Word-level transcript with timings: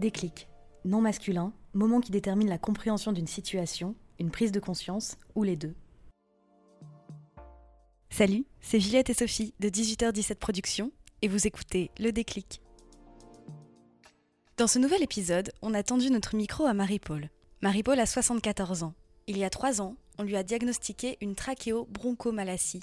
Déclic. 0.00 0.48
Non 0.86 1.02
masculin, 1.02 1.52
moment 1.74 2.00
qui 2.00 2.10
détermine 2.10 2.48
la 2.48 2.58
compréhension 2.58 3.12
d'une 3.12 3.26
situation, 3.26 3.94
une 4.18 4.30
prise 4.30 4.50
de 4.50 4.58
conscience 4.58 5.18
ou 5.34 5.42
les 5.44 5.56
deux. 5.56 5.74
Salut, 8.08 8.46
c'est 8.60 8.80
Juliette 8.80 9.10
et 9.10 9.14
Sophie 9.14 9.54
de 9.60 9.68
18h17 9.68 10.36
Productions 10.36 10.90
et 11.20 11.28
vous 11.28 11.46
écoutez 11.46 11.90
Le 11.98 12.12
Déclic. 12.12 12.62
Dans 14.56 14.66
ce 14.66 14.78
nouvel 14.78 15.02
épisode, 15.02 15.52
on 15.60 15.74
a 15.74 15.82
tendu 15.82 16.10
notre 16.10 16.34
micro 16.34 16.64
à 16.64 16.72
Marie-Paul. 16.72 17.28
Marie-Paul 17.60 18.00
a 18.00 18.06
74 18.06 18.82
ans. 18.82 18.94
Il 19.26 19.36
y 19.36 19.44
a 19.44 19.50
3 19.50 19.82
ans, 19.82 19.96
on 20.18 20.22
lui 20.22 20.36
a 20.36 20.42
diagnostiqué 20.42 21.18
une 21.20 21.34
trachéobronchomalacie, 21.34 22.80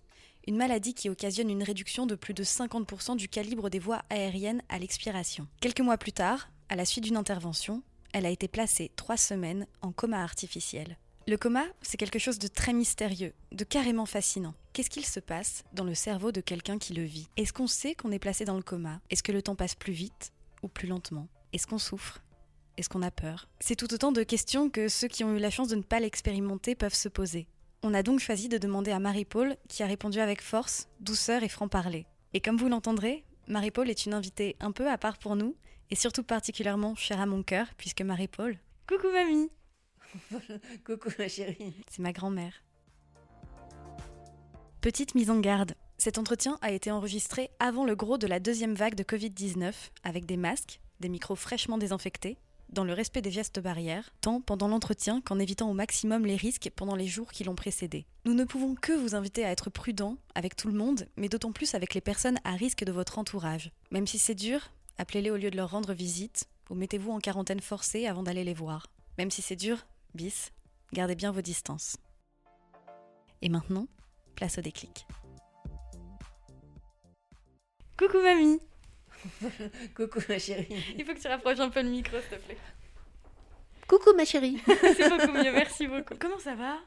une 0.48 0.56
maladie 0.56 0.94
qui 0.94 1.10
occasionne 1.10 1.50
une 1.50 1.64
réduction 1.64 2.06
de 2.06 2.14
plus 2.14 2.36
de 2.36 2.44
50% 2.44 3.16
du 3.16 3.28
calibre 3.28 3.72
des 3.72 3.80
voies 3.80 4.04
aériennes 4.12 4.62
à 4.70 4.78
l'expiration. 4.78 5.48
Quelques 5.60 5.82
mois 5.82 5.98
plus 5.98 6.14
tard, 6.14 6.50
à 6.70 6.76
la 6.76 6.86
suite 6.86 7.04
d'une 7.04 7.18
intervention, 7.18 7.82
elle 8.14 8.26
a 8.26 8.30
été 8.30 8.48
placée 8.48 8.92
3 8.96 9.18
semaines 9.18 9.68
en 9.82 9.92
coma 9.92 10.22
artificiel. 10.22 10.98
Le 11.28 11.38
coma, 11.38 11.66
c'est 11.82 11.98
quelque 11.98 12.20
chose 12.20 12.40
de 12.40 12.48
très 12.48 12.74
mystérieux, 12.74 13.34
de 13.52 13.64
carrément 13.64 14.06
fascinant. 14.06 14.54
Qu'est-ce 14.74 14.90
qu'il 14.90 15.06
se 15.06 15.20
passe 15.20 15.64
dans 15.74 15.84
le 15.84 15.94
cerveau 15.94 16.32
de 16.32 16.42
quelqu'un 16.42 16.78
qui 16.78 16.94
le 16.94 17.04
vit? 17.04 17.28
Est-ce 17.36 17.52
qu'on 17.54 17.68
sait 17.68 17.96
qu'on 17.96 18.12
est 18.12 18.20
placé 18.20 18.46
dans 18.46 18.56
le 18.56 18.64
coma? 18.64 19.02
Est-ce 19.10 19.24
que 19.24 19.32
le 19.32 19.42
temps 19.42 19.56
passe 19.56 19.76
plus 19.76 19.94
vite 19.94 20.32
ou 20.64 20.68
plus 20.68 20.88
lentement? 20.88 21.28
Est-ce 21.52 21.68
qu'on 21.68 21.80
souffre? 21.80 22.22
Est-ce 22.78 22.90
qu'on 22.90 23.02
a 23.02 23.12
peur? 23.12 23.50
C'est 23.60 23.76
tout 23.76 23.94
autant 23.94 24.12
de 24.12 24.24
questions 24.24 24.70
que 24.70 24.88
ceux 24.88 25.08
qui 25.08 25.24
ont 25.24 25.36
eu 25.36 25.40
la 25.40 25.50
chance 25.50 25.68
de 25.68 25.76
ne 25.76 25.82
pas 25.82 26.00
l'expérimenter 26.00 26.76
peuvent 26.76 26.94
se 26.94 27.10
poser. 27.10 27.48
On 27.84 27.94
a 27.94 28.04
donc 28.04 28.20
choisi 28.20 28.50
de 28.50 28.58
demander 28.58 28.92
à 28.92 29.00
Marie-Paul, 29.00 29.58
qui 29.68 29.84
a 29.84 29.88
répondu 29.88 30.20
avec 30.20 30.42
force, 30.42 30.88
douceur 31.00 31.44
et 31.44 31.50
franc-parler. 31.50 32.06
Et 32.34 32.40
comme 32.40 32.58
vous 32.58 32.70
l'entendrez, 32.70 33.24
Marie-Paul 33.48 33.90
est 33.90 34.06
une 34.06 34.14
invitée 34.14 34.56
un 34.60 34.72
peu 34.72 34.90
à 34.90 34.98
part 34.98 35.18
pour 35.18 35.36
nous, 35.36 35.56
et 35.90 35.96
surtout 35.96 36.24
particulièrement 36.24 36.96
chère 36.96 37.22
à 37.22 37.26
mon 37.26 37.44
cœur, 37.44 37.68
puisque 37.78 38.02
Marie-Paul... 38.02 38.58
Coucou 38.88 39.12
mamie 39.12 39.50
Coucou 40.86 41.10
ma 41.20 41.28
chérie. 41.28 41.74
C'est 41.90 42.02
ma 42.02 42.14
grand-mère. 42.14 42.54
Petite 44.82 45.16
mise 45.16 45.30
en 45.30 45.40
garde. 45.40 45.74
Cet 45.98 46.18
entretien 46.18 46.58
a 46.62 46.72
été 46.72 46.92
enregistré 46.92 47.50
avant 47.60 47.86
le 47.86 47.96
gros 47.96 48.18
de 48.18 48.28
la 48.28 48.40
deuxième 48.40 48.76
vague 48.76 48.96
de 48.96 49.04
Covid-19, 49.04 49.74
avec 50.04 50.26
des 50.26 50.38
masques, 50.38 50.80
des 51.00 51.10
micros 51.10 51.36
fraîchement 51.36 51.78
désinfectés, 51.78 52.38
dans 52.70 52.84
le 52.84 52.94
respect 52.94 53.22
des 53.22 53.32
gestes 53.32 53.60
barrières, 53.60 54.10
tant 54.22 54.42
pendant 54.42 54.68
l'entretien 54.68 55.22
qu'en 55.22 55.40
évitant 55.40 55.70
au 55.70 55.74
maximum 55.74 56.26
les 56.26 56.36
risques 56.36 56.70
pendant 56.76 56.96
les 56.96 57.08
jours 57.08 57.32
qui 57.32 57.44
l'ont 57.44 57.56
précédé. 57.56 58.06
Nous 58.26 58.34
ne 58.34 58.44
pouvons 58.44 58.76
que 58.76 58.92
vous 58.92 59.16
inviter 59.16 59.46
à 59.46 59.52
être 59.52 59.70
prudent 59.70 60.18
avec 60.36 60.56
tout 60.56 60.68
le 60.68 60.78
monde, 60.78 61.08
mais 61.16 61.30
d'autant 61.30 61.52
plus 61.52 61.76
avec 61.76 61.94
les 61.94 62.02
personnes 62.02 62.40
à 62.44 62.52
risque 62.52 62.84
de 62.84 62.92
votre 62.92 63.20
entourage. 63.20 63.72
Même 63.92 64.08
si 64.08 64.20
c'est 64.20 64.36
dur, 64.36 64.70
appelez-les 64.98 65.32
au 65.32 65.38
lieu 65.38 65.52
de 65.52 65.58
leur 65.58 65.72
rendre 65.72 65.94
visite, 65.94 66.48
ou 66.70 66.76
mettez-vous 66.76 67.12
en 67.12 67.20
quarantaine 67.20 67.62
forcée 67.62 68.08
avant 68.08 68.24
d'aller 68.24 68.44
les 68.44 68.54
voir. 68.54 68.88
Même 69.18 69.32
si 69.32 69.42
c'est 69.42 69.56
dur, 69.56 69.86
bis, 70.14 70.52
gardez 70.94 71.16
bien 71.16 71.32
vos 71.32 71.42
distances. 71.42 71.98
Et 73.42 73.50
maintenant, 73.50 73.88
place 74.36 74.58
au 74.58 74.62
déclic. 74.62 75.06
Coucou 77.98 78.22
mamie 78.22 78.60
Coucou 79.96 80.20
ma 80.30 80.38
chérie. 80.38 80.84
Il 80.98 81.06
faut 81.06 81.14
que 81.14 81.20
tu 81.20 81.28
rapproches 81.28 81.60
un 81.60 81.70
peu 81.70 81.82
le 81.82 81.90
micro, 81.90 82.18
s'il 82.20 82.38
te 82.38 82.46
plaît. 82.46 82.58
Coucou 83.88 84.14
ma 84.16 84.26
chérie. 84.26 84.62
C'est 84.68 85.10
beaucoup 85.10 85.32
mieux, 85.32 85.52
merci 85.52 85.88
beaucoup. 85.88 86.14
Comment 86.20 86.40
ça 86.40 86.56
va? 86.56 86.78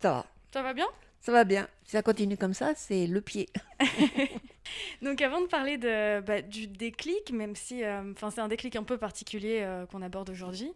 Ça 0.00 0.10
va. 0.10 0.26
Ça 0.52 0.62
va 0.62 0.74
bien? 0.74 0.88
Ça 1.26 1.32
va 1.32 1.42
bien. 1.42 1.68
Si 1.82 1.90
ça 1.90 2.04
continue 2.04 2.36
comme 2.36 2.54
ça, 2.54 2.76
c'est 2.76 3.08
le 3.08 3.20
pied. 3.20 3.48
Donc 5.02 5.20
avant 5.20 5.40
de 5.40 5.46
parler 5.46 5.76
de, 5.76 6.20
bah, 6.20 6.40
du 6.40 6.68
déclic, 6.68 7.32
même 7.32 7.56
si 7.56 7.82
euh, 7.82 8.14
c'est 8.16 8.38
un 8.38 8.46
déclic 8.46 8.76
un 8.76 8.84
peu 8.84 8.96
particulier 8.96 9.62
euh, 9.62 9.86
qu'on 9.86 10.02
aborde 10.02 10.30
aujourd'hui. 10.30 10.72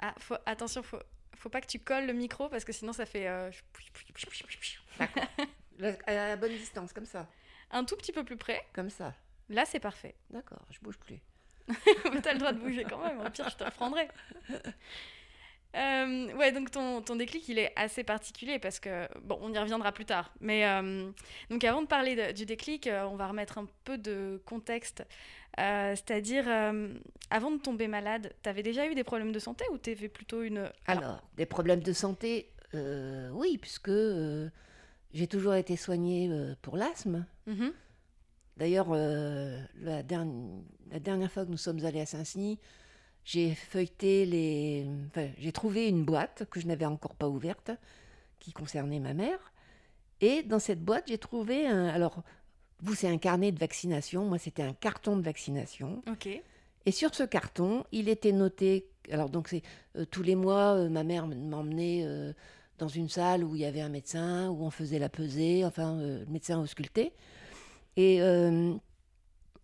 Ah, 0.00 0.12
faut, 0.18 0.34
attention, 0.46 0.82
faut, 0.82 0.98
faut 1.36 1.48
pas 1.48 1.60
que 1.60 1.68
tu 1.68 1.78
colles 1.78 2.08
le 2.08 2.12
micro 2.12 2.48
parce 2.48 2.64
que 2.64 2.72
sinon 2.72 2.92
ça 2.92 3.06
fait... 3.06 3.28
euh, 3.28 3.52
à 6.08 6.12
la 6.12 6.36
bonne 6.36 6.56
distance, 6.56 6.92
comme 6.92 7.06
ça. 7.06 7.28
un 7.70 7.84
tout 7.84 7.94
petit 7.94 8.10
peu 8.10 8.24
plus 8.24 8.36
près. 8.36 8.66
Comme 8.72 8.90
ça. 8.90 9.14
Là 9.48 9.64
c'est 9.64 9.78
parfait. 9.78 10.16
D'accord, 10.30 10.66
je 10.72 10.80
bouge 10.80 10.98
plus. 10.98 11.20
Mais 11.68 12.20
t'as 12.20 12.32
le 12.32 12.40
droit 12.40 12.52
de 12.52 12.58
bouger 12.58 12.82
quand 12.82 12.98
même, 12.98 13.20
au 13.20 13.30
pire 13.30 13.48
je 13.48 13.56
te 13.56 13.62
reprendrai. 13.62 14.08
Euh, 15.76 16.32
ouais, 16.36 16.52
donc 16.52 16.70
ton, 16.70 17.02
ton 17.02 17.16
déclic, 17.16 17.46
il 17.48 17.58
est 17.58 17.72
assez 17.76 18.02
particulier 18.02 18.58
parce 18.58 18.80
que, 18.80 19.06
bon, 19.22 19.38
on 19.42 19.52
y 19.52 19.58
reviendra 19.58 19.92
plus 19.92 20.06
tard. 20.06 20.32
Mais 20.40 20.66
euh, 20.66 21.10
donc 21.50 21.62
avant 21.64 21.82
de 21.82 21.86
parler 21.86 22.16
de- 22.16 22.32
du 22.32 22.46
déclic, 22.46 22.86
euh, 22.86 23.04
on 23.04 23.16
va 23.16 23.28
remettre 23.28 23.58
un 23.58 23.66
peu 23.84 23.98
de 23.98 24.40
contexte. 24.46 25.04
Euh, 25.58 25.94
C'est-à-dire, 25.94 26.46
avant 27.30 27.50
de 27.50 27.58
tomber 27.58 27.88
malade, 27.88 28.32
t'avais 28.42 28.62
déjà 28.62 28.86
eu 28.86 28.94
des 28.94 29.04
problèmes 29.04 29.32
de 29.32 29.38
santé 29.38 29.64
ou 29.72 29.78
t'avais 29.78 30.08
plutôt 30.08 30.42
une... 30.42 30.70
Alors, 30.86 31.22
des 31.36 31.46
problèmes 31.46 31.80
de 31.82 31.92
santé, 31.92 32.50
oui, 32.74 33.56
puisque 33.58 33.90
j'ai 35.12 35.26
toujours 35.26 35.54
été 35.54 35.76
soignée 35.76 36.30
pour 36.62 36.76
l'asthme. 36.76 37.24
Mhm. 37.46 37.72
D'ailleurs, 38.58 38.88
la, 38.90 40.02
derni- 40.02 40.62
la 40.90 40.98
dernière 41.00 41.30
fois 41.32 41.44
que 41.46 41.50
nous 41.50 41.56
sommes 41.56 41.84
allés 41.84 42.00
à 42.00 42.06
Saint-Denis, 42.06 42.58
j'ai 43.26 43.54
feuilleté 43.56 44.24
les. 44.24 44.86
Enfin, 45.08 45.28
j'ai 45.38 45.52
trouvé 45.52 45.88
une 45.88 46.04
boîte 46.04 46.44
que 46.48 46.60
je 46.60 46.66
n'avais 46.66 46.86
encore 46.86 47.16
pas 47.16 47.28
ouverte, 47.28 47.72
qui 48.38 48.52
concernait 48.52 49.00
ma 49.00 49.14
mère. 49.14 49.52
Et 50.20 50.44
dans 50.44 50.60
cette 50.60 50.82
boîte, 50.82 51.08
j'ai 51.08 51.18
trouvé 51.18 51.66
un. 51.66 51.88
Alors, 51.88 52.22
vous, 52.80 52.94
c'est 52.94 53.08
un 53.08 53.18
carnet 53.18 53.50
de 53.50 53.58
vaccination. 53.58 54.24
Moi, 54.24 54.38
c'était 54.38 54.62
un 54.62 54.72
carton 54.72 55.16
de 55.16 55.22
vaccination. 55.22 56.02
Ok. 56.08 56.28
Et 56.86 56.92
sur 56.92 57.14
ce 57.16 57.24
carton, 57.24 57.84
il 57.90 58.08
était 58.08 58.30
noté. 58.30 58.86
Alors, 59.10 59.28
donc, 59.28 59.48
c'est 59.48 59.62
euh, 59.96 60.04
tous 60.08 60.22
les 60.22 60.36
mois, 60.36 60.76
euh, 60.76 60.88
ma 60.88 61.02
mère 61.02 61.26
m'emmenait 61.26 62.02
euh, 62.04 62.32
dans 62.78 62.88
une 62.88 63.08
salle 63.08 63.42
où 63.42 63.56
il 63.56 63.62
y 63.62 63.64
avait 63.64 63.80
un 63.80 63.88
médecin, 63.88 64.50
où 64.50 64.64
on 64.64 64.70
faisait 64.70 65.00
la 65.00 65.08
pesée, 65.08 65.64
enfin, 65.64 65.96
le 66.00 66.24
médecin 66.26 66.60
auscultait. 66.60 67.12
Et 67.96 68.20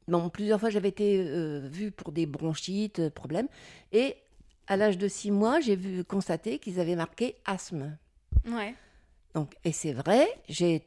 bon, 0.08 0.28
plusieurs 0.28 0.60
fois, 0.60 0.70
j'avais 0.70 0.88
été 0.88 1.18
euh, 1.18 1.68
vue 1.70 1.90
pour 1.90 2.12
des 2.12 2.26
bronchites, 2.26 2.98
euh, 3.00 3.10
problèmes. 3.10 3.48
Et 3.92 4.16
à 4.66 4.76
l'âge 4.76 4.98
de 4.98 5.08
six 5.08 5.30
mois, 5.30 5.60
j'ai 5.60 5.76
vu 5.76 6.04
constater 6.04 6.58
qu'ils 6.58 6.80
avaient 6.80 6.96
marqué 6.96 7.36
asthme. 7.44 7.96
Ouais. 8.46 8.74
Donc, 9.34 9.54
et 9.64 9.72
c'est 9.72 9.92
vrai, 9.92 10.26
j'ai 10.48 10.86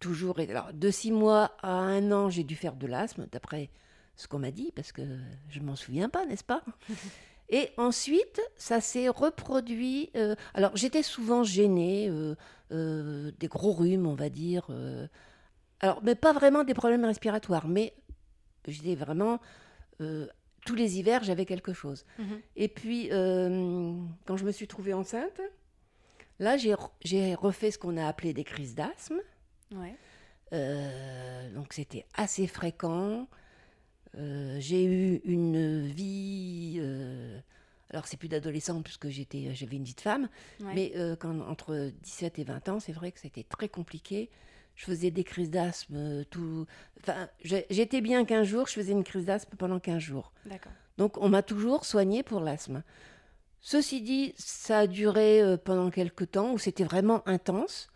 toujours. 0.00 0.38
Alors, 0.38 0.72
de 0.72 0.90
six 0.90 1.12
mois 1.12 1.52
à 1.62 1.72
un 1.72 2.12
an, 2.12 2.30
j'ai 2.30 2.44
dû 2.44 2.56
faire 2.56 2.74
de 2.74 2.86
l'asthme, 2.86 3.26
d'après 3.30 3.70
ce 4.16 4.28
qu'on 4.28 4.38
m'a 4.38 4.50
dit, 4.50 4.72
parce 4.74 4.92
que 4.92 5.02
je 5.50 5.60
m'en 5.60 5.76
souviens 5.76 6.08
pas, 6.08 6.24
n'est-ce 6.26 6.44
pas? 6.44 6.62
Et 7.48 7.70
ensuite, 7.76 8.40
ça 8.56 8.80
s'est 8.80 9.08
reproduit. 9.08 10.10
euh, 10.16 10.34
alors, 10.54 10.72
j'étais 10.74 11.02
souvent 11.02 11.44
gênée, 11.44 12.08
euh, 12.08 12.34
euh, 12.72 13.30
des 13.38 13.46
gros 13.46 13.72
rhumes, 13.72 14.06
on 14.06 14.14
va 14.14 14.28
dire. 14.28 14.68
alors, 15.80 16.00
mais 16.02 16.14
pas 16.14 16.32
vraiment 16.32 16.64
des 16.64 16.74
problèmes 16.74 17.04
respiratoires, 17.04 17.68
mais 17.68 17.94
j'étais 18.66 18.94
vraiment. 18.94 19.40
euh, 20.00 20.26
tous 20.64 20.74
les 20.74 20.98
hivers, 20.98 21.22
j'avais 21.22 21.46
quelque 21.46 21.72
chose. 21.72 22.04
Mhm. 22.18 22.40
Et 22.56 22.66
puis, 22.68 23.08
euh, 23.12 23.94
quand 24.24 24.36
je 24.36 24.44
me 24.44 24.50
suis 24.50 24.66
trouvée 24.66 24.92
enceinte, 24.94 25.40
là, 26.40 26.56
j'ai 26.56 26.72
re- 26.74 26.90
j'ai 27.04 27.34
refait 27.36 27.70
ce 27.70 27.78
qu'on 27.78 27.96
a 27.96 28.04
appelé 28.06 28.32
des 28.34 28.42
crises 28.42 28.74
d'asthme. 28.74 29.20
Ouais. 29.72 29.94
Euh, 30.52 31.50
donc, 31.54 31.72
c'était 31.72 32.04
assez 32.14 32.46
fréquent. 32.46 33.28
Euh, 34.16 34.56
j'ai 34.58 34.84
eu 34.84 35.20
une 35.24 35.86
vie. 35.86 36.80
alors, 37.90 38.06
c'est 38.08 38.16
plus 38.16 38.28
d'adolescente 38.28 38.82
puisque 38.84 39.08
j'étais, 39.08 39.54
j'avais 39.54 39.76
une 39.76 39.84
vie 39.84 39.94
de 39.94 40.00
femme. 40.00 40.28
Ouais. 40.60 40.72
Mais 40.74 40.92
quand, 41.20 41.40
entre 41.48 41.92
17 42.02 42.38
et 42.40 42.44
20 42.44 42.68
ans, 42.70 42.80
c'est 42.80 42.92
vrai 42.92 43.12
que 43.12 43.20
c'était 43.20 43.44
très 43.44 43.68
compliqué. 43.68 44.30
Je 44.76 44.84
faisais 44.84 45.10
des 45.10 45.24
crises 45.24 45.50
d'asthme 45.50 45.96
euh, 45.96 46.24
tout. 46.30 46.66
Enfin, 47.00 47.28
j'étais 47.42 48.00
bien 48.00 48.24
15 48.24 48.46
jours, 48.46 48.66
je 48.68 48.74
faisais 48.74 48.92
une 48.92 49.04
crise 49.04 49.24
d'asthme 49.24 49.56
pendant 49.56 49.80
15 49.80 49.98
jours. 50.00 50.32
D'accord. 50.44 50.72
Donc 50.98 51.16
on 51.18 51.28
m'a 51.28 51.42
toujours 51.42 51.84
soigné 51.84 52.22
pour 52.22 52.40
l'asthme. 52.40 52.82
Ceci 53.60 54.00
dit, 54.02 54.32
ça 54.36 54.80
a 54.80 54.86
duré 54.86 55.42
euh, 55.42 55.56
pendant 55.56 55.90
quelques 55.90 56.30
temps 56.30 56.52
où 56.52 56.58
c'était 56.58 56.84
vraiment 56.84 57.26
intense. 57.26 57.88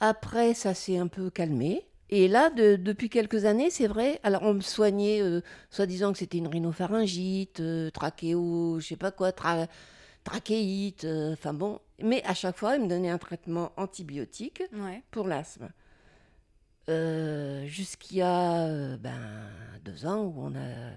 Après, 0.00 0.54
ça 0.54 0.74
s'est 0.74 0.96
un 0.98 1.08
peu 1.08 1.28
calmé. 1.30 1.84
Et 2.10 2.28
là, 2.28 2.50
de- 2.50 2.76
depuis 2.76 3.10
quelques 3.10 3.44
années, 3.44 3.68
c'est 3.70 3.86
vrai. 3.88 4.20
Alors, 4.22 4.42
on 4.44 4.54
me 4.54 4.60
soignait, 4.60 5.20
euh, 5.20 5.40
soi-disant 5.70 6.12
que 6.12 6.18
c'était 6.18 6.38
une 6.38 6.46
rhinopharyngite, 6.46 7.60
euh, 7.60 7.90
trachéo, 7.90 8.78
je 8.80 8.86
sais 8.86 8.96
pas 8.96 9.10
quoi, 9.10 9.30
tra- 9.30 9.66
trachéite. 10.24 11.04
euh, 11.04 11.32
Enfin 11.32 11.52
bon. 11.52 11.80
Mais 12.00 12.22
à 12.24 12.34
chaque 12.34 12.56
fois, 12.56 12.76
ils 12.76 12.82
me 12.82 12.88
donnaient 12.88 13.10
un 13.10 13.18
traitement 13.18 13.72
antibiotique 13.76 14.62
Ouais. 14.72 15.02
pour 15.10 15.26
l'asthme. 15.26 15.68
Euh, 16.88 17.66
Jusqu'il 17.66 18.18
y 18.18 18.22
a 18.22 18.66
euh, 18.66 18.96
ben, 18.96 19.18
deux 19.84 20.06
ans 20.06 20.22
où, 20.24 20.34
on 20.38 20.54
a, 20.54 20.96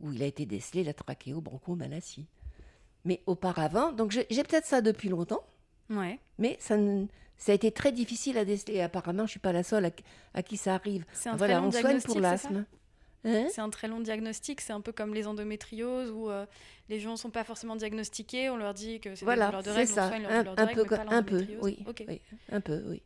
où 0.00 0.12
il 0.12 0.22
a 0.22 0.26
été 0.26 0.46
décelé 0.46 0.82
la 0.84 0.92
trachéobronchomalacie. 0.94 2.26
Mais 3.04 3.20
auparavant, 3.26 3.92
donc 3.92 4.10
j'ai 4.12 4.42
peut-être 4.44 4.66
ça 4.66 4.80
depuis 4.80 5.08
longtemps, 5.08 5.44
Ouais. 5.90 6.18
mais 6.38 6.56
ça, 6.60 6.76
ne- 6.76 7.06
ça 7.36 7.50
a 7.52 7.54
été 7.54 7.72
très 7.72 7.90
difficile 7.92 8.38
à 8.38 8.44
déceler. 8.44 8.80
Apparemment, 8.80 9.26
je 9.26 9.32
suis 9.32 9.40
pas 9.40 9.52
la 9.52 9.64
seule 9.64 9.84
à, 9.86 9.90
qui- 9.90 10.04
à 10.34 10.42
qui 10.44 10.56
ça 10.56 10.74
arrive. 10.76 11.04
C'est 11.12 11.28
un 11.28 11.36
Voilà, 11.36 11.54
très 11.54 11.62
long 11.62 11.68
on 11.68 11.70
soigne 11.72 11.82
diagnostic, 11.82 12.10
pour 12.12 12.20
l'asthme. 12.20 12.64
Hein? 13.24 13.46
C'est 13.50 13.60
un 13.60 13.70
très 13.70 13.86
long 13.88 14.00
diagnostic, 14.00 14.60
c'est 14.60 14.72
un 14.72 14.80
peu 14.80 14.90
comme 14.92 15.14
les 15.14 15.26
endométrioses 15.28 16.10
où 16.10 16.28
euh, 16.30 16.44
les 16.88 16.98
gens 17.00 17.12
ne 17.12 17.16
sont 17.16 17.30
pas 17.30 17.44
forcément 17.44 17.76
diagnostiqués, 17.76 18.50
on 18.50 18.56
leur 18.56 18.74
dit 18.74 18.98
que 19.00 19.10
c'est 19.14 19.20
des 19.20 19.24
Voilà, 19.26 19.46
douleurs 19.46 19.62
de 19.62 19.68
c'est 19.70 19.72
règles, 19.74 19.92
on 19.92 19.94
ça. 19.94 20.08
soigne 20.08 20.22
leurs 20.22 20.30
Un, 20.32 20.38
douleurs 20.40 20.56
de 20.56 20.60
un 20.62 20.66
peu, 20.66 20.82
mais 20.82 20.88
pas 20.88 20.96
co- 21.04 21.10
un 21.14 21.22
peu, 21.22 21.34
l'endométriose. 21.36 21.62
oui, 21.64 21.84
Ok. 21.88 22.04
oui, 22.08 22.20
un 22.50 22.60
peu, 22.60 22.82
oui. 22.88 23.02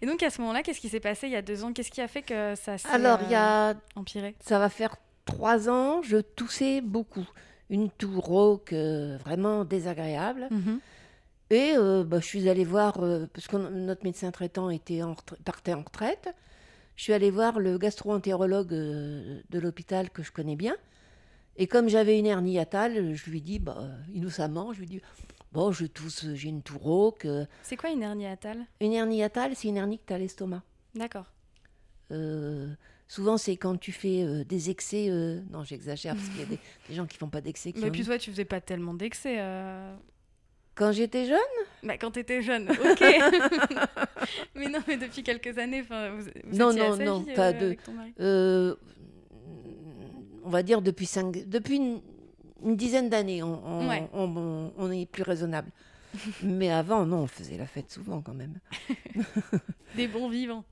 Et 0.00 0.06
donc 0.06 0.22
à 0.22 0.30
ce 0.30 0.40
moment-là, 0.40 0.62
qu'est-ce 0.62 0.80
qui 0.80 0.88
s'est 0.88 1.00
passé 1.00 1.26
il 1.26 1.32
y 1.32 1.36
a 1.36 1.42
deux 1.42 1.64
ans? 1.64 1.72
Qu'est-ce 1.72 1.90
qui 1.90 2.00
a 2.00 2.08
fait 2.08 2.22
que 2.22 2.54
ça 2.54 2.78
s'est 2.78 2.88
Alors, 2.88 3.20
il 3.22 3.30
y 3.30 3.34
euh, 3.34 3.38
a 3.38 3.74
empiré? 3.94 4.34
Ça 4.40 4.58
va 4.58 4.68
faire 4.68 4.96
trois 5.24 5.68
ans, 5.68 6.02
je 6.02 6.18
toussais 6.18 6.80
beaucoup. 6.80 7.28
Une 7.68 7.90
toux 7.90 8.20
rauque 8.20 8.72
euh, 8.72 9.16
vraiment 9.18 9.64
désagréable. 9.64 10.48
Mhm. 10.50 10.80
Et 11.50 11.74
euh, 11.76 12.04
bah, 12.04 12.18
je 12.20 12.26
suis 12.26 12.48
allée 12.48 12.64
voir, 12.64 13.02
euh, 13.02 13.26
parce 13.32 13.46
que 13.46 13.56
notre 13.56 14.04
médecin 14.04 14.30
traitant 14.30 14.68
était 14.70 15.02
en 15.02 15.12
retra- 15.12 15.36
partait 15.44 15.74
en 15.74 15.82
retraite, 15.82 16.34
je 16.96 17.02
suis 17.04 17.12
allée 17.12 17.30
voir 17.30 17.58
le 17.60 17.78
gastro-entérologue 17.78 18.72
euh, 18.72 19.40
de 19.50 19.58
l'hôpital 19.58 20.10
que 20.10 20.22
je 20.22 20.32
connais 20.32 20.56
bien. 20.56 20.74
Et 21.56 21.66
comme 21.66 21.88
j'avais 21.88 22.18
une 22.18 22.26
hernie 22.26 22.52
hiatale, 22.52 23.14
je 23.14 23.30
lui 23.30 23.40
dis, 23.40 23.58
bah, 23.58 23.78
innocemment, 24.12 24.72
je 24.72 24.80
lui 24.80 24.86
dis, 24.86 25.00
bon, 25.56 25.72
je 25.72 25.86
tousse, 25.86 26.26
j'ai 26.34 26.48
une 26.50 26.62
toux 26.62 26.78
rauque. 26.78 27.24
euh. 27.24 27.46
C'est 27.62 27.76
quoi 27.76 27.90
une 27.90 28.02
hernie 28.02 28.24
hiatale 28.24 28.58
Une 28.80 28.92
hernie 28.92 29.16
hiatale, 29.18 29.52
c'est 29.56 29.68
une 29.68 29.76
hernie 29.78 29.98
que 29.98 30.04
tu 30.06 30.12
as 30.12 30.16
à 30.16 30.18
l'estomac. 30.18 30.62
D'accord. 30.94 31.24
Euh, 32.12 32.68
souvent, 33.08 33.36
c'est 33.38 33.56
quand 33.56 33.76
tu 33.80 33.90
fais 33.90 34.22
euh, 34.22 34.44
des 34.44 34.68
excès. 34.70 35.06
euh, 35.08 35.40
Non, 35.50 35.64
j'exagère 35.64 36.14
parce 36.14 36.28
qu'il 36.28 36.40
y 36.40 36.42
a 36.42 36.46
des, 36.46 36.58
des 36.88 36.94
gens 36.94 37.06
qui 37.06 37.16
font 37.16 37.28
pas 37.28 37.40
d'excès. 37.40 37.72
Mais 37.76 37.90
puis 37.90 38.04
toi, 38.04 38.18
tu 38.18 38.30
faisais 38.30 38.44
pas 38.44 38.60
tellement 38.60 38.94
d'excès. 38.94 39.38
Quand 40.74 40.92
j'étais 40.92 41.24
jeune, 41.24 41.38
Bah, 41.82 41.96
quand 41.96 42.10
t'étais 42.10 42.42
jeune, 42.42 42.68
ok. 42.70 43.00
mais 44.54 44.68
non, 44.68 44.80
mais 44.86 44.98
depuis 44.98 45.22
quelques 45.22 45.56
années, 45.56 45.80
vous, 45.80 45.88
vous 46.44 46.56
Non, 46.58 46.70
étiez 46.70 46.82
non, 46.88 46.96
non, 46.98 47.20
vie, 47.20 47.32
pas 47.34 47.54
de- 47.54 47.64
avec 47.66 47.82
ton 47.82 47.92
mari. 47.92 48.12
on 50.44 50.50
va 50.50 50.62
dire 50.62 50.82
depuis, 50.82 51.06
cinq, 51.06 51.48
depuis 51.48 51.76
une, 51.76 52.00
une 52.64 52.76
dizaine 52.76 53.08
d'années, 53.10 53.42
on, 53.42 53.64
on, 53.66 53.88
Ouais. 53.88 54.08
on- 54.12 54.36
on- 54.36 54.72
on 54.76 54.90
est 54.90 55.06
plus 55.06 55.22
raisonnable. 55.22 55.70
Mais 56.42 56.70
avant, 56.70 57.04
non, 57.06 57.18
on 57.22 57.26
faisait 57.26 57.58
la 57.58 57.66
fête 57.66 57.90
souvent 57.90 58.20
quand 58.22 58.34
même. 58.34 58.58
Des 59.96 60.08
bons 60.08 60.28
vivants. 60.28 60.64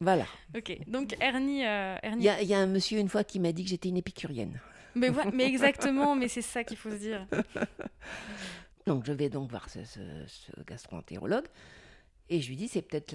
Voilà. 0.00 0.26
Ok. 0.56 0.78
Donc 0.86 1.16
hernie, 1.20 1.64
euh, 1.66 1.96
Il 2.16 2.22
y 2.22 2.28
a, 2.28 2.42
il 2.42 2.48
y 2.48 2.54
a 2.54 2.58
un 2.58 2.66
monsieur 2.66 2.98
une 2.98 3.08
fois 3.08 3.24
qui 3.24 3.40
m'a 3.40 3.52
dit 3.52 3.64
que 3.64 3.70
j'étais 3.70 3.88
une 3.88 3.96
épicurienne. 3.96 4.60
Mais, 4.94 5.08
voilà, 5.10 5.30
mais 5.32 5.44
exactement, 5.44 6.14
mais 6.16 6.28
c'est 6.28 6.42
ça 6.42 6.64
qu'il 6.64 6.76
faut 6.76 6.90
se 6.90 6.96
dire. 6.96 7.26
Donc 8.86 9.04
je 9.04 9.12
vais 9.12 9.28
donc 9.28 9.50
voir 9.50 9.68
ce, 9.68 9.84
ce, 9.84 10.00
ce 10.26 10.52
gastro-entérologue 10.66 11.46
et 12.28 12.40
je 12.40 12.48
lui 12.48 12.56
dis 12.56 12.68
c'est 12.68 12.82
peut-être 12.82 13.14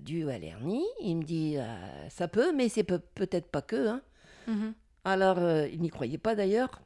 dû 0.00 0.28
à 0.30 0.38
l'hernie. 0.38 0.84
Il 1.02 1.16
me 1.18 1.22
dit 1.24 1.56
euh, 1.56 2.08
ça 2.08 2.26
peut, 2.28 2.52
mais 2.54 2.68
c'est 2.68 2.84
peut- 2.84 3.02
peut-être 3.14 3.46
pas 3.48 3.62
que. 3.62 3.88
hein. 3.88 4.00
Mhm. 4.48 4.74
Alors 5.04 5.38
euh, 5.38 5.68
il 5.68 5.80
n'y 5.82 5.88
croyait 5.90 6.18
pas 6.18 6.34
d'ailleurs. 6.34 6.80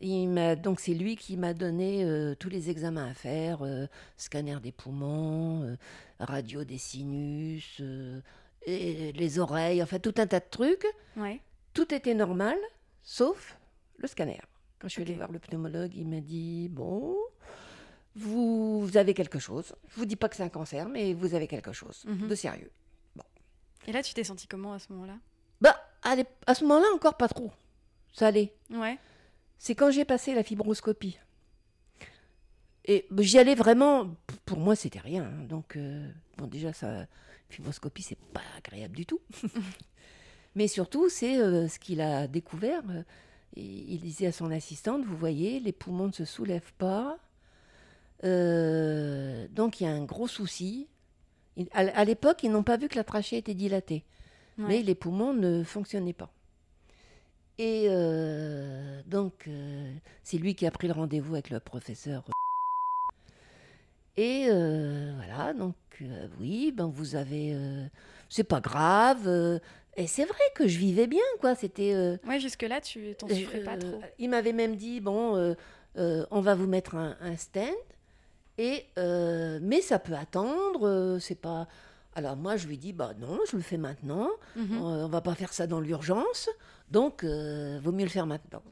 Il 0.00 0.28
m'a 0.28 0.54
donc 0.54 0.78
c'est 0.80 0.94
lui 0.94 1.16
qui 1.16 1.36
m'a 1.36 1.54
donné 1.54 2.04
euh, 2.04 2.34
tous 2.36 2.48
les 2.48 2.70
examens 2.70 3.08
à 3.10 3.14
faire, 3.14 3.62
euh, 3.62 3.86
scanner 4.16 4.56
des 4.62 4.70
poumons, 4.72 5.62
euh, 5.64 5.76
radio 6.20 6.62
des 6.64 6.78
sinus, 6.78 7.80
et 8.62 9.12
les 9.12 9.38
oreilles, 9.38 9.82
enfin 9.82 9.98
tout 9.98 10.14
un 10.18 10.26
tas 10.26 10.38
de 10.40 10.44
trucs. 10.50 10.86
Ouais. 11.16 11.40
Tout 11.74 11.92
était 11.92 12.14
normal, 12.14 12.56
sauf 13.02 13.58
le 13.96 14.06
scanner. 14.06 14.40
Quand 14.78 14.86
je 14.88 14.92
suis 14.92 15.02
allée 15.02 15.12
Ok. 15.12 15.18
voir 15.18 15.32
le 15.32 15.38
pneumologue, 15.40 15.94
il 15.96 16.06
m'a 16.06 16.20
dit 16.20 16.68
Bon, 16.70 17.16
vous, 18.14 18.80
vous 18.86 18.96
avez 18.96 19.14
quelque 19.14 19.38
chose. 19.38 19.74
Je 19.88 19.96
vous 19.96 20.06
dis 20.06 20.16
pas 20.16 20.28
que 20.28 20.36
c'est 20.36 20.42
un 20.44 20.48
cancer, 20.48 20.88
mais 20.88 21.12
vous 21.14 21.34
avez 21.34 21.46
quelque 21.48 21.72
chose 21.72 22.04
Mhm. 22.06 22.28
de 22.28 22.34
sérieux. 22.34 22.70
Et 23.86 23.92
là, 23.92 24.02
tu 24.02 24.12
t'es 24.12 24.22
senti 24.24 24.46
comment 24.46 24.74
à 24.74 24.78
ce 24.78 24.92
moment-là? 24.92 25.16
Bah, 25.60 25.74
à 26.02 26.54
ce 26.54 26.62
moment-là, 26.64 26.86
encore 26.94 27.16
pas 27.16 27.28
trop. 27.28 27.50
Ça 28.12 28.26
allait. 28.28 28.52
Ouais. 28.70 28.98
C'est 29.58 29.74
quand 29.74 29.90
j'ai 29.90 30.04
passé 30.04 30.34
la 30.34 30.42
fibroscopie. 30.42 31.18
Et 32.84 33.06
j'y 33.18 33.38
allais 33.38 33.54
vraiment. 33.54 34.14
Pour 34.46 34.58
moi, 34.58 34.74
c'était 34.76 34.98
rien. 35.00 35.24
hein. 35.24 35.44
Donc, 35.48 35.76
euh, 35.76 36.08
bon, 36.38 36.46
déjà, 36.46 36.72
ça, 36.72 37.06
fibroscopie, 37.50 38.02
c'est 38.02 38.18
pas 38.32 38.40
agréable 38.56 38.96
du 38.96 39.04
tout. 39.04 39.20
Mais 40.54 40.68
surtout, 40.68 41.08
c'est 41.08 41.38
euh, 41.38 41.68
ce 41.68 41.78
qu'il 41.78 42.00
a 42.00 42.26
découvert. 42.26 42.82
euh, 42.90 43.02
et 43.56 43.62
il 43.64 44.00
disait 44.00 44.26
à 44.28 44.32
son 44.32 44.50
assistante 44.50 45.04
Vous 45.04 45.16
voyez, 45.16 45.60
les 45.60 45.72
poumons 45.72 46.06
ne 46.06 46.12
se 46.12 46.24
soulèvent 46.24 46.72
pas. 46.78 47.18
Euh, 48.24 49.46
donc, 49.50 49.80
il 49.80 49.84
y 49.84 49.86
a 49.86 49.90
un 49.92 50.04
gros 50.04 50.28
souci. 50.28 50.88
Il- 51.56 51.68
à 51.72 51.80
à 51.80 52.04
l'époque, 52.04 52.42
ils 52.42 52.50
n'ont 52.50 52.62
pas 52.62 52.76
vu 52.76 52.88
que 52.88 52.96
la 52.96 53.04
trachée 53.04 53.36
était 53.36 53.54
dilatée 53.54 54.04
Ouais. 54.58 54.64
mais 54.68 54.82
les 54.82 54.94
poumons 54.96 55.34
ne 55.34 55.62
fonctionnaient 55.62 56.12
pas. 56.12 56.32
Et 57.58 57.86
euh, 57.88 59.00
donc, 59.06 59.48
euh, 59.48 59.92
c'est 60.22 60.38
lui 60.38 60.54
qui 60.54 60.64
a 60.64 60.70
pris 60.70 60.86
le 60.86 60.92
rendez-vous 60.94 61.34
avec 61.34 61.50
le 61.50 61.58
professeur. 61.58 62.22
Et 64.16 64.46
euh, 64.48 65.12
voilà, 65.16 65.52
donc 65.54 65.74
oui, 66.38 66.72
ben 66.72 66.86
vous 66.86 67.16
avez, 67.16 67.56
c'est 68.28 68.44
pas 68.44 68.60
grave. 68.60 69.28
et 69.96 70.06
c'est 70.06 70.24
vrai 70.24 70.38
que 70.54 70.68
je 70.68 70.78
vivais 70.78 71.08
bien, 71.08 71.24
quoi. 71.40 71.56
C'était. 71.56 72.18
Ouais, 72.26 72.38
jusque-là, 72.38 72.80
tu 72.80 73.14
t'en 73.16 73.28
souffrais 73.28 73.64
pas 73.64 73.76
trop. 73.76 74.00
Il 74.18 74.30
m'avait 74.30 74.52
même 74.52 74.76
dit 74.76 75.00
bon, 75.00 75.56
on 75.96 76.40
va 76.40 76.54
vous 76.54 76.66
mettre 76.66 76.94
un, 76.94 77.16
un 77.20 77.36
stand, 77.36 77.74
et 78.58 78.86
mais 78.96 79.80
ça 79.80 79.98
peut 79.98 80.14
attendre. 80.14 81.18
c'est 81.20 81.40
pas. 81.40 81.66
Alors 82.14 82.36
moi 82.36 82.56
je 82.56 82.66
lui 82.66 82.78
dis 82.78 82.92
bah 82.92 83.12
non, 83.18 83.38
je 83.50 83.56
le 83.56 83.62
fais 83.62 83.76
maintenant. 83.78 84.28
Mhm. 84.56 84.72
Euh, 84.72 85.04
on 85.04 85.08
va 85.08 85.20
pas 85.20 85.34
faire 85.34 85.52
ça 85.52 85.66
dans 85.66 85.80
l'urgence, 85.80 86.48
donc 86.90 87.22
euh, 87.24 87.78
vaut 87.82 87.92
mieux 87.92 88.04
le 88.04 88.10
faire 88.10 88.26
maintenant. 88.26 88.62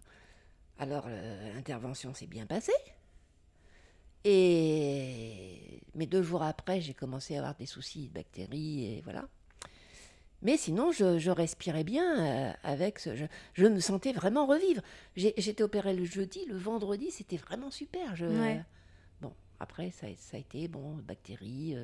Alors 0.79 1.05
euh, 1.09 1.55
l'intervention 1.55 2.13
s'est 2.15 2.27
bien 2.27 2.47
passée. 2.47 2.73
Et 4.25 5.81
mais 5.95 6.07
deux 6.07 6.23
jours 6.23 6.43
après, 6.43 6.81
j'ai 6.81 6.93
commencé 6.95 7.37
à 7.37 7.39
avoir 7.39 7.55
des 7.55 7.67
soucis 7.67 8.09
de 8.09 8.15
bactéries 8.15 8.85
et 8.97 9.01
voilà. 9.03 9.29
Mais 10.43 10.57
sinon, 10.59 10.93
je, 10.93 11.19
je 11.19 11.31
respirais 11.31 11.83
bien 11.85 12.51
euh, 12.51 12.53
avec 12.63 12.99
ce. 12.99 13.17
Je, 13.17 13.25
je 13.55 13.67
me 13.67 13.81
sentais 13.81 14.13
vraiment 14.13 14.47
revivre. 14.47 14.83
J'étais 15.17 15.63
opérée 15.63 15.95
le 15.95 16.05
jeudi, 16.05 16.45
le 16.47 16.57
vendredi, 16.59 17.11
c'était 17.11 17.39
vraiment 17.39 17.71
super. 17.71 18.15
Je, 18.17 18.27
Ouais. 18.27 18.63
Bon, 19.23 19.33
après, 19.61 19.91
ça, 19.93 20.07
a- 20.09 20.15
ça 20.19 20.37
a 20.37 20.41
été, 20.41 20.69
bon, 20.69 20.97
bactéries. 20.97 21.75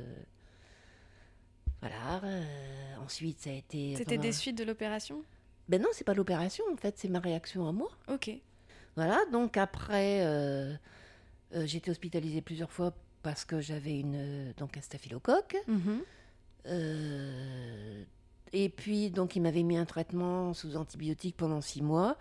Voilà. 1.83 2.25
euh, 2.25 2.97
ensuite, 3.05 3.41
ça 3.41 3.51
a 3.51 3.53
été. 3.53 3.95
C'était 3.97 4.17
des 4.19 4.33
suites 4.33 4.57
de 4.57 4.65
l'opération? 4.65 5.23
Ben 5.69 5.81
non, 5.81 5.89
c'est 5.93 6.05
pas 6.05 6.15
l'opération, 6.15 6.65
en 6.73 6.77
fait, 6.77 6.99
c'est 6.99 7.09
ma 7.09 7.21
réaction 7.21 7.69
à 7.69 7.73
moi. 7.73 7.91
Ok. 8.09 8.31
Voilà, 8.97 9.21
donc 9.33 9.57
après, 9.57 10.25
euh, 10.25 10.75
euh, 11.55 11.67
j'ai 11.67 11.79
été 11.79 11.91
hospitalisée 11.91 12.43
plusieurs 12.43 12.71
fois 12.73 12.95
parce 13.23 13.45
que 13.45 13.61
j'avais 13.61 13.99
une 13.99 14.17
euh, 14.17 14.53
donc 14.57 14.77
un 14.77 14.81
staphylocoque. 14.81 15.57
Mhm. 15.67 16.03
Euh, 16.67 18.05
et 18.53 18.69
puis, 18.69 19.11
donc, 19.11 19.35
il 19.35 19.41
m'avait 19.41 19.63
mis 19.63 19.77
un 19.77 19.87
traitement 19.87 20.53
sous 20.53 20.77
antibiotiques 20.77 21.37
pendant 21.37 21.61
six 21.61 21.81
mois, 21.83 22.19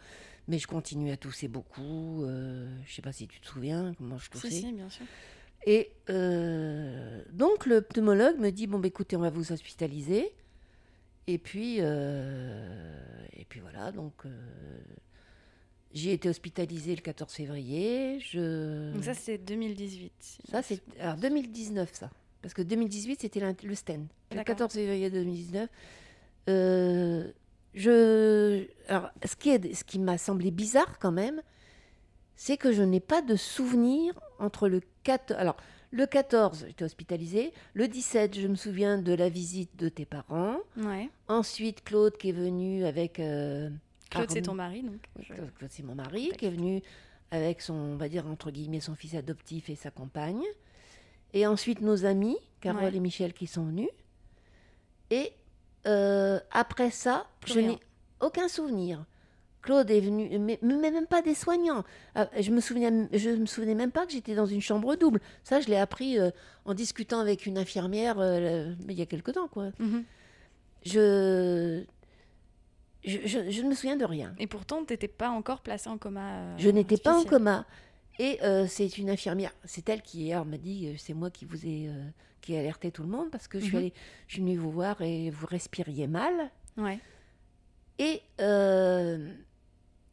mais 0.47 0.57
je 0.57 0.67
continuais 0.67 1.11
à 1.11 1.17
tousser 1.17 1.47
beaucoup. 1.47 2.23
je 2.25 2.93
sais 2.93 3.01
pas 3.01 3.11
si 3.11 3.27
tu 3.27 3.39
te 3.41 3.47
souviens 3.47 3.93
comment 3.97 4.17
je 4.17 4.29
toussais. 4.29 4.49
Si, 4.49 4.61
si, 4.61 4.71
bien 4.71 4.89
sûr. 4.89 5.05
Et 5.65 5.91
euh, 6.09 7.21
donc, 7.31 7.65
le 7.65 7.81
pneumologue 7.81 8.39
me 8.39 8.49
dit 8.51 8.67
Bon, 8.67 8.79
bah, 8.79 8.87
écoutez, 8.87 9.15
on 9.15 9.21
va 9.21 9.29
vous 9.29 9.51
hospitaliser. 9.51 10.33
Et 11.27 11.37
puis, 11.37 11.77
euh, 11.79 13.25
et 13.33 13.45
puis 13.45 13.59
voilà, 13.59 13.91
donc. 13.91 14.25
euh, 14.25 14.29
j'ai 15.93 16.13
été 16.13 16.29
hospitalisée 16.29 16.95
le 16.95 17.01
14 17.01 17.33
février. 17.33 18.19
Je... 18.19 18.93
Donc 18.93 19.03
ça, 19.03 19.13
c'est 19.13 19.37
2018. 19.37 20.13
si 20.19 20.41
Ça, 20.49 20.61
c'est 20.61 20.81
alors 20.99 21.17
2019, 21.17 21.89
ça. 21.93 22.09
Parce 22.41 22.53
que 22.53 22.61
2018, 22.61 23.21
c'était 23.21 23.39
le 23.39 23.75
stand. 23.75 24.07
Le 24.31 24.37
D'accord. 24.37 24.55
14 24.55 24.73
février 24.73 25.09
2019. 25.09 25.69
Euh, 26.49 27.31
je... 27.73 28.65
Alors, 28.87 29.09
ce 29.25 29.35
qui, 29.35 29.49
est... 29.49 29.73
ce 29.73 29.83
qui 29.83 29.99
m'a 29.99 30.17
semblé 30.17 30.49
bizarre 30.49 30.97
quand 30.99 31.11
même, 31.11 31.41
c'est 32.35 32.57
que 32.57 32.71
je 32.71 32.83
n'ai 32.83 33.01
pas 33.01 33.21
de 33.21 33.35
souvenir 33.35 34.19
entre 34.41 34.67
le 34.67 34.81
4... 35.03 35.33
Alors, 35.38 35.55
Le 35.93 36.05
14, 36.05 36.65
j'étais 36.67 36.86
hospitalisée. 36.86 37.51
Le 37.74 37.88
17, 37.88 38.39
je 38.39 38.48
me 38.48 38.55
souviens 38.55 38.98
de 38.98 39.13
la 39.13 39.27
visite 39.29 39.75
de 39.75 39.89
tes 39.89 40.05
parents. 40.05 40.57
Ouais. 40.77 41.10
Ensuite, 41.27 41.83
Claude 41.83 42.15
qui 42.17 42.29
est 42.29 42.33
venu 42.33 42.86
avec. 42.86 43.19
euh, 43.19 43.69
Claude, 44.10 44.31
c'est 44.31 44.41
ton 44.41 44.53
mari, 44.53 44.83
donc. 44.83 45.01
Claude, 45.57 45.69
c'est 45.69 45.83
mon 45.83 45.95
mari, 45.95 46.31
qui 46.38 46.45
est 46.45 46.50
venu 46.50 46.81
avec 47.29 47.62
son, 47.62 47.74
on 47.74 47.95
va 47.98 48.07
dire, 48.10 48.25
entre 48.27 48.51
guillemets, 48.51 48.79
son 48.79 48.95
fils 48.95 49.15
adoptif 49.15 49.69
et 49.69 49.75
sa 49.75 49.91
compagne. 49.91 50.43
Et 51.33 51.45
ensuite, 51.48 51.81
nos 51.81 52.05
amis, 52.05 52.38
Carole 52.62 52.83
Ouais. 52.83 52.95
et 52.95 53.00
Michel, 53.01 53.33
qui 53.33 53.48
sont 53.48 53.65
venus. 53.65 53.89
Et 55.10 55.33
euh, 55.88 56.39
après 56.51 56.89
ça, 56.91 57.27
Plus 57.41 57.53
je 57.53 57.60
n'ai 57.60 57.79
aucun 58.21 58.48
souvenir. 58.48 59.03
Claude 59.61 59.89
est 59.91 59.99
venu, 60.01 60.39
mais, 60.39 60.57
mais 60.61 60.89
même 60.91 61.05
pas 61.07 61.21
des 61.21 61.35
soignants. 61.35 61.83
Ah, 62.15 62.27
je 62.39 62.49
me 62.51 62.59
souviens, 62.61 63.07
je 63.13 63.29
me 63.29 63.45
souvenais 63.45 63.75
même 63.75 63.91
pas 63.91 64.05
que 64.05 64.11
j'étais 64.11 64.33
dans 64.35 64.45
une 64.47 64.61
chambre 64.61 64.95
double. 64.95 65.19
Ça, 65.43 65.59
je 65.61 65.67
l'ai 65.67 65.77
appris 65.77 66.17
euh, 66.17 66.31
en 66.65 66.73
discutant 66.73 67.19
avec 67.19 67.45
une 67.45 67.57
infirmière 67.57 68.15
euh, 68.19 68.73
il 68.89 68.93
y 68.97 69.01
a 69.01 69.05
quelque 69.05 69.31
temps, 69.31 69.47
quoi. 69.47 69.71
Mhm. 69.79 70.03
Je, 70.85 71.83
je, 73.03 73.17
je- 73.25 73.49
je 73.51 73.61
ne 73.61 73.69
me 73.69 73.75
souviens 73.75 73.97
de 73.97 74.05
rien. 74.05 74.33
Et 74.39 74.47
pourtant, 74.47 74.83
t'étais 74.83 75.07
pas 75.07 75.29
encore 75.29 75.61
placé 75.61 75.89
en 75.89 75.97
coma. 75.97 76.31
euh, 76.33 76.55
Je 76.57 76.69
n'étais 76.69 76.97
pas 76.97 77.15
en 77.17 77.23
coma. 77.23 77.65
Et 78.19 78.39
euh, 78.43 78.65
c'est 78.67 78.97
une 78.97 79.09
infirmière, 79.09 79.51
c'est 79.63 79.87
elle 79.89 80.01
qui 80.01 80.21
hier 80.25 80.43
m'a 80.45 80.57
dit, 80.57 80.87
euh, 80.87 80.93
c'est 80.97 81.13
moi 81.13 81.29
qui 81.31 81.45
vous 81.45 81.65
ai, 81.65 81.87
euh, 81.87 81.93
qui 82.41 82.53
ai 82.53 82.59
alerté 82.59 82.91
tout 82.91 83.01
le 83.03 83.07
monde 83.09 83.31
parce 83.31 83.47
que 83.47 83.59
je 83.59 83.63
suis 83.65 83.73
Mhm. 83.73 83.79
allée, 83.79 83.93
je 84.27 84.33
suis 84.33 84.41
venue 84.41 84.57
vous 84.57 84.69
voir 84.71 85.01
et 85.01 85.29
vous 85.29 85.47
respiriez 85.47 86.07
mal. 86.07 86.33
Ouais. 86.77 86.99
Et, 87.99 88.21
euh, 88.39 89.31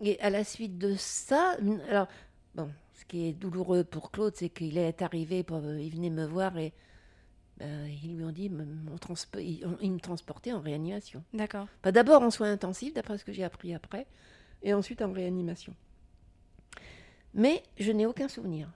et 0.00 0.18
à 0.20 0.30
la 0.30 0.44
suite 0.44 0.78
de 0.78 0.94
ça, 0.96 1.56
alors 1.88 2.08
bon, 2.54 2.70
ce 2.94 3.04
qui 3.04 3.26
est 3.28 3.32
douloureux 3.32 3.84
pour 3.84 4.10
Claude, 4.10 4.34
c'est 4.36 4.48
qu'il 4.48 4.78
est 4.78 5.02
arrivé, 5.02 5.42
pour, 5.42 5.58
euh, 5.58 5.80
il 5.80 5.90
venait 5.90 6.10
me 6.10 6.24
voir 6.26 6.56
et 6.58 6.72
ben, 7.58 7.86
ils 8.02 8.16
lui 8.16 8.24
ont 8.24 8.30
dit, 8.30 8.50
on 8.92 8.96
transpo- 8.96 9.40
ils, 9.42 9.64
on- 9.66 9.76
ils 9.80 9.90
me 9.90 9.98
transportaient 10.00 10.52
en 10.52 10.60
réanimation. 10.60 11.24
D'accord. 11.32 11.66
Enfin, 11.80 11.90
D'abord 11.92 12.22
en 12.22 12.30
soins 12.30 12.52
intensifs, 12.52 12.94
d'après 12.94 13.18
ce 13.18 13.24
que 13.24 13.32
j'ai 13.32 13.42
appris 13.44 13.74
après, 13.74 14.06
et 14.62 14.72
ensuite 14.74 15.02
en 15.02 15.12
réanimation. 15.12 15.74
Mais 17.34 17.62
je 17.78 17.92
n'ai 17.92 18.06
aucun 18.06 18.28
souvenir. 18.28 18.68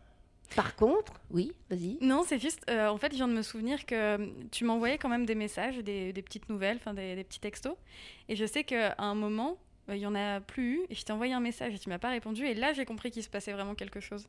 Par 0.54 0.76
contre, 0.76 1.14
oui, 1.30 1.52
vas-y. 1.70 1.96
Non, 2.02 2.24
c'est 2.26 2.38
juste, 2.38 2.60
euh, 2.68 2.88
en 2.88 2.98
fait, 2.98 3.10
je 3.12 3.16
viens 3.16 3.28
de 3.28 3.32
me 3.32 3.40
souvenir 3.42 3.86
que 3.86 3.94
euh, 3.94 4.26
tu 4.50 4.64
m'envoyais 4.64 4.98
quand 4.98 5.08
même 5.08 5.24
des 5.24 5.34
messages, 5.34 5.78
des, 5.78 6.12
des 6.12 6.22
petites 6.22 6.48
nouvelles, 6.50 6.76
enfin 6.76 6.92
des, 6.92 7.14
des 7.16 7.24
petits 7.24 7.40
textos. 7.40 7.74
Et 8.28 8.36
je 8.36 8.44
sais 8.44 8.62
qu'à 8.62 8.94
un 8.98 9.14
moment, 9.14 9.52
euh, 9.52 9.54
il 9.96 10.00
y 10.02 10.06
en 10.06 10.14
a 10.14 10.40
plus 10.40 10.74
eu, 10.74 10.80
et 10.90 10.94
je 10.94 11.04
t'ai 11.04 11.12
envoyé 11.12 11.32
un 11.32 11.40
message 11.40 11.74
et 11.74 11.78
tu 11.78 11.88
m'as 11.88 11.98
pas 11.98 12.10
répondu. 12.10 12.44
Et 12.46 12.54
là, 12.54 12.72
j'ai 12.72 12.84
compris 12.84 13.10
qu'il 13.10 13.22
se 13.22 13.28
passait 13.28 13.52
vraiment 13.52 13.74
quelque 13.74 14.00
chose. 14.00 14.26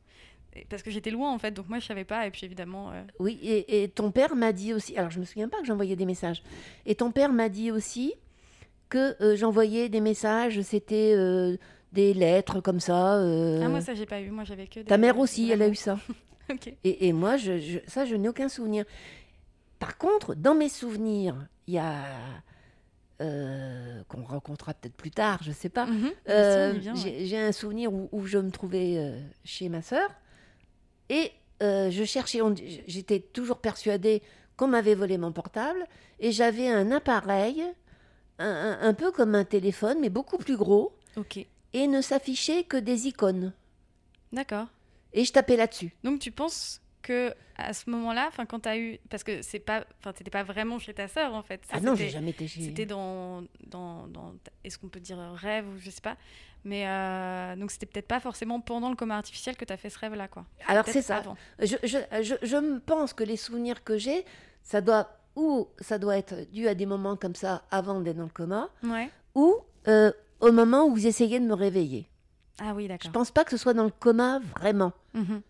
Parce 0.68 0.82
que 0.82 0.90
j'étais 0.90 1.10
loin, 1.10 1.32
en 1.32 1.38
fait, 1.38 1.50
donc 1.50 1.68
moi, 1.68 1.80
je 1.80 1.86
savais 1.86 2.04
pas. 2.04 2.26
Et 2.26 2.30
puis, 2.30 2.44
évidemment, 2.44 2.92
euh, 2.92 3.02
Oui, 3.18 3.38
et, 3.42 3.82
et 3.82 3.88
ton 3.88 4.10
père 4.12 4.36
m'a 4.36 4.52
dit 4.52 4.72
aussi, 4.72 4.96
alors 4.96 5.10
je 5.10 5.18
me 5.18 5.24
souviens 5.24 5.48
pas 5.48 5.58
que 5.60 5.66
j'envoyais 5.66 5.96
des 5.96 6.06
messages, 6.06 6.42
et 6.86 6.94
ton 6.94 7.10
père 7.10 7.32
m'a 7.32 7.48
dit 7.48 7.70
aussi 7.72 8.14
que 8.88 9.20
euh, 9.22 9.34
j'envoyais 9.36 9.88
des 9.88 10.00
messages, 10.00 10.60
c'était 10.60 11.12
euh, 11.16 11.56
des 11.92 12.14
lettres 12.14 12.60
comme 12.60 12.78
ça. 12.80 13.14
ah, 13.16 13.68
moi, 13.68 13.80
ça, 13.80 13.94
j'ai 13.94 14.06
pas 14.06 14.20
eu. 14.20 14.30
Moi, 14.30 14.44
j'avais 14.44 14.66
que 14.68 14.80
des. 14.80 14.84
ta 14.86 14.96
mère 14.98 15.18
aussi, 15.18 15.50
elle 15.50 15.62
a 15.62 15.68
eu 15.68 15.74
ça. 15.74 15.98
Ok. 16.52 16.68
Et, 16.84 17.08
et 17.08 17.12
moi, 17.14 17.38
je, 17.38 17.58
je- 17.58 17.78
ça, 17.86 18.04
je 18.04 18.14
n'ai 18.16 18.28
aucun 18.28 18.50
souvenir. 18.50 18.84
Par 19.78 19.96
contre, 19.96 20.34
dans 20.34 20.54
mes 20.54 20.68
souvenirs, 20.68 21.34
il 21.66 21.72
y 21.74 21.78
a. 21.78 22.04
euh, 23.20 24.02
qu'on 24.08 24.24
rencontrera 24.24 24.74
peut-être 24.74 24.96
plus 24.96 25.12
tard, 25.12 25.40
je 25.42 25.52
sais 25.52 25.68
pas. 25.68 25.86
Mhm. 25.86 26.10
Euh, 26.28 26.72
ouais. 26.72 27.24
j'ai 27.24 27.38
un 27.38 27.52
souvenir 27.52 27.92
où, 27.92 28.08
où 28.10 28.26
je 28.26 28.38
me 28.38 28.50
trouvais 28.50 28.96
euh, 28.96 29.20
chez 29.44 29.68
ma 29.68 29.82
sœur 29.82 30.10
et 31.08 31.30
je 31.60 32.04
cherchais, 32.04 32.40
j'étais 32.86 33.20
toujours 33.20 33.58
persuadée 33.58 34.22
qu'on 34.56 34.66
m'avait 34.66 34.94
volé 34.94 35.16
mon 35.16 35.32
portable 35.32 35.86
et 36.20 36.30
j'avais 36.30 36.68
un 36.68 36.90
appareil, 36.90 37.64
un, 38.38 38.92
peu 38.92 39.10
comme 39.12 39.34
un 39.34 39.44
téléphone, 39.44 39.96
mais 40.00 40.10
beaucoup 40.10 40.36
plus 40.36 40.58
gros 40.58 40.94
et 41.72 41.86
ne 41.86 42.02
s'affichait 42.02 42.64
que 42.64 42.76
des 42.76 43.08
icônes. 43.08 43.54
D'accord. 44.32 44.66
Et 45.14 45.24
je 45.24 45.32
tapais 45.32 45.56
là-dessus. 45.56 45.94
Donc 46.04 46.18
tu 46.18 46.32
penses 46.32 46.82
que 47.04 47.32
à 47.56 47.72
ce 47.72 47.88
moment-là, 47.90 48.24
enfin 48.28 48.46
quand 48.46 48.60
tu 48.60 48.68
as 48.68 48.76
eu 48.78 48.98
parce 49.10 49.22
que 49.22 49.40
c'est 49.42 49.60
pas 49.60 49.84
enfin 50.00 50.12
t'étais 50.12 50.30
pas 50.30 50.42
vraiment 50.42 50.78
chez 50.80 50.92
ta 50.94 51.06
sœur 51.06 51.34
en 51.34 51.42
fait. 51.42 51.60
Ça, 51.66 51.74
Ah 51.76 51.80
non, 51.80 51.94
j'ai 51.94 52.08
jamais 52.08 52.30
été 52.30 52.48
chez. 52.48 52.62
C'était 52.62 52.86
dans 52.86 53.42
dans, 53.68 54.08
dans 54.08 54.34
est-ce 54.64 54.76
qu'on 54.78 54.88
peut 54.88 55.00
dire 55.00 55.18
rêve 55.34 55.66
ou 55.68 55.78
je 55.78 55.90
sais 55.90 56.00
pas. 56.00 56.16
Mais 56.64 56.88
euh, 56.88 57.54
donc 57.56 57.70
c'était 57.70 57.86
peut-être 57.86 58.08
pas 58.08 58.20
forcément 58.20 58.58
pendant 58.60 58.88
le 58.90 58.96
coma 58.96 59.16
artificiel 59.16 59.54
que 59.56 59.64
tu 59.64 59.72
as 59.72 59.76
fait 59.76 59.90
ce 59.90 59.98
rêve 59.98 60.14
là 60.14 60.26
quoi. 60.28 60.46
Alors 60.66 60.84
c'est 60.86 61.02
ça. 61.02 61.18
avant. 61.18 61.36
Je, 61.60 61.76
je, 61.84 61.98
je, 62.22 62.34
je 62.42 62.78
pense 62.80 63.12
que 63.12 63.22
les 63.22 63.36
souvenirs 63.36 63.84
que 63.84 63.98
j'ai, 63.98 64.24
ça 64.62 64.80
doit 64.80 65.08
ou 65.36 65.68
ça 65.80 65.98
doit 65.98 66.16
être 66.16 66.50
dû 66.52 66.66
à 66.68 66.74
des 66.74 66.86
moments 66.86 67.16
comme 67.16 67.34
ça 67.34 67.62
avant 67.70 68.00
d'être 68.00 68.16
dans 68.16 68.22
le 68.24 68.28
coma, 68.30 68.70
Ouais. 68.82 69.10
ou 69.34 69.54
euh, 69.88 70.10
au 70.40 70.52
moment 70.52 70.84
où 70.86 70.92
vous 70.94 71.06
essayez 71.06 71.38
de 71.40 71.44
me 71.44 71.54
réveiller. 71.54 72.08
Ah 72.60 72.72
oui, 72.74 72.84
Je 72.84 72.88
d'accord. 72.88 73.10
pense 73.12 73.30
pas 73.32 73.44
que 73.44 73.50
ce 73.50 73.56
soit 73.56 73.74
dans 73.74 73.82
le 73.84 73.90
coma 73.90 74.38
vraiment. 74.58 74.92
Mhm. 75.12 75.42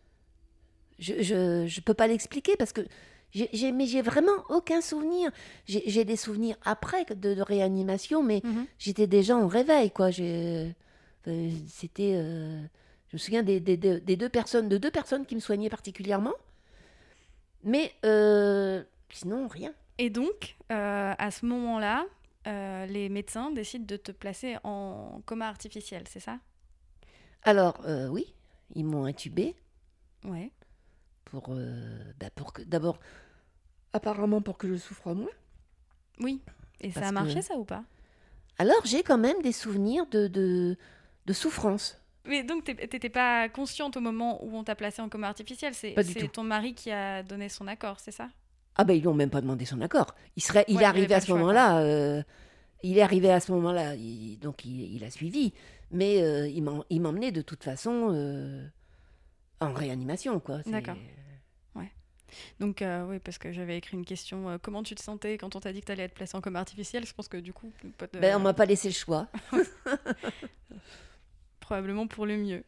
Je 1.07 1.15
je, 1.29 1.39
je 1.75 1.81
peux 1.87 1.95
pas 2.01 2.07
l'expliquer 2.13 2.55
parce 2.61 2.73
que 2.73 2.83
j'ai 3.37 3.73
mais 3.79 3.87
j'ai 3.93 4.03
vraiment 4.13 4.39
aucun 4.57 4.81
souvenir. 4.91 5.31
J'ai 5.67 6.05
des 6.13 6.17
souvenirs 6.27 6.57
après 6.75 7.03
de, 7.05 7.35
de 7.35 7.43
réanimation, 7.43 8.23
mais 8.31 8.41
Mhm. 8.45 8.67
j'étais 8.79 9.07
déjà 9.19 9.35
en 9.37 9.49
réveil 9.59 9.91
quoi. 9.91 10.09
J'ai 10.17 10.73
euh, 11.29 11.51
c'était 11.81 12.13
euh, 12.15 12.61
je 13.09 13.17
me 13.17 13.19
souviens 13.25 13.43
des, 13.51 13.59
des- 13.61 13.77
des- 13.85 14.01
des 14.01 14.17
deux 14.23 14.29
personnes 14.39 14.69
de 14.75 14.79
deux 14.85 14.91
personnes 15.01 15.25
qui 15.29 15.35
me 15.35 15.41
soignaient 15.49 15.71
particulièrement, 15.79 16.37
mais 17.63 17.93
euh, 18.05 18.83
sinon 19.11 19.49
rien. 19.49 19.73
Et 19.99 20.11
donc 20.11 20.57
euh, 20.73 21.15
à 21.19 21.31
ce 21.31 21.47
moment-là, 21.47 22.07
euh, 22.47 22.87
les 22.87 23.09
médecins 23.09 23.51
décident 23.51 23.87
de 23.87 23.97
te 23.97 24.13
placer 24.13 24.57
en 24.65 25.21
coma 25.27 25.49
artificiel, 25.49 26.05
c'est 26.09 26.21
ça? 26.21 26.39
Alors 27.43 27.81
euh, 27.87 28.09
oui, 28.09 28.33
ils 28.75 28.85
m'ont 28.85 29.05
intubé 29.07 29.55
Ouais. 30.25 30.51
Pour 31.41 31.55
euh, 31.57 32.13
bah, 32.21 32.31
pour 32.35 32.53
que 32.53 32.63
d'abord 32.63 32.99
apparemment 33.93 34.41
pour 34.43 34.59
que 34.59 34.69
je 34.69 34.77
souffre 34.77 35.15
moins. 35.15 35.31
Oui. 36.21 36.41
Et 36.81 36.91
ça 36.91 37.09
a 37.09 37.13
marché 37.13 37.37
que- 37.37 37.41
ça 37.43 37.55
ou 37.57 37.65
pas? 37.65 37.85
Alors 38.59 38.85
j'ai 38.85 39.03
quand 39.03 39.19
même 39.19 39.41
des 39.43 39.53
souvenirs 39.53 40.07
de, 40.11 40.27
de, 40.29 40.77
de 41.27 41.33
souffrance. 41.33 42.01
Mais 42.27 42.43
donc 42.43 42.65
t'étais 42.65 43.09
pas 43.11 43.49
consciente 43.49 43.97
au 43.97 44.01
moment 44.01 44.43
où 44.45 44.57
on 44.57 44.65
t'a 44.65 44.75
placé 44.75 45.03
en 45.03 45.09
coma 45.09 45.29
artificiel, 45.29 45.75
c'est 45.75 45.95
ton 46.33 46.43
mari 46.45 46.75
qui 46.75 46.91
a 46.91 47.23
donné 47.23 47.49
son 47.49 47.67
accord, 47.67 48.01
c'est 48.01 48.13
ça? 48.13 48.29
Ah 48.77 48.85
ben 48.85 48.95
ils 48.95 49.05
n'ont 49.05 49.15
même 49.15 49.31
pas 49.31 49.41
demandé 49.41 49.65
son 49.67 49.81
accord. 49.83 50.15
Il 50.37 50.43
serait, 50.43 50.65
il 50.69 50.77
Ouais, 50.79 50.85
arrivé 50.85 51.15
à 51.15 51.21
ce 51.21 51.31
moment-là. 51.33 51.79
euh, 51.81 52.23
il 52.83 52.99
est 52.99 53.03
arrivé 53.03 53.31
à 53.31 53.41
ce 53.41 53.53
moment-là, 53.53 53.95
donc 54.41 54.65
il, 54.65 54.95
il 54.97 55.05
a 55.05 55.11
suivi. 55.11 55.53
Mais 55.91 56.23
euh, 56.23 56.49
il 56.49 56.63
m'en- 56.63 56.85
il 56.91 57.01
m'emmenait 57.01 57.31
de 57.31 57.41
toute 57.43 57.63
façon 57.63 58.09
euh, 58.13 58.67
en 59.61 59.73
réanimation, 59.73 60.41
quoi. 60.41 60.61
D'accord. 60.67 60.97
Donc 62.61 62.83
euh, 62.83 63.05
oui, 63.07 63.19
parce 63.19 63.39
que 63.39 63.53
j'avais 63.53 63.77
écrit 63.79 63.97
une 63.97 64.05
question, 64.05 64.49
euh, 64.51 64.59
comment 64.61 64.83
tu 64.83 64.95
te 64.95 65.03
sentais 65.03 65.39
quand 65.39 65.55
on 65.57 65.61
t'a 65.61 65.73
dit 65.73 65.81
que 65.81 65.87
t'allais 65.87 66.05
être 66.05 66.15
placé 66.15 66.37
en 66.37 66.41
coma 66.41 66.61
artificiel 66.61 67.05
Je 67.07 67.13
pense 67.15 67.29
que 67.29 67.37
du 67.37 67.53
coup, 67.53 67.73
de- 67.83 68.19
Ben, 68.21 68.37
on 68.37 68.41
m'a 68.41 68.55
pas 68.55 68.67
laissé 68.67 68.89
le 68.89 68.95
choix. 68.95 69.29
probablement 71.61 72.07
pour 72.07 72.27
le 72.27 72.37
mieux. 72.37 72.65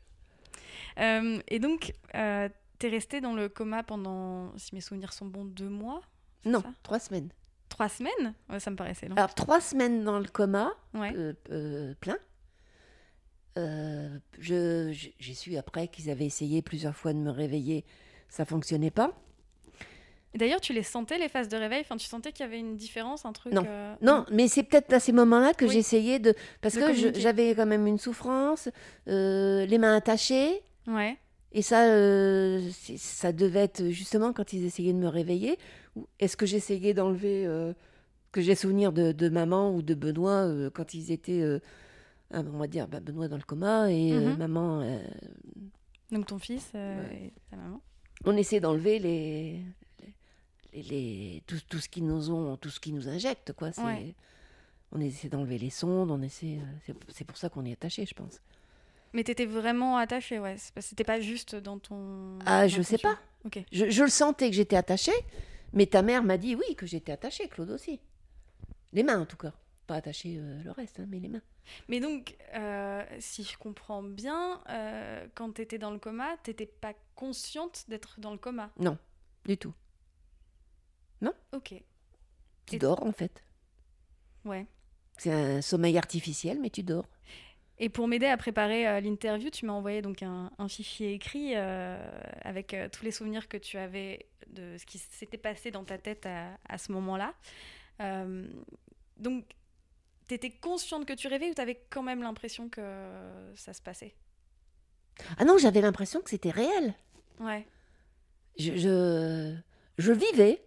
Euh, 0.98 1.38
et 1.48 1.58
donc, 1.58 1.92
t'es 2.12 2.88
resté 2.88 3.20
dans 3.20 3.34
le 3.34 3.48
coma 3.48 3.82
pendant, 3.82 4.56
si 4.58 4.74
mes 4.74 4.80
souvenirs 4.80 5.12
sont 5.12 5.26
bons, 5.26 5.44
deux 5.44 5.68
mois 5.68 6.00
Non, 6.44 6.62
trois 6.82 6.98
semaines. 6.98 7.28
Trois 7.68 7.88
semaines? 7.88 8.34
Ouais, 8.48 8.60
Ça 8.60 8.70
me 8.70 8.76
paraissait 8.76 9.08
long. 9.08 9.16
Alors 9.16 9.34
trois 9.34 9.60
semaines 9.60 10.04
dans 10.04 10.18
le 10.18 10.26
coma, 10.28 10.72
ouais. 10.94 11.12
plein. 12.00 12.16
Euh, 13.58 14.18
J'ai 14.38 15.34
su 15.34 15.56
après 15.56 15.88
qu'ils 15.88 16.10
avaient 16.10 16.26
essayé 16.26 16.62
plusieurs 16.62 16.94
fois 16.94 17.12
de 17.12 17.18
me 17.18 17.30
réveiller, 17.30 17.84
ça 18.28 18.44
fonctionnait 18.44 18.90
pas. 18.90 19.12
D'ailleurs, 20.36 20.60
tu 20.60 20.72
les 20.72 20.82
sentais, 20.82 21.18
les 21.18 21.28
phases 21.28 21.48
de 21.48 21.56
réveil? 21.56 21.80
Enfin, 21.80 21.96
Tu 21.96 22.06
sentais 22.06 22.32
qu'il 22.32 22.44
y 22.44 22.48
avait 22.48 22.58
une 22.58 22.76
différence, 22.76 23.24
un 23.24 23.32
truc 23.32 23.52
Non. 23.52 23.64
euh, 23.66 23.94
Non, 24.02 24.24
mais 24.30 24.48
c'est 24.48 24.62
peut-être 24.62 24.92
à 24.92 25.00
ces 25.00 25.12
moments-là 25.12 25.54
que 25.54 25.64
Oui. 25.64 25.70
j'essayais 25.72 26.18
de... 26.18 26.34
Parce 26.60 26.74
De 26.74 26.80
que 26.80 27.18
j'avais 27.18 27.54
quand 27.54 27.66
même 27.66 27.86
une 27.86 27.98
souffrance, 27.98 28.68
euh, 29.08 29.64
les 29.66 29.78
mains 29.78 29.94
attachées, 29.96 30.62
Ouais. 30.86 31.16
et 31.52 31.62
ça, 31.62 31.84
euh, 31.86 32.60
ça 32.96 33.32
devait 33.32 33.60
être 33.64 33.88
justement 33.88 34.32
quand 34.32 34.52
ils 34.52 34.64
essayaient 34.64 34.92
de 34.92 34.98
me 34.98 35.08
réveiller. 35.08 35.58
Ou 35.96 36.06
Est-ce 36.20 36.36
que 36.36 36.46
j'essayais 36.46 36.92
d'enlever... 36.94 37.48
que 38.32 38.40
j'ai 38.42 38.54
souvenir 38.54 38.92
de, 38.92 39.12
de 39.12 39.28
maman 39.30 39.74
ou 39.74 39.80
de 39.82 39.94
Benoît 39.94 40.46
quand 40.74 40.92
ils 40.94 41.10
étaient... 41.12 41.42
on 42.32 42.42
va 42.58 42.66
dire 42.66 42.86
bah, 42.88 43.00
Benoît 43.00 43.28
dans 43.28 43.36
le 43.38 43.42
coma 43.42 43.90
et 43.90 44.12
Mhm. 44.12 44.36
maman... 44.36 44.98
Donc 46.12 46.26
ton 46.26 46.38
fils 46.38 46.70
Ouais. 46.74 47.32
et 47.32 47.32
ta 47.50 47.56
maman. 47.56 47.80
on 48.24 48.36
essaie 48.36 48.60
d'enlever 48.60 48.98
les... 48.98 49.62
les, 50.82 51.42
tout, 51.46 51.58
tout 51.68 51.78
ce 51.78 51.88
qui 51.88 52.02
nous 52.02 52.30
ont, 52.30 52.56
tout 52.56 52.70
ce 52.70 52.80
qui 52.80 52.92
nous 52.92 53.08
injecte, 53.08 53.52
quoi. 53.52 53.72
C'est- 53.72 53.82
Ouais. 53.82 54.14
On 54.92 55.00
essaie 55.00 55.28
d'enlever 55.28 55.58
les 55.58 55.70
sondes, 55.70 56.10
on 56.10 56.22
essaie. 56.22 56.58
euh, 56.88 56.92
c'est- 57.12 57.24
pour 57.24 57.36
ça 57.36 57.48
qu'on 57.48 57.64
est 57.64 57.72
attaché, 57.72 58.06
je 58.06 58.14
pense. 58.14 58.40
Mais 59.12 59.24
t'étais 59.24 59.46
vraiment 59.46 59.96
attaché, 59.96 60.38
ouais. 60.38 60.56
C'était 60.78 61.04
pas 61.04 61.20
juste 61.20 61.54
dans 61.56 61.78
ton. 61.78 62.38
Ah, 62.46 62.62
dans 62.62 62.68
je 62.68 62.76
ton 62.76 62.82
sais 62.82 62.98
pas. 62.98 63.18
Ok. 63.44 63.58
Je, 63.72 63.90
je 63.90 64.02
le 64.02 64.08
sentais 64.10 64.48
que 64.50 64.54
j'étais 64.56 64.76
attachée, 64.76 65.12
mais 65.72 65.86
ta 65.86 66.02
mère 66.02 66.22
m'a 66.22 66.36
dit 66.38 66.54
oui 66.54 66.74
que 66.76 66.86
j'étais 66.86 67.12
attachée, 67.12 67.48
Claude 67.48 67.70
aussi. 67.70 67.98
Les 68.92 69.02
mains 69.02 69.20
en 69.20 69.26
tout 69.26 69.36
cas. 69.36 69.52
Pas 69.86 69.96
attachée 69.96 70.36
euh, 70.38 70.62
le 70.64 70.70
reste, 70.72 70.98
hein, 71.00 71.06
mais 71.08 71.18
les 71.20 71.28
mains. 71.28 71.42
Mais 71.88 72.00
donc, 72.00 72.36
euh, 72.54 73.04
si 73.20 73.44
je 73.44 73.56
comprends 73.56 74.02
bien, 74.02 74.60
euh, 74.68 75.26
quand 75.34 75.52
tu 75.54 75.62
étais 75.62 75.78
dans 75.78 75.90
le 75.92 75.98
coma, 75.98 76.36
t'étais 76.42 76.66
pas 76.66 76.92
consciente 77.14 77.84
d'être 77.88 78.18
dans 78.20 78.32
le 78.32 78.38
coma? 78.38 78.70
Non, 78.78 78.98
du 79.44 79.56
tout. 79.56 79.72
Ok. 81.52 81.74
Tu 82.66 82.76
Et- 82.76 82.78
dors 82.78 83.02
en 83.04 83.12
fait. 83.12 83.42
Ouais. 84.44 84.66
C'est 85.18 85.32
un 85.32 85.62
sommeil 85.62 85.96
artificiel, 85.96 86.58
mais 86.60 86.70
tu 86.70 86.82
dors. 86.82 87.08
Et 87.78 87.88
pour 87.88 88.08
m'aider 88.08 88.26
à 88.26 88.36
préparer 88.36 88.86
euh, 88.88 89.00
l'interview, 89.00 89.50
tu 89.50 89.66
m'as 89.66 89.72
envoyé 89.72 90.02
donc 90.02 90.22
un, 90.22 90.50
un 90.58 90.68
fichier 90.68 91.12
écrit 91.14 91.52
euh, 91.54 91.98
avec 92.42 92.74
euh, 92.74 92.88
tous 92.90 93.04
les 93.04 93.10
souvenirs 93.10 93.48
que 93.48 93.56
tu 93.56 93.76
avais 93.78 94.26
de 94.48 94.76
ce 94.78 94.86
qui 94.86 94.98
s'était 94.98 95.38
passé 95.38 95.70
dans 95.70 95.84
ta 95.84 95.98
tête 95.98 96.26
à, 96.26 96.58
à 96.68 96.78
ce 96.78 96.92
moment-là. 96.92 97.34
Donc, 99.18 99.44
tu 100.28 100.34
étais 100.34 100.50
consciente 100.50 101.06
que 101.06 101.12
tu 101.14 101.28
rêvais 101.28 101.50
ou 101.50 101.54
tu 101.54 101.60
avais 101.60 101.80
quand 101.90 102.02
même 102.02 102.22
l'impression 102.22 102.68
que 102.68 102.82
ça 103.54 103.72
se 103.72 103.80
passait? 103.80 104.14
Ah 105.38 105.44
non, 105.44 105.56
j'avais 105.56 105.80
l'impression 105.80 106.20
que 106.20 106.28
c'était 106.30 106.50
réel. 106.50 106.94
Ouais. 107.40 107.66
Je, 108.58 108.76
je, 108.76 109.56
je 109.98 110.12
vivais. 110.12 110.62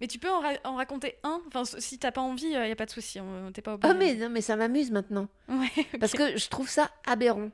Mais 0.00 0.06
tu 0.08 0.18
peux 0.18 0.30
en, 0.30 0.40
ra- 0.40 0.58
en 0.64 0.74
raconter 0.76 1.16
un 1.22 1.40
Enfin, 1.46 1.64
si 1.64 1.98
t'as 1.98 2.12
pas 2.12 2.20
envie, 2.20 2.46
il 2.46 2.50
n'y 2.50 2.70
a 2.70 2.76
pas 2.76 2.86
de 2.86 2.90
souci, 2.90 3.18
on- 3.20 3.50
t'es 3.52 3.62
pas 3.62 3.74
obligé. 3.74 3.90
Ah 3.92 3.96
mais 3.96 4.14
non, 4.14 4.28
mais 4.28 4.40
ça 4.42 4.56
m'amuse 4.56 4.90
maintenant. 4.90 5.28
Ouais. 5.48 5.68
Parce 6.00 6.12
que 6.12 6.36
je 6.36 6.48
trouve 6.48 6.68
ça 6.68 6.90
aberrant. 7.06 7.50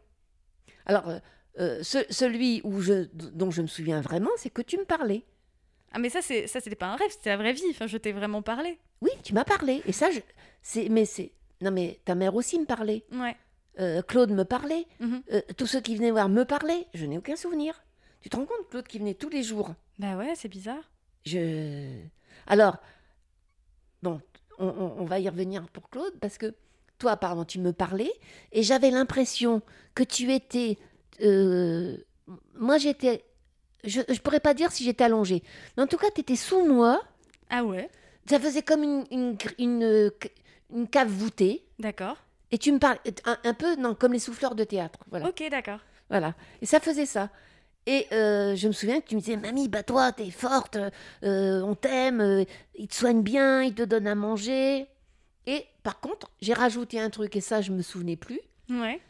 Alors, 0.87 1.09
euh, 1.09 1.19
euh, 1.61 1.83
ce- 1.83 2.05
celui 2.11 2.61
où 2.65 2.81
je, 2.81 3.05
dont 3.13 3.51
je 3.51 3.63
me 3.63 3.67
souviens 3.69 4.01
vraiment, 4.01 4.31
c'est 4.37 4.51
que 4.51 4.63
tu 4.63 4.77
me 4.79 4.85
parlais. 4.85 5.23
Ah, 5.93 5.99
mais 5.99 6.09
ça, 6.09 6.23
c'est 6.23 6.47
ça 6.47 6.61
c'était 6.61 6.75
pas 6.77 6.87
un 6.87 6.97
rêve, 6.97 7.11
c'était 7.11 7.31
la 7.31 7.37
vraie 7.37 7.53
vie. 7.53 7.63
Enfin, 7.71 7.87
je 7.87 7.99
t'ai 7.99 8.13
vraiment 8.13 8.43
parlé. 8.43 8.79
Oui, 9.03 9.11
tu 9.23 9.35
m'as 9.35 9.45
parlé. 9.45 9.83
Et 9.87 9.93
ça, 9.93 10.11
je, 10.11 10.21
c'est, 10.63 10.89
mais 10.89 11.05
c'est, 11.05 11.33
non 11.61 11.71
mais 11.71 12.01
ta 12.05 12.15
mère 12.15 12.35
aussi 12.35 12.59
me 12.59 12.65
parlait. 12.65 13.05
Ouais. 13.13 13.37
Euh, 13.79 14.03
Claude 14.03 14.33
me 14.33 14.45
parlait. 14.45 14.87
Mhm. 15.01 15.23
Euh, 15.33 15.41
tous 15.57 15.67
ceux 15.67 15.81
qui 15.81 15.95
venaient 15.97 16.11
voir 16.11 16.29
me 16.29 16.45
parlaient. 16.45 16.87
Je 16.95 17.05
n'ai 17.07 17.19
aucun 17.19 17.37
souvenir. 17.37 17.85
Tu 18.21 18.29
te 18.31 18.37
rends 18.37 18.47
compte, 18.47 18.69
Claude, 18.71 18.87
qui 18.89 18.99
venait 18.99 19.15
tous 19.15 19.29
les 19.29 19.43
jours? 19.43 19.75
Bah 19.99 20.17
ouais, 20.17 20.33
c'est 20.35 20.49
bizarre. 20.49 20.91
Je... 21.27 21.99
Alors, 22.47 22.77
bon, 24.03 24.21
on, 24.59 24.67
on- 24.69 24.95
on 25.01 25.05
va 25.05 25.19
y 25.21 25.29
revenir 25.29 25.69
pour 25.69 25.91
Claude, 25.91 26.15
parce 26.21 26.39
que 26.39 26.55
toi, 26.99 27.13
apparemment, 27.13 27.45
tu 27.45 27.59
me 27.59 27.73
parlais, 27.73 28.13
et 28.53 28.63
j'avais 28.63 28.91
l'impression 28.91 29.63
que 29.95 30.03
tu 30.03 30.33
étais... 30.33 30.79
euh, 31.23 31.97
Moi, 32.55 32.79
j'étais... 32.79 33.25
Je 33.85 34.01
ne 34.01 34.19
pourrais 34.19 34.39
pas 34.41 34.55
dire 34.55 34.71
si 34.71 34.85
j'étais 34.85 35.03
allongée, 35.05 35.43
mais 35.77 35.83
en 35.83 35.87
tout 35.89 35.97
cas, 35.97 36.07
tu 36.15 36.21
étais 36.21 36.37
sous 36.37 36.65
moi. 36.65 37.03
Ah 37.51 37.65
ouais 37.65 37.91
Ça 38.31 38.39
faisait 38.39 38.63
comme 38.63 38.85
une, 38.85 39.05
une, 39.11 39.37
une, 39.59 40.11
une 40.73 40.89
cave 40.89 41.09
voûtée, 41.09 41.65
D'accord. 41.81 42.17
et 42.53 42.59
tu 42.59 42.71
me 42.71 42.79
parlais 42.79 43.01
un, 43.25 43.37
un 43.43 43.55
peu, 43.55 43.75
non, 43.75 43.97
comme 43.97 44.13
les 44.13 44.21
souffleurs 44.21 44.55
de 44.55 44.63
théâtre. 44.63 45.01
Voilà. 45.11 45.29
Ok, 45.29 45.43
d'accord. 45.51 45.81
Voilà. 46.09 46.35
Et 46.61 46.67
ça 46.67 46.79
faisait 46.79 47.07
ça. 47.07 47.31
Et 47.87 48.07
euh, 48.13 48.55
je 48.55 48.69
me 48.69 48.73
souviens 48.73 49.01
que 49.01 49.09
tu 49.09 49.17
me 49.17 49.21
disais, 49.21 49.37
Mamie, 49.37 49.69
bah 49.69 49.83
toi, 49.83 50.13
t'es 50.13 50.31
forte, 50.31 50.79
euh, 51.25 51.61
on 51.63 51.75
t'aime, 51.75 52.21
euh, 52.21 52.45
il 52.77 52.87
te 52.87 52.95
soigne 52.95 53.23
bien, 53.23 53.63
il 53.63 53.75
te 53.75 53.83
donne 53.83 54.07
à 54.07 54.15
manger. 54.15 54.87
Et 55.47 55.67
par 55.83 55.99
contre, 55.99 56.31
j'ai 56.41 56.53
rajouté 56.53 57.01
un 57.01 57.11
truc, 57.11 57.35
et 57.35 57.41
ça, 57.41 57.61
je 57.61 57.73
me 57.73 57.83
souvenais 57.83 58.17
plus. 58.17 58.41
Ouais. 58.71 59.01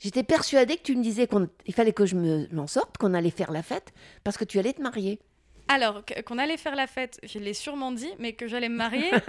J'étais 0.00 0.24
persuadée 0.24 0.76
que 0.76 0.82
tu 0.82 0.96
me 0.96 1.02
disais 1.02 1.28
qu'il 1.28 1.74
fallait 1.74 1.92
que 1.92 2.04
je 2.04 2.16
me, 2.16 2.48
m'en 2.52 2.66
sorte, 2.66 2.98
qu'on 2.98 3.14
allait 3.14 3.30
faire 3.30 3.52
la 3.52 3.62
fête, 3.62 3.92
parce 4.24 4.36
que 4.36 4.44
tu 4.44 4.58
allais 4.58 4.72
te 4.72 4.82
marier. 4.82 5.20
Alors, 5.68 6.02
qu'on 6.26 6.38
allait 6.38 6.56
faire 6.56 6.74
la 6.76 6.86
fête, 6.88 7.20
je 7.22 7.38
l'ai 7.38 7.54
sûrement 7.54 7.92
dit, 7.92 8.10
mais 8.18 8.32
que 8.32 8.48
j'allais 8.48 8.68
me 8.68 8.76
marier. 8.76 9.10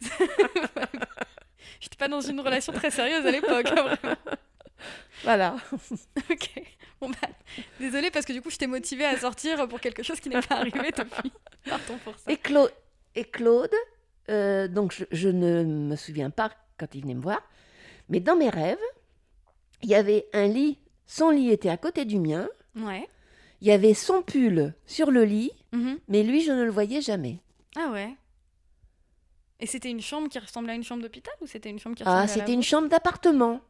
J'étais 1.80 1.96
pas 1.98 2.08
dans 2.08 2.20
une 2.20 2.40
relation 2.40 2.72
très 2.72 2.90
sérieuse 2.90 3.26
à 3.26 3.30
l'époque, 3.30 3.66
hein, 3.66 3.82
vraiment. 3.82 4.16
Voilà. 5.24 5.56
Ok. 6.30 6.62
Bon 7.00 7.10
bah, 7.10 7.28
désolée 7.78 8.10
parce 8.10 8.24
que 8.24 8.32
du 8.32 8.40
coup, 8.40 8.50
je 8.50 8.56
t'ai 8.56 8.66
motivée 8.66 9.04
à 9.04 9.18
sortir 9.18 9.68
pour 9.68 9.80
quelque 9.80 10.02
chose 10.02 10.18
qui 10.20 10.28
n'est 10.30 10.40
pas 10.40 10.56
arrivé 10.56 10.90
depuis. 10.96 11.32
Pardon 11.68 11.98
pour 12.04 12.14
ça. 12.18 12.30
Et, 12.32 12.38
et 13.14 13.24
Claude, 13.24 13.70
euh, 14.30 14.66
donc 14.68 14.92
je, 14.92 15.04
je 15.12 15.28
ne 15.28 15.62
me 15.64 15.96
souviens 15.96 16.30
pas 16.30 16.50
quand 16.78 16.94
il 16.94 17.02
venait 17.02 17.14
me 17.14 17.20
voir, 17.22 17.40
mais 18.08 18.20
dans 18.20 18.36
mes 18.36 18.48
rêves, 18.48 18.78
il 19.82 19.90
y 19.90 19.94
avait 19.94 20.26
un 20.32 20.46
lit, 20.46 20.78
son 21.06 21.30
lit 21.30 21.50
était 21.50 21.68
à 21.68 21.76
côté 21.76 22.04
du 22.06 22.18
mien, 22.18 22.48
Ouais. 22.74 23.06
il 23.60 23.68
y 23.68 23.72
avait 23.72 23.94
son 23.94 24.22
pull 24.22 24.74
sur 24.86 25.10
le 25.10 25.24
lit, 25.24 25.52
Mhm. 25.72 25.98
mais 26.08 26.22
lui, 26.22 26.40
je 26.42 26.52
ne 26.52 26.64
le 26.64 26.70
voyais 26.70 27.00
jamais. 27.02 27.38
Ah 27.76 27.90
ouais. 27.92 28.14
Et 29.60 29.66
c'était 29.66 29.90
une 29.90 30.00
chambre 30.02 30.28
qui 30.28 30.38
ressemblait 30.38 30.72
à 30.72 30.76
une 30.76 30.84
chambre 30.84 31.02
d'hôpital 31.02 31.34
ou 31.40 31.46
c'était 31.46 31.70
une 31.70 31.78
chambre 31.78 31.96
qui 31.96 32.02
Ah, 32.04 32.22
ressemblait 32.22 32.22
à 32.32 32.36
la 32.36 32.40
c'était 32.42 32.52
une 32.54 32.62
chambre 32.62 32.88
d'appartement, 32.88 33.60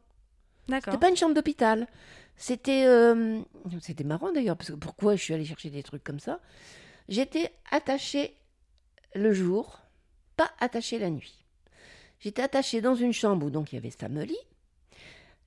D'accord. 0.67 0.93
c'était 0.93 1.05
pas 1.05 1.09
une 1.09 1.15
chambre 1.17 1.33
d'hôpital. 1.33 1.87
C'était 2.35 2.85
euh, 2.85 3.39
c'était 3.81 4.03
marrant 4.03 4.31
d'ailleurs, 4.31 4.57
parce 4.57 4.69
que 4.69 4.75
pourquoi 4.75 5.15
je 5.15 5.23
suis 5.23 5.33
allée 5.33 5.45
chercher 5.45 5.69
des 5.69 5.81
trucs 5.83 6.03
comme 6.03 6.19
ça 6.19 6.39
J'étais 7.09 7.51
attachée 7.71 8.35
le 9.15 9.33
jour, 9.33 9.79
pas 10.35 10.51
attachée 10.59 10.99
la 10.99 11.09
nuit. 11.09 11.45
J'étais 12.19 12.41
attachée 12.41 12.81
dans 12.81 12.95
une 12.95 13.13
chambre 13.13 13.45
où 13.47 13.49
donc 13.49 13.71
il 13.71 13.75
y 13.75 13.77
avait 13.79 14.25
lit. 14.25 14.37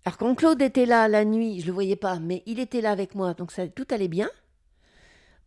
Alors 0.04 0.16
quand 0.16 0.34
Claude 0.34 0.60
était 0.62 0.86
là 0.86 1.08
la 1.08 1.24
nuit, 1.24 1.60
je 1.60 1.66
le 1.66 1.72
voyais 1.72 1.96
pas, 1.96 2.18
mais 2.18 2.42
il 2.46 2.58
était 2.58 2.80
là 2.80 2.90
avec 2.90 3.14
moi, 3.14 3.34
donc 3.34 3.52
ça, 3.52 3.68
tout 3.68 3.86
allait 3.90 4.08
bien. 4.08 4.30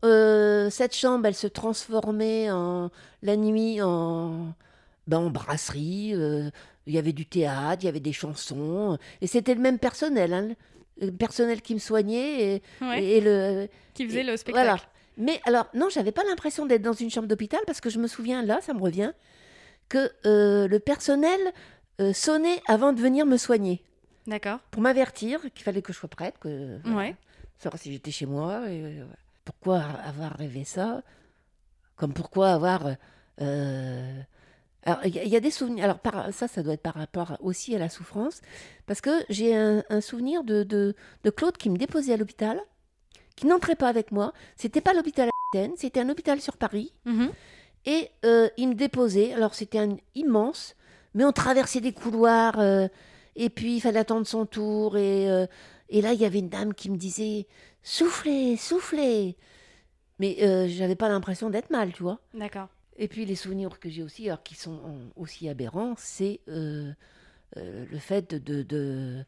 Euh, 0.05 0.69
cette 0.69 0.95
chambre, 0.95 1.25
elle 1.25 1.35
se 1.35 1.47
transformait 1.47 2.51
en 2.51 2.91
la 3.21 3.37
nuit 3.37 3.81
en, 3.81 4.53
ben, 5.07 5.17
en 5.19 5.29
brasserie. 5.29 6.11
euh, 6.13 6.49
il 6.85 6.93
y 6.93 6.97
avait 6.97 7.13
du 7.13 7.25
théâtre, 7.25 7.83
il 7.83 7.85
y 7.85 7.89
avait 7.89 7.99
des 7.99 8.13
chansons, 8.13 8.97
et 9.21 9.27
c'était 9.27 9.55
le 9.55 9.61
même 9.61 9.79
personnel, 9.79 10.33
hein, 10.33 10.49
le 11.01 11.11
personnel 11.11 11.61
qui 11.61 11.73
me 11.73 11.79
soignait 11.79 12.55
et, 12.55 12.61
Ouais. 12.81 13.03
et 13.03 13.21
le, 13.21 13.67
Qui 13.93 14.05
faisait 14.07 14.21
et- 14.21 14.23
le 14.23 14.37
spectacle. 14.37 14.65
Voilà. 14.67 14.81
Mais 15.17 15.39
alors, 15.45 15.67
non, 15.73 15.89
j'avais 15.89 16.11
pas 16.11 16.23
l'impression 16.23 16.65
d'être 16.65 16.81
dans 16.81 16.93
une 16.93 17.09
chambre 17.09 17.27
d'hôpital 17.27 17.59
parce 17.67 17.79
que 17.81 17.89
je 17.89 17.99
me 17.99 18.07
souviens, 18.07 18.43
là, 18.43 18.59
ça 18.61 18.73
me 18.73 18.81
revient, 18.81 19.11
que 19.89 20.11
euh, 20.25 20.67
le 20.67 20.79
personnel 20.79 21.39
euh, 22.01 22.13
sonnait 22.13 22.59
avant 22.67 22.93
de 22.93 22.99
venir 22.99 23.25
me 23.25 23.37
soigner 23.37 23.83
D'accord. 24.25 24.59
pour 24.71 24.81
m'avertir 24.81 25.39
qu'il 25.53 25.63
fallait 25.63 25.81
que 25.83 25.93
je 25.93 25.97
sois 25.99 26.09
prête, 26.09 26.39
que 26.39 26.79
Ouais. 26.89 27.15
savoir 27.59 27.79
si 27.79 27.91
j'étais 27.91 28.09
chez 28.11 28.25
moi. 28.25 28.63
Et, 28.69 28.81
euh, 28.83 29.05
pourquoi 29.45 29.81
avoir 30.05 30.33
rêvé 30.33 30.63
ça? 30.63 31.03
Comme 31.95 32.13
pourquoi 32.13 32.49
avoir. 32.53 32.87
euh, 33.41 34.21
Alors, 34.85 34.99
il 35.05 35.15
y, 35.15 35.19
a- 35.19 35.23
il 35.23 35.29
y 35.29 35.35
a 35.35 35.39
des 35.39 35.51
souvenirs. 35.51 35.85
Alors, 35.85 35.99
par- 35.99 36.33
ça, 36.33 36.47
ça 36.47 36.61
doit 36.63 36.73
être 36.73 36.81
par 36.81 36.95
rapport 36.95 37.37
aussi 37.41 37.75
à 37.75 37.79
la 37.79 37.89
souffrance. 37.89 38.41
Parce 38.85 38.99
que 39.01 39.11
j'ai 39.29 39.55
un, 39.55 39.83
un 39.89 40.01
souvenir 40.01 40.43
de, 40.43 40.63
de, 40.63 40.95
de 41.23 41.29
Claude 41.29 41.55
qui 41.57 41.69
me 41.69 41.77
déposait 41.77 42.13
à 42.13 42.17
l'hôpital, 42.17 42.59
qui 43.35 43.47
n'entrait 43.47 43.75
pas 43.75 43.87
avec 43.87 44.11
moi. 44.11 44.33
C'était 44.57 44.81
pas 44.81 44.93
l'hôpital 44.93 45.29
à 45.29 45.57
Athènes, 45.57 45.73
c'était 45.77 45.99
un 46.01 46.09
hôpital 46.09 46.41
sur 46.41 46.57
Paris. 46.57 46.93
Mhm. 47.05 47.31
Et 47.85 48.09
euh, 48.25 48.49
il 48.57 48.69
me 48.69 48.75
déposait. 48.75 49.33
Alors, 49.33 49.55
c'était 49.55 49.79
un 49.79 49.95
immense, 50.15 50.75
mais 51.13 51.23
on 51.25 51.31
traversait 51.31 51.81
des 51.81 51.93
couloirs. 51.93 52.59
euh, 52.59 52.87
et 53.35 53.49
puis, 53.49 53.75
il 53.77 53.79
fallait 53.81 53.99
attendre 53.99 54.27
son 54.27 54.45
tour. 54.45 54.97
Et, 54.97 55.29
euh, 55.29 55.47
et 55.89 56.01
là, 56.01 56.13
il 56.13 56.19
y 56.19 56.25
avait 56.25 56.39
une 56.39 56.49
dame 56.49 56.73
qui 56.73 56.89
me 56.89 56.97
disait 56.97 57.47
Soufflez, 57.83 58.57
soufflez. 58.57 59.35
Mais 60.19 60.67
j'avais 60.69 60.95
pas 60.95 61.09
l'impression 61.09 61.49
d'être 61.49 61.69
mal, 61.71 61.91
tu 61.93 62.03
vois. 62.03 62.19
D'accord. 62.33 62.67
Et 62.97 63.07
puis, 63.07 63.25
les 63.25 63.35
souvenirs 63.35 63.79
que 63.79 63.89
j'ai 63.89 64.03
aussi, 64.03 64.27
alors 64.27 64.43
qui 64.43 64.55
sont 64.55 64.79
aussi 65.15 65.49
aberrants, 65.49 65.95
c'est 65.97 66.41
euh, 66.47 66.91
euh, 67.57 67.85
le 67.91 67.97
fait 67.99 68.35
de, 68.35 69.25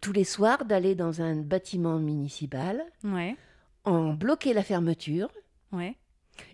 tous 0.00 0.12
les 0.12 0.24
soirs 0.24 0.64
d'aller 0.64 0.94
dans 0.94 1.20
un 1.22 1.36
bâtiment 1.36 1.98
municipal, 1.98 2.82
Ouais. 3.04 3.36
en 3.84 4.14
bloquer 4.14 4.54
la 4.54 4.62
fermeture. 4.62 5.30
Ouais. 5.72 5.96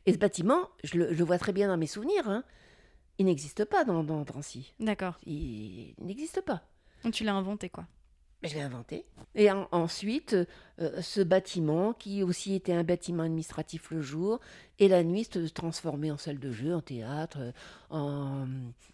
Et 0.07 0.13
ce 0.13 0.19
bâtiment, 0.19 0.69
je 0.85 0.99
le, 0.99 1.13
je 1.13 1.19
le 1.19 1.25
vois 1.25 1.39
très 1.39 1.53
bien 1.53 1.69
dans 1.69 1.77
mes 1.77 1.87
souvenirs, 1.87 2.29
hein, 2.29 2.43
il 3.19 3.27
n'existe 3.27 3.65
pas 3.65 3.85
dans, 3.85 4.03
dans 4.05 4.23
Drancy. 4.23 4.75
D'accord. 4.81 5.19
Il, 5.25 5.95
il 5.99 6.07
n'existe 6.07 6.41
pas. 6.41 6.63
Donc 7.05 7.15
tu 7.15 7.23
l'as 7.25 7.35
inventé 7.35 7.69
quoi. 7.69 7.87
Je 8.44 8.55
l'ai 8.55 8.61
inventé. 8.61 9.05
Et 9.35 9.51
en- 9.51 9.66
ensuite, 9.72 10.37
euh, 10.81 11.03
ce 11.03 11.20
bâtiment, 11.20 11.92
qui 11.92 12.22
aussi 12.22 12.55
était 12.55 12.72
un 12.72 12.85
bâtiment 12.85 13.24
administratif 13.24 13.90
le 13.90 14.01
jour, 14.01 14.38
et 14.79 14.87
la 14.87 15.03
nuit 15.03 15.24
se 15.24 15.40
transformait 15.48 16.12
en 16.12 16.16
salle 16.18 16.38
de 16.38 16.53
jeu, 16.53 16.72
en 16.72 16.81
théâtre, 16.81 17.38
euh, 17.40 18.44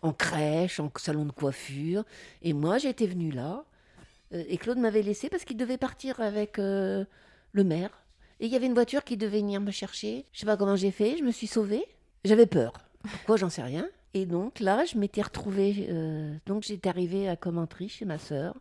en, 0.03 0.13
crèche, 0.15 0.81
en 0.81 0.91
salon 0.97 1.27
de 1.27 1.33
coiffure. 1.33 2.05
Et 2.41 2.55
moi, 2.55 2.79
j'étais 2.79 3.07
venue 3.07 3.31
là, 3.33 3.65
euh, 4.33 4.43
et 4.49 4.57
Claude 4.57 4.79
m'avait 4.79 5.03
laissé 5.03 5.29
parce 5.29 5.45
qu'il 5.45 5.59
devait 5.59 5.77
partir 5.79 6.21
avec 6.21 6.57
le 6.57 7.07
maire. 7.65 7.91
Et 8.41 8.47
il 8.47 8.53
y 8.53 8.57
avait 8.57 8.67
une 8.67 8.75
voiture 8.75 9.05
qui 9.05 9.17
devait 9.19 9.41
venir 9.41 9.61
me 9.61 9.71
chercher. 9.71 10.25
Je 10.33 10.41
sais 10.41 10.47
pas 10.47 10.57
comment 10.57 10.75
j'ai 10.77 10.91
fait, 10.91 11.19
je 11.19 11.23
me 11.23 11.31
suis 11.31 11.47
sauvée. 11.47 11.85
J'avais 12.25 12.47
peur. 12.47 12.73
Pourquoi, 13.03 13.37
j'en 13.37 13.51
sais 13.51 13.63
rien. 13.63 13.87
Et 14.15 14.25
donc 14.27 14.59
là, 14.61 14.85
je 14.87 14.97
m'étais 14.97 15.23
retrouvée. 15.23 15.89
donc 16.47 16.63
j'étais 16.63 16.89
arrivée 16.89 17.29
à 17.29 17.37
Commentry 17.37 17.89
chez 17.91 18.07
ma 18.07 18.19
sœur 18.19 18.55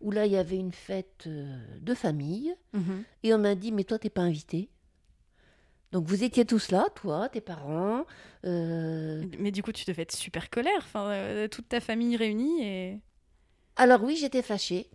où 0.00 0.10
là 0.10 0.26
il 0.26 0.32
y 0.32 0.36
avait 0.36 0.56
une 0.56 0.72
fête 0.72 1.24
euh, 1.26 1.56
de 1.80 1.94
famille 1.94 2.54
Mhm. 2.72 3.02
et 3.24 3.34
on 3.34 3.38
m'a 3.38 3.54
dit 3.54 3.72
mais 3.72 3.84
toi 3.84 3.98
t'es 3.98 4.10
pas 4.10 4.22
invité 4.22 4.68
Donc 5.92 6.04
vous 6.06 6.22
étiez 6.22 6.44
tous 6.44 6.70
là, 6.70 6.86
toi, 6.94 7.28
tes 7.30 7.40
parents. 7.40 8.04
euh, 8.44 9.24
Mais 9.38 9.50
du 9.50 9.62
coup, 9.62 9.72
tu 9.72 9.84
devais 9.86 10.02
être 10.02 10.14
super 10.14 10.50
colère. 10.50 10.78
Enfin, 10.80 11.08
euh, 11.10 11.48
toute 11.48 11.68
ta 11.68 11.80
famille 11.80 12.14
réunie 12.16 12.62
et. 12.62 13.00
Alors 13.76 14.02
oui, 14.02 14.16
j'étais 14.16 14.42
fâchée. 14.42 14.90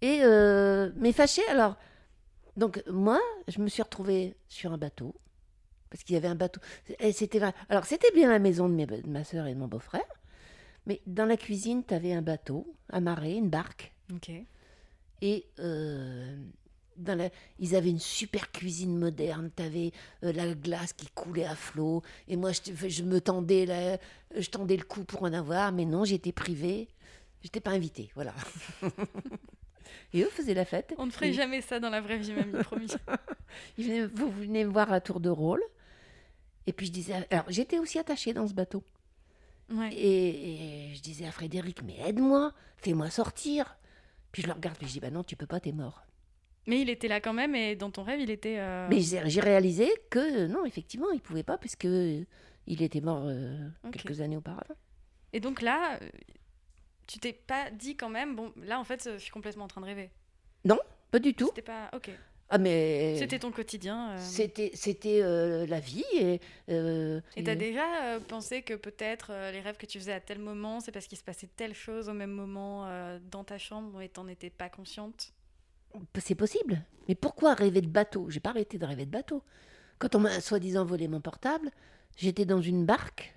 Et 0.00 0.20
euh, 0.22 0.90
mais 0.96 1.12
fâchée, 1.12 1.46
alors 1.50 1.76
donc 2.56 2.82
moi, 2.88 3.20
je 3.48 3.60
me 3.60 3.68
suis 3.68 3.82
retrouvée 3.82 4.34
sur 4.48 4.72
un 4.72 4.78
bateau 4.78 5.14
parce 5.90 6.04
qu'il 6.04 6.14
y 6.14 6.16
avait 6.16 6.28
un 6.28 6.34
bateau. 6.36 6.60
Et 7.00 7.12
c'était. 7.12 7.40
Alors 7.68 7.84
c'était 7.84 8.10
bien 8.14 8.30
la 8.30 8.38
maison 8.38 8.66
de, 8.68 8.74
mes- 8.74 8.86
de 8.86 9.08
ma 9.10 9.24
soeur 9.24 9.46
et 9.46 9.52
de 9.54 9.58
mon 9.58 9.68
beau-frère, 9.68 10.08
mais 10.86 11.02
dans 11.06 11.26
la 11.26 11.36
cuisine, 11.36 11.84
tu 11.86 11.92
avais 11.92 12.14
un 12.14 12.22
bateau 12.22 12.66
amarré, 12.88 13.34
une 13.34 13.50
barque, 13.50 13.92
Ok. 14.14 14.30
et 15.22 15.46
euh, 15.58 16.36
dans 16.96 17.14
la, 17.16 17.30
ils 17.58 17.74
avaient 17.76 17.88
une 17.90 17.98
super 17.98 18.50
cuisine 18.52 18.98
moderne. 18.98 19.50
Tu 19.56 19.62
avais 19.62 19.92
la 20.22 20.54
glace 20.54 20.92
qui 20.92 21.06
coulait 21.14 21.44
à 21.46 21.54
flot, 21.54 22.02
et 22.28 22.36
moi 22.36 22.50
je, 22.52 23.02
me 23.02 23.20
tendais, 23.20 23.64
la- 23.66 23.98
je 24.36 24.48
tendais 24.50 24.76
le 24.76 24.84
cou 24.84 25.04
pour 25.04 25.22
en 25.22 25.32
avoir, 25.32 25.72
mais 25.72 25.84
non, 25.86 26.04
j'étais 26.04 26.32
privée. 26.32 26.88
J'étais 27.42 27.60
pas 27.60 27.70
invitée, 27.70 28.10
voilà. 28.14 28.34
Et 30.12 30.22
eux 30.22 30.28
faisaient 30.28 30.54
la 30.54 30.64
fête. 30.64 30.92
On 30.98 31.06
ne 31.06 31.10
ferait 31.10 31.32
jamais 31.32 31.60
ça 31.62 31.80
dans 31.80 31.88
la 31.90 32.00
vraie 32.00 32.18
vie, 32.18 32.32
mamie, 32.32 32.62
promis. 32.64 32.88
ils 33.78 33.84
venaient- 33.86 34.06
vous 34.06 34.30
venez 34.30 34.64
me 34.64 34.70
voir 34.70 34.92
à 34.92 35.00
tour 35.00 35.20
de 35.20 35.30
rôle. 35.30 35.62
Et 36.66 36.72
puis 36.72 36.86
je 36.86 36.92
disais, 36.92 37.14
alors 37.30 37.46
j'étais 37.48 37.78
aussi 37.78 37.98
attachée 37.98 38.32
dans 38.34 38.46
ce 38.46 38.52
bateau. 38.54 38.82
Ouais. 39.72 39.92
Et, 39.94 40.90
et 40.90 40.94
je 40.94 41.00
disais 41.00 41.26
à 41.26 41.30
Frédéric, 41.32 41.82
mais 41.82 41.96
aide-moi, 42.06 42.52
fais-moi 42.76 43.08
sortir. 43.08 43.76
Puis 44.32 44.42
je 44.42 44.46
le 44.46 44.52
regarde, 44.54 44.76
puis 44.78 44.86
je 44.86 44.92
dis, 44.92 45.00
bah 45.00 45.10
non, 45.10 45.24
tu 45.24 45.36
peux 45.36 45.46
pas, 45.46 45.60
t'es 45.60 45.72
mort. 45.72 46.02
Mais 46.66 46.80
il 46.80 46.90
était 46.90 47.08
là 47.08 47.20
quand 47.20 47.32
même 47.32 47.54
et 47.54 47.74
dans 47.74 47.90
ton 47.90 48.02
rêve, 48.02 48.20
il 48.20 48.30
était. 48.30 48.58
euh, 48.58 48.86
Mais 48.88 49.00
j'ai 49.00 49.40
réalisé 49.40 49.88
que 50.10 50.46
non, 50.46 50.64
effectivement, 50.64 51.10
il 51.10 51.20
pouvait 51.20 51.42
pas, 51.42 51.58
puisque 51.58 51.84
il 51.84 52.26
était 52.82 53.00
mort 53.00 53.24
euh, 53.26 53.68
quelques 53.92 54.20
années 54.20 54.36
auparavant. 54.36 54.74
Et 55.32 55.40
donc 55.40 55.62
là, 55.62 55.98
euh, 56.02 56.08
tu 57.06 57.18
t'es 57.18 57.32
pas 57.32 57.70
dit 57.70 57.96
quand 57.96 58.10
même, 58.10 58.36
bon, 58.36 58.52
là 58.56 58.78
en 58.78 58.84
fait, 58.84 59.10
je 59.12 59.18
suis 59.18 59.30
complètement 59.30 59.64
en 59.64 59.68
train 59.68 59.80
de 59.80 59.86
rêver. 59.86 60.10
Pas 61.10 61.18
du 61.18 61.34
tout. 61.34 61.46
C'était 61.46 61.62
pas. 61.62 61.90
Ok. 61.92 62.08
Ah, 62.52 62.58
mais. 62.58 63.14
C'était 63.16 63.38
ton 63.38 63.52
quotidien. 63.52 64.10
euh, 64.10 64.16
C'était, 64.18 64.72
c'était 64.74 65.22
euh, 65.22 65.66
la 65.66 65.78
vie. 65.78 66.04
Et, 66.18 66.40
euh, 66.68 67.20
déjà 67.36 68.14
euh, 68.14 68.20
pensé 68.20 68.62
que 68.62 68.74
peut-être 68.74 69.30
les 69.52 69.60
rêves 69.60 69.76
que 69.76 69.86
tu 69.86 70.00
faisais 70.00 70.12
à 70.12 70.20
tel 70.20 70.40
moment, 70.40 70.80
c'est 70.80 70.90
parce 70.90 71.06
qu'il 71.06 71.16
se 71.16 71.22
passait 71.22 71.48
telle 71.56 71.74
chose 71.74 72.08
au 72.08 72.12
même 72.12 72.32
moment 72.32 72.88
dans 73.30 73.44
ta 73.44 73.56
chambre 73.56 74.02
et 74.02 74.08
t'en 74.08 74.26
étais 74.26 74.50
pas 74.50 74.68
consciente? 74.68 75.32
C'est 76.18 76.34
possible. 76.34 76.82
Mais 77.08 77.14
pourquoi 77.14 77.54
rêver 77.54 77.80
de 77.80 77.88
bateau? 77.88 78.28
J'ai 78.30 78.40
pas 78.40 78.50
arrêté 78.50 78.78
de 78.78 78.84
rêver 78.84 79.06
de 79.06 79.10
bateau. 79.10 79.42
Quand 79.98 80.14
on 80.16 80.20
m'a 80.20 80.40
soi-disant 80.40 80.84
volé 80.84 81.06
mon 81.08 81.20
portable, 81.20 81.70
j'étais 82.16 82.44
dans 82.46 82.60
une 82.60 82.84
barque. 82.84 83.34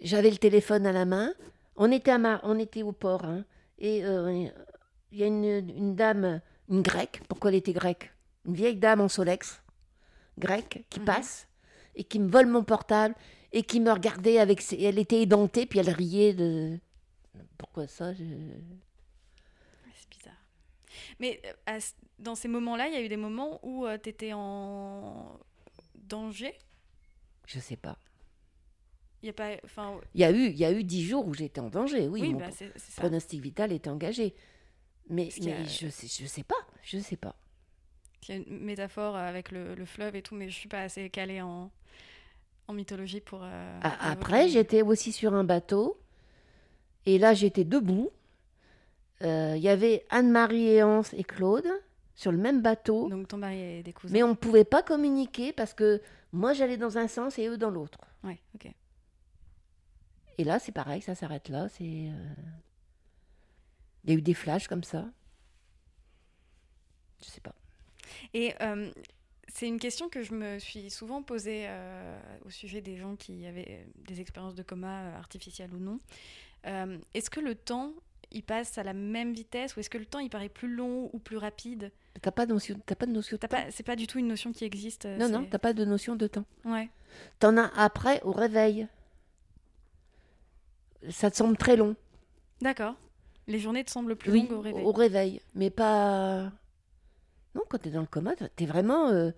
J'avais 0.00 0.30
le 0.30 0.36
téléphone 0.38 0.86
à 0.86 0.92
la 0.92 1.04
main. 1.04 1.32
On 1.78 1.90
était, 1.92 2.10
à 2.10 2.18
Mar- 2.18 2.40
on 2.42 2.58
était 2.58 2.82
au 2.82 2.92
port. 2.92 3.24
hein. 3.24 3.44
Et 3.78 4.04
euh, 4.04 4.48
il 5.12 5.18
y 5.18 5.22
a 5.22 5.26
une, 5.26 5.44
une 5.44 5.94
dame, 5.94 6.40
une 6.68 6.82
grecque. 6.82 7.22
Pourquoi 7.28 7.50
elle 7.50 7.56
était 7.56 7.72
grecque? 7.72 8.12
Une 8.44 8.54
vieille 8.54 8.76
dame 8.76 9.00
en 9.00 9.08
solex, 9.08 9.62
grecque, 10.38 10.84
qui 10.90 10.98
Mhm. 11.00 11.06
passe 11.06 11.46
et 11.94 12.04
qui 12.04 12.18
me 12.18 12.28
vole 12.28 12.46
mon 12.46 12.64
portable 12.64 13.14
et 13.52 13.62
qui 13.62 13.80
me 13.80 13.90
regardait 13.92 14.38
avec 14.38 14.60
ses... 14.60 14.80
Elle 14.82 14.98
était 14.98 15.22
édentée, 15.22 15.64
puis 15.66 15.78
elle 15.78 15.90
riait 15.90 16.34
de... 16.34 16.78
Pourquoi 17.56 17.86
ça 17.86 18.12
je... 18.12 18.24
C'est 19.94 20.08
bizarre. 20.10 20.42
Mais 21.20 21.40
euh, 21.46 21.52
à 21.66 21.78
dans 22.18 22.34
ces 22.34 22.48
moments-là, 22.48 22.88
il 22.88 22.94
y 22.94 22.96
a 22.96 23.00
eu 23.00 23.08
des 23.08 23.16
moments 23.16 23.60
où 23.62 23.86
tu 23.94 24.00
t'étais 24.00 24.32
en 24.32 25.38
danger? 25.94 26.52
Je 27.46 27.60
sais 27.60 27.76
pas. 27.76 27.96
Il 29.22 29.26
y 29.26 29.30
a 29.30 29.32
pas. 29.32 29.50
Enfin, 29.64 29.98
Il 30.14 30.20
y 30.20 30.24
a 30.24 30.30
eu, 30.30 30.46
il 30.46 30.56
y 30.56 30.64
a 30.64 30.72
eu 30.72 30.84
dix 30.84 31.04
jours 31.04 31.26
où 31.26 31.34
j'étais 31.34 31.60
en 31.60 31.68
danger, 31.70 32.08
oui. 32.08 32.20
oui, 32.22 32.32
mon 32.32 32.38
bah, 32.38 32.50
ça. 32.50 32.66
pronostic 32.96 33.40
vital 33.40 33.72
était 33.72 33.90
engagé. 33.90 34.34
Mais, 35.10 35.28
a- 35.28 35.64
je 35.64 35.88
sais, 35.88 36.06
je 36.06 36.26
sais 36.26 36.44
pas, 36.44 36.56
je 36.82 36.98
sais 36.98 37.16
pas. 37.16 37.34
Il 38.28 38.34
y 38.34 38.38
a 38.38 38.42
une 38.42 38.60
métaphore 38.64 39.16
avec 39.16 39.50
le, 39.52 39.74
le 39.74 39.84
fleuve 39.84 40.14
et 40.16 40.22
tout, 40.22 40.34
mais 40.34 40.48
je 40.50 40.54
suis 40.54 40.68
pas 40.68 40.82
assez 40.82 41.08
calée 41.08 41.40
en, 41.40 41.70
en 42.68 42.72
mythologie 42.74 43.20
pour. 43.20 43.40
euh, 43.42 43.80
A- 43.82 43.90
pour 43.90 44.06
Après, 44.06 44.48
j'étais 44.48 44.82
aussi 44.82 45.12
sur 45.12 45.34
un 45.34 45.44
bateau. 45.44 45.98
Et 47.06 47.18
là, 47.18 47.32
j'étais 47.34 47.64
debout. 47.64 48.10
Euh, 49.22 49.54
Il 49.56 49.62
y 49.62 49.68
avait 49.68 50.04
Anne-Marie 50.10 50.68
et 50.68 50.82
Hans 50.82 51.02
et 51.12 51.24
Claude 51.24 51.66
sur 52.14 52.32
le 52.32 52.38
même 52.38 52.60
bateau. 52.62 53.08
Donc 53.08 53.28
ton 53.28 53.38
mari 53.38 53.60
est 53.60 53.82
des 53.82 53.92
cousins. 53.92 54.12
Mais 54.12 54.22
on 54.22 54.28
ne 54.30 54.34
pouvait 54.34 54.64
pas 54.64 54.82
communiquer 54.82 55.52
parce 55.52 55.74
que 55.74 56.02
moi, 56.32 56.52
j'allais 56.52 56.76
dans 56.76 56.98
un 56.98 57.08
sens 57.08 57.38
et 57.38 57.46
eux 57.48 57.56
dans 57.56 57.70
l'autre. 57.70 57.98
Ouais, 58.24 58.38
ok. 58.54 58.70
Et 60.38 60.44
là, 60.44 60.58
c'est 60.58 60.72
pareil, 60.72 61.02
ça 61.02 61.14
s'arrête 61.14 61.48
là. 61.48 61.68
C'est. 61.68 61.84
euh, 61.84 62.34
Il 64.04 64.10
y 64.10 64.14
a 64.14 64.18
eu 64.18 64.22
des 64.22 64.34
flashs 64.34 64.68
comme 64.68 64.84
ça. 64.84 65.04
Je 67.22 67.26
sais 67.28 67.40
pas. 67.40 67.54
Et 68.32 68.54
euh, 68.62 68.90
c'est 69.48 69.66
une 69.66 69.80
question 69.80 70.08
que 70.08 70.22
je 70.22 70.32
me 70.34 70.58
suis 70.58 70.90
souvent 70.90 71.22
posée 71.22 71.64
euh, 71.66 72.18
au 72.46 72.50
sujet 72.50 72.80
des 72.80 72.96
gens 72.96 73.16
qui 73.16 73.44
avaient 73.46 73.86
des 74.06 74.20
expériences 74.20 74.54
de 74.54 74.62
coma 74.62 75.16
artificielles 75.16 75.74
ou 75.74 75.78
non. 75.78 75.98
Euh, 76.66 76.98
est-ce 77.14 77.28
que 77.30 77.40
le 77.40 77.54
temps, 77.54 77.92
il 78.30 78.42
passe 78.44 78.78
à 78.78 78.82
la 78.84 78.92
même 78.94 79.32
vitesse 79.32 79.74
ou 79.76 79.80
est-ce 79.80 79.90
que 79.90 79.98
le 79.98 80.06
temps, 80.06 80.20
il 80.20 80.30
paraît 80.30 80.48
plus 80.48 80.72
long 80.72 81.10
ou 81.12 81.18
plus 81.18 81.36
rapide? 81.36 81.90
T'as 82.22 82.30
pas 82.30 82.46
notion, 82.46 82.80
t'as 82.86 82.94
pas 82.96 83.06
de 83.06 83.12
notion 83.12 83.36
de 83.36 83.40
T'as 83.40 83.48
temps? 83.48 83.56
pas, 83.64 83.70
C'est 83.70 83.82
pas 83.84 83.96
du 83.96 84.06
tout 84.06 84.18
une 84.18 84.28
notion 84.28 84.52
qui 84.52 84.64
existe. 84.64 85.06
Non, 85.06 85.28
non, 85.28 85.42
c'est- 85.44 85.50
t'as 85.50 85.58
pas 85.58 85.72
de 85.72 85.84
notion 85.84 86.14
de 86.16 86.26
temps. 86.28 86.44
Ouais. 86.64 86.88
T'en 87.40 87.56
as 87.56 87.70
après 87.76 88.20
au 88.22 88.32
réveil. 88.32 88.86
Ça 91.10 91.30
te 91.30 91.36
semble 91.36 91.56
très 91.56 91.76
long. 91.76 91.94
D'accord. 92.60 92.94
Les 93.46 93.58
journées 93.58 93.84
te 93.84 93.90
semblent 93.90 94.16
plus 94.16 94.30
oui, 94.32 94.42
longues 94.42 94.52
au 94.58 94.60
réveil. 94.60 94.84
au 94.84 94.92
réveil, 94.92 95.40
mais 95.54 95.70
pas. 95.70 96.52
Non, 97.54 97.62
quand 97.68 97.78
t'es 97.78 97.90
dans 97.90 98.00
le 98.02 98.06
coma, 98.06 98.32
t'es 98.56 98.66
vraiment. 98.66 99.08
euh, 99.08 99.30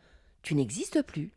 tu 0.43 0.55
n'existes 0.55 1.03
plus. 1.03 1.31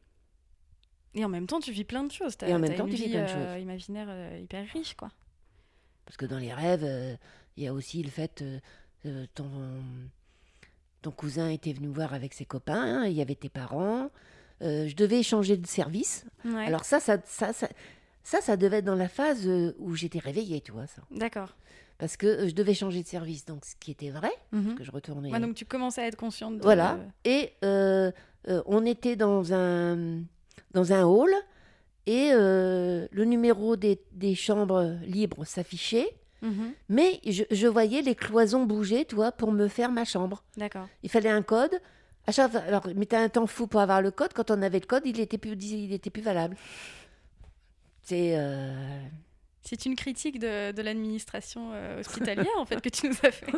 Et 1.13 1.23
en 1.23 1.29
même 1.29 1.45
temps, 1.45 1.59
tu 1.59 1.71
vis 1.71 1.83
plein 1.83 2.03
de 2.03 2.11
choses. 2.11 2.35
Et 2.45 2.53
en 2.53 2.59
même 2.59 2.75
temps, 2.75 2.87
une 2.87 2.95
tu 2.95 3.03
vis 3.03 3.09
plein 3.09 3.25
de 3.25 3.29
euh, 3.29 3.53
choses. 3.53 3.61
imaginaire 3.61 4.07
euh, 4.09 4.39
hyper 4.41 4.65
riche, 4.73 4.95
quoi. 4.95 5.11
Parce 6.05 6.17
que 6.17 6.25
dans 6.25 6.39
les 6.39 6.53
rêves, 6.53 7.17
il 7.57 7.63
y 7.63 7.67
a 7.67 7.73
aussi 7.73 8.01
le 8.01 8.09
fait. 8.09 8.43
ton, 9.35 9.49
ton 11.01 11.11
cousin 11.11 11.49
était 11.49 11.73
venu 11.73 11.87
voir 11.87 12.13
avec 12.13 12.33
ses 12.33 12.45
copains, 12.45 13.01
hein, 13.01 13.05
il 13.05 13.13
y 13.13 13.21
avait 13.21 13.35
tes 13.35 13.49
parents. 13.49 14.09
je 14.61 14.95
devais 14.95 15.21
changer 15.21 15.57
de 15.57 15.67
service. 15.67 16.25
Ouais. 16.43 16.65
Alors 16.65 16.85
ça 16.85 16.99
ça, 16.99 17.17
ça, 17.25 17.53
ça, 17.53 17.69
ça, 18.23 18.41
ça 18.41 18.57
devait 18.57 18.77
être 18.77 18.85
dans 18.85 18.95
la 18.95 19.09
phase 19.09 19.47
euh, 19.47 19.73
où 19.79 19.95
j'étais 19.95 20.19
réveillée, 20.19 20.61
tu 20.61 20.71
vois, 20.71 20.87
ça. 20.87 21.01
D'accord. 21.11 21.55
Parce 21.97 22.17
que 22.17 22.25
euh, 22.27 22.47
je 22.49 22.53
devais 22.53 22.73
changer 22.73 23.03
de 23.03 23.07
service, 23.07 23.45
donc 23.45 23.65
ce 23.65 23.75
qui 23.79 23.91
était 23.91 24.09
vrai, 24.09 24.31
Mhm. 24.51 24.75
que 24.75 24.83
je 24.83 24.91
retournais. 24.91 25.31
Ouais, 25.31 25.39
donc 25.39 25.55
tu 25.55 25.65
commençais 25.65 26.01
à 26.01 26.07
être 26.07 26.15
consciente 26.17 26.57
de... 26.57 26.63
Voilà. 26.63 26.97
Et 27.25 27.51
euh, 27.63 28.11
euh, 28.49 28.61
on 28.65 28.85
était 28.85 29.15
dans 29.15 29.53
un, 29.53 30.21
dans 30.71 30.91
un 30.93 31.03
hall 31.05 31.31
et 32.05 32.31
euh, 32.33 33.07
le 33.11 33.25
numéro 33.25 33.75
des, 33.75 34.01
des 34.11 34.35
chambres 34.35 34.97
libres 35.05 35.45
s'affichait, 35.45 36.15
Mhm. 36.41 36.73
mais 36.89 37.21
je, 37.25 37.43
je 37.51 37.67
voyais 37.67 38.01
les 38.01 38.15
cloisons 38.15 38.65
bouger, 38.65 39.05
tu 39.05 39.15
vois, 39.15 39.31
pour 39.31 39.53
me 39.53 39.69
faire 39.69 39.89
ma 39.93 40.03
chambre. 40.03 40.43
D'accord. 40.57 40.87
Il 41.01 41.09
fallait 41.09 41.29
un 41.29 41.41
code. 41.41 41.79
À 42.27 42.33
chaque 42.33 42.51
fois, 42.51 42.59
alors, 42.61 42.83
il 42.89 42.97
mettait 42.97 43.15
un 43.15 43.29
temps 43.29 43.47
fou 43.47 43.65
pour 43.67 43.79
avoir 43.79 44.01
le 44.01 44.11
code. 44.11 44.33
Quand 44.33 44.51
on 44.51 44.61
avait 44.61 44.79
le 44.81 44.85
code, 44.85 45.03
il 45.05 45.21
était 45.21 45.37
plus, 45.37 45.51
il 45.71 45.93
était 45.93 46.09
plus 46.09 46.21
valable. 46.21 46.57
C'est. 48.03 48.37
euh, 48.37 49.01
C'est 49.61 49.85
une 49.85 49.95
critique 49.95 50.39
de, 50.39 50.71
de 50.71 50.81
l'administration 50.81 51.71
euh, 51.73 51.99
hospitalière, 51.99 52.47
en 52.57 52.65
fait, 52.65 52.79
que 52.81 52.89
tu 52.89 53.07
nous 53.09 53.15
as 53.23 53.31
fait. 53.31 53.51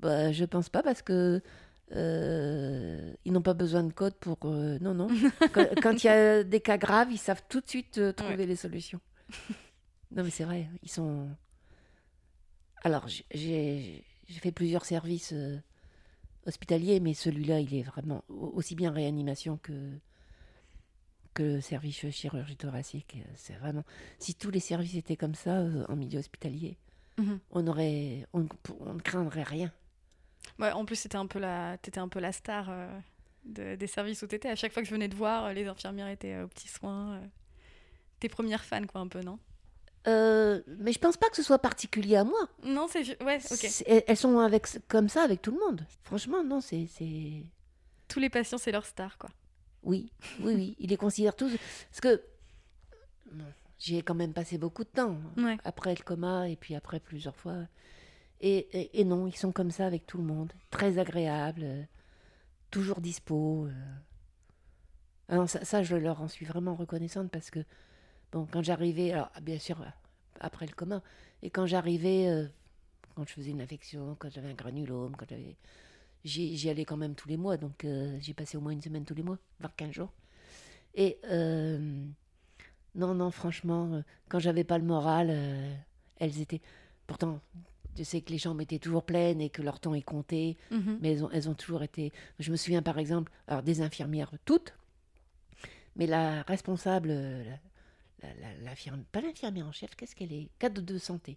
bah, 0.00 0.32
je 0.32 0.44
pense 0.44 0.68
pas 0.68 0.82
parce 0.82 1.02
que. 1.02 1.40
euh, 1.92 3.12
ils 3.24 3.32
n'ont 3.32 3.42
pas 3.42 3.54
besoin 3.54 3.82
de 3.84 3.92
code 3.92 4.14
pour. 4.16 4.38
euh, 4.44 4.78
non, 4.80 4.94
non. 4.94 5.08
quand 5.82 6.02
il 6.02 6.06
y 6.06 6.10
a 6.10 6.42
des 6.44 6.60
cas 6.60 6.78
graves, 6.78 7.08
ils 7.12 7.18
savent 7.18 7.42
tout 7.48 7.60
de 7.60 7.68
suite 7.68 7.98
euh, 7.98 8.12
trouver 8.12 8.36
Ouais. 8.36 8.46
les 8.46 8.56
solutions. 8.56 9.00
non, 10.10 10.24
mais 10.24 10.30
c'est 10.30 10.44
vrai. 10.44 10.68
Ils 10.82 10.90
sont. 10.90 11.28
Alors, 12.84 13.06
j'ai 13.32 14.02
fait 14.28 14.50
plusieurs 14.50 14.84
services 14.84 15.32
hospitaliers, 16.46 16.98
mais 16.98 17.14
celui-là, 17.14 17.60
il 17.60 17.72
est 17.76 17.82
vraiment 17.84 18.24
au- 18.28 18.50
aussi 18.54 18.74
bien 18.74 18.90
réanimation 18.90 19.56
que 19.62 19.72
que 21.34 21.42
le 21.42 21.60
service 21.60 22.08
chirurgie 22.10 22.56
thoracique. 22.56 23.16
euh, 23.18 23.30
C'est 23.36 23.54
vraiment. 23.54 23.84
Si 24.18 24.34
tous 24.34 24.50
les 24.50 24.60
services 24.60 24.94
étaient 24.94 25.16
comme 25.16 25.34
ça 25.34 25.58
euh, 25.58 25.84
en 25.88 25.96
milieu 25.96 26.18
hospitalier, 26.18 26.76
Mhm. 27.18 27.38
on 27.50 27.66
aurait, 27.66 28.26
on, 28.32 28.46
on 28.80 28.94
ne 28.94 29.00
craindrait 29.00 29.42
rien. 29.42 29.70
Ouais, 30.58 30.72
en 30.72 30.84
plus, 30.84 30.96
c'était 30.96 31.16
un 31.16 31.26
peu 31.26 31.38
la, 31.38 31.76
t'étais 31.78 32.00
un 32.00 32.08
peu 32.08 32.20
la 32.20 32.32
star 32.32 32.66
euh, 32.70 32.98
de- 33.44 33.74
des 33.76 33.86
services 33.86 34.22
où 34.22 34.26
t'étais. 34.26 34.48
À 34.48 34.56
chaque 34.56 34.72
fois 34.72 34.82
que 34.82 34.88
je 34.88 34.94
venais 34.94 35.08
te 35.08 35.14
voir, 35.16 35.52
les 35.52 35.66
infirmières 35.66 36.08
étaient 36.08 36.34
euh, 36.34 36.44
aux 36.44 36.48
petits 36.48 36.68
soins. 36.68 37.20
Tes 38.20 38.28
premières 38.28 38.64
fans, 38.64 38.86
quoi, 38.86 39.00
un 39.00 39.08
peu, 39.08 39.20
non? 39.20 39.38
Mais 40.06 40.92
je 40.92 40.98
pense 40.98 41.16
pas 41.16 41.28
que 41.30 41.36
ce 41.36 41.42
soit 41.42 41.58
particulier 41.60 42.16
à 42.16 42.24
moi. 42.24 42.48
Non, 42.64 42.86
c'est. 42.88 43.20
Ouais, 43.22 43.38
ok. 43.50 43.66
Elles 43.86 44.02
elles 44.06 44.16
sont 44.16 44.38
avec, 44.38 44.66
comme 44.88 45.08
ça 45.08 45.22
avec 45.22 45.42
tout 45.42 45.52
le 45.52 45.58
monde. 45.58 45.84
Franchement, 46.04 46.42
non, 46.44 46.60
c'est. 46.60 46.86
c'est- 46.86 47.44
Tous 48.08 48.18
les 48.20 48.30
patients, 48.30 48.58
c'est 48.58 48.72
leur 48.72 48.84
star, 48.86 49.16
quoi. 49.18 49.30
Oui, 49.82 50.10
oui, 50.40 50.54
oui. 50.54 50.76
Ils 50.78 50.90
les 50.90 50.96
considèrent 50.96 51.36
tous. 51.36 51.52
Parce 51.90 52.00
que. 52.00 52.22
J'y 53.78 53.96
ai 53.96 54.02
quand 54.02 54.14
même 54.14 54.32
passé 54.32 54.58
beaucoup 54.58 54.84
de 54.84 54.88
temps. 54.88 55.16
Ouais. 55.36 55.56
Après 55.64 55.94
le 55.94 56.02
coma 56.04 56.48
et 56.48 56.56
puis 56.56 56.74
après 56.76 57.00
plusieurs 57.00 57.34
fois. 57.36 57.66
Et, 58.40 58.56
et- 58.78 59.00
et 59.00 59.04
non, 59.04 59.26
ils 59.26 59.36
sont 59.36 59.50
comme 59.52 59.70
ça 59.72 59.86
avec 59.86 60.06
tout 60.06 60.18
le 60.18 60.24
monde. 60.24 60.52
Très 60.70 60.98
agréables. 60.98 61.62
euh, 61.64 61.82
toujours 62.70 63.00
dispo. 63.00 63.66
euh. 63.66 63.72
Alors 65.28 65.48
ça, 65.48 65.64
ça, 65.64 65.82
je 65.82 65.96
leur 65.96 66.20
en 66.20 66.28
suis 66.28 66.46
vraiment 66.46 66.74
reconnaissante 66.74 67.30
parce 67.30 67.50
que, 67.50 67.60
bon, 68.32 68.46
quand 68.50 68.62
j'arrivais, 68.62 69.12
alors 69.12 69.30
bien 69.42 69.58
sûr, 69.58 69.84
après 70.40 70.66
le 70.66 70.72
coma, 70.74 71.02
et 71.42 71.50
quand 71.50 71.66
j'arrivais, 71.66 72.28
euh, 72.28 72.46
quand 73.14 73.26
je 73.26 73.32
faisais 73.32 73.50
une 73.50 73.60
infection, 73.62 74.16
quand 74.18 74.30
j'avais 74.30 74.50
un 74.50 74.54
granulome, 74.54 75.16
quand 75.16 75.26
j'avais. 75.28 75.56
J'y 76.24 76.68
allais 76.70 76.84
quand 76.84 76.96
même 76.96 77.14
tous 77.14 77.28
les 77.28 77.36
mois, 77.36 77.56
donc 77.56 77.84
euh, 77.84 78.16
j'ai 78.20 78.32
passé 78.34 78.56
au 78.56 78.60
moins 78.60 78.72
une 78.72 78.80
semaine 78.82 79.04
tous 79.04 79.14
les 79.14 79.22
mois, 79.24 79.38
voire 79.58 79.74
15 79.74 79.90
jours. 79.92 80.12
Et 80.94 81.18
euh, 81.24 81.78
non, 82.94 83.14
non, 83.14 83.30
franchement, 83.30 83.94
euh, 83.94 84.02
quand 84.28 84.38
j'avais 84.38 84.64
pas 84.64 84.78
le 84.78 84.84
moral, 84.84 85.28
euh, 85.30 85.74
elles 86.18 86.40
étaient. 86.40 86.60
Pourtant, 87.06 87.40
je 87.96 88.04
sais 88.04 88.20
que 88.20 88.30
les 88.30 88.38
chambres 88.38 88.60
étaient 88.60 88.78
toujours 88.78 89.02
pleines 89.04 89.40
et 89.40 89.50
que 89.50 89.62
leur 89.62 89.80
temps 89.80 89.94
est 89.94 90.02
compté, 90.02 90.56
Mhm. 90.70 90.98
mais 91.00 91.12
elles 91.12 91.24
ont, 91.24 91.30
elles 91.30 91.48
ont 91.48 91.54
toujours 91.54 91.82
été. 91.82 92.12
Je 92.38 92.52
me 92.52 92.56
souviens 92.56 92.82
par 92.82 92.98
exemple, 92.98 93.32
alors 93.48 93.62
des 93.62 93.80
infirmières 93.80 94.30
toutes, 94.44 94.74
mais 95.96 96.06
la 96.06 96.42
responsable, 96.42 97.08
la, 98.22 98.28
la- 98.62 99.02
pas 99.10 99.20
l'infirmière 99.20 99.66
en 99.66 99.72
chef, 99.72 99.94
qu'est-ce 99.96 100.14
qu'elle 100.14 100.32
est? 100.32 100.48
Cadre 100.58 100.80
de 100.82 100.98
santé, 100.98 101.36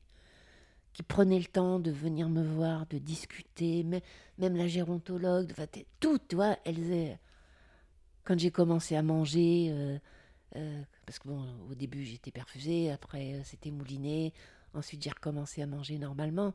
qui 0.96 1.04
prenait 1.04 1.40
le 1.40 1.46
temps 1.46 1.78
de 1.80 1.92
venir 1.92 2.30
me 2.30 2.42
voir, 2.42 2.86
de 2.88 2.98
discuter, 3.00 3.84
mais- 3.84 4.02
même 4.38 4.56
la 4.56 4.66
gérontologue, 4.68 5.50
enfin, 5.52 5.68
t'es- 5.68 5.86
toutes, 6.00 6.30
tu 6.30 6.36
vois, 6.38 6.58
elles. 6.64 6.80
euh, 6.92 7.14
Quand 8.24 8.40
j'ai 8.40 8.50
commencé 8.50 8.96
à 8.96 9.04
manger, 9.04 9.68
euh, 9.70 10.00
euh, 10.56 10.82
parce 11.06 11.20
que 11.20 11.28
bon, 11.28 11.46
au 11.70 11.76
début 11.76 12.04
j'étais 12.06 12.32
perfusée, 12.32 12.90
après 12.92 13.40
c'était 13.44 13.70
mouliné, 13.72 14.34
ensuite 14.74 15.04
j'ai 15.04 15.12
recommencé 15.12 15.62
à 15.62 15.68
manger 15.68 16.00
normalement. 16.00 16.54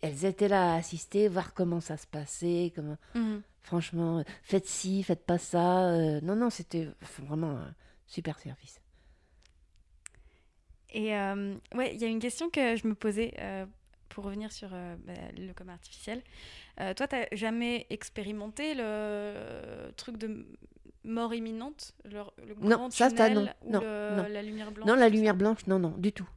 Elles 0.00 0.24
étaient 0.24 0.48
là 0.48 0.72
à 0.72 0.76
assister, 0.78 1.28
voir 1.28 1.54
comment 1.54 1.80
ça 1.80 1.96
se 1.96 2.06
passait, 2.08 2.72
comment, 2.74 2.96
Mhm. 3.14 3.42
franchement, 3.62 4.24
faites 4.42 4.66
ci, 4.66 5.02
faites 5.04 5.24
pas 5.24 5.38
ça. 5.38 5.90
euh, 5.90 6.20
non, 6.22 6.34
non, 6.34 6.50
c'était 6.50 6.88
vraiment 7.24 7.50
un 7.58 7.74
super 8.06 8.38
service. 8.40 8.80
Et 10.96 11.14
euh, 11.14 11.54
ouais, 11.74 11.94
il 11.94 12.00
y 12.00 12.04
a 12.04 12.08
une 12.08 12.20
question 12.20 12.48
que 12.48 12.74
je 12.76 12.86
me 12.88 12.94
posais 12.94 13.34
euh, 13.38 13.66
pour 14.08 14.24
revenir 14.24 14.50
sur 14.50 14.70
euh, 14.72 14.96
bah, 15.06 15.12
le 15.36 15.52
coma 15.52 15.74
artificiel. 15.74 16.22
Euh, 16.80 16.94
toi, 16.94 17.06
t'as 17.06 17.26
jamais 17.32 17.86
expérimenté 17.90 18.74
le 18.74 19.92
truc 19.96 20.16
de 20.16 20.46
mort 21.04 21.34
imminente, 21.34 21.92
le, 22.04 22.20
le 22.46 22.54
Non, 22.60 22.76
grand 22.78 22.90
ça, 22.90 23.10
ça, 23.10 23.28
tunnel 23.28 23.34
non, 23.34 23.42
ou 23.62 23.72
non, 23.72 23.80
le- 23.82 24.16
non. 24.16 24.26
la 24.28 24.42
lumière 24.42 24.72
blanche 24.72 24.88
non, 24.88 24.94
la 24.94 25.00
ça 25.02 25.08
lumière 25.10 25.36
blanche, 25.36 25.66
non, 25.66 25.78
non, 25.78 25.90
du 25.98 26.12
tout. 26.12 26.28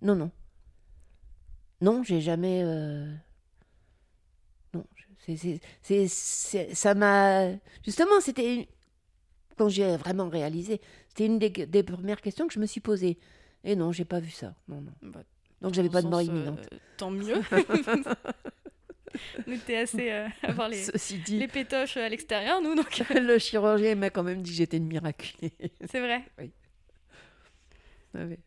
Non, 0.00 0.16
non. 0.16 0.30
Non, 1.82 2.02
j'ai 2.02 2.22
jamais. 2.22 2.62
euh, 2.64 3.12
Non, 4.74 4.84
c'est, 5.26 6.74
ça 6.74 6.94
m'a. 6.94 7.50
Justement, 7.84 8.20
c'était. 8.20 8.54
une- 8.56 8.66
Quand 9.56 9.68
j'ai 9.70 9.96
vraiment 9.96 10.28
réalisé, 10.28 10.80
c'était 11.08 11.26
une 11.26 11.38
des, 11.38 11.50
des 11.50 11.82
premières 11.82 12.20
questions 12.20 12.46
que 12.46 12.54
je 12.54 12.60
me 12.60 12.66
suis 12.66 12.80
posée. 12.80 13.18
Et 13.66 13.76
non, 13.76 13.92
j'ai 13.92 14.06
pas 14.06 14.20
vu 14.20 14.30
ça. 14.30 14.54
Non, 14.68 14.80
non. 14.80 14.92
Bah, 15.02 15.22
Donc 15.60 15.74
j'avais 15.74 15.90
pas 15.90 16.00
de 16.00 16.08
mort 16.08 16.20
sens, 16.20 16.28
euh, 16.28 16.32
imminente. 16.32 16.68
tant 16.96 17.10
mieux. 17.10 17.34
nous, 19.46 19.56
t'es 19.58 19.76
assez 19.78 20.10
euh, 20.12 20.28
à 20.42 20.52
voir 20.52 20.68
les, 20.68 20.82
Ceci 20.84 21.18
dit, 21.18 21.38
les 21.38 21.48
pétoches 21.48 21.96
à 21.96 22.08
l'extérieur, 22.08 22.60
nous, 22.62 22.74
donc 22.74 22.98
le 23.10 23.38
chirurgien 23.38 23.94
m'a 23.96 24.10
quand 24.10 24.22
même 24.22 24.42
dit 24.42 24.50
que 24.52 24.56
j'étais 24.56 24.76
une 24.76 24.86
miraculée. 24.86 25.52
c'est 25.90 26.00
vrai. 26.00 26.22
Ah 28.14 28.24
oui. 28.26 28.38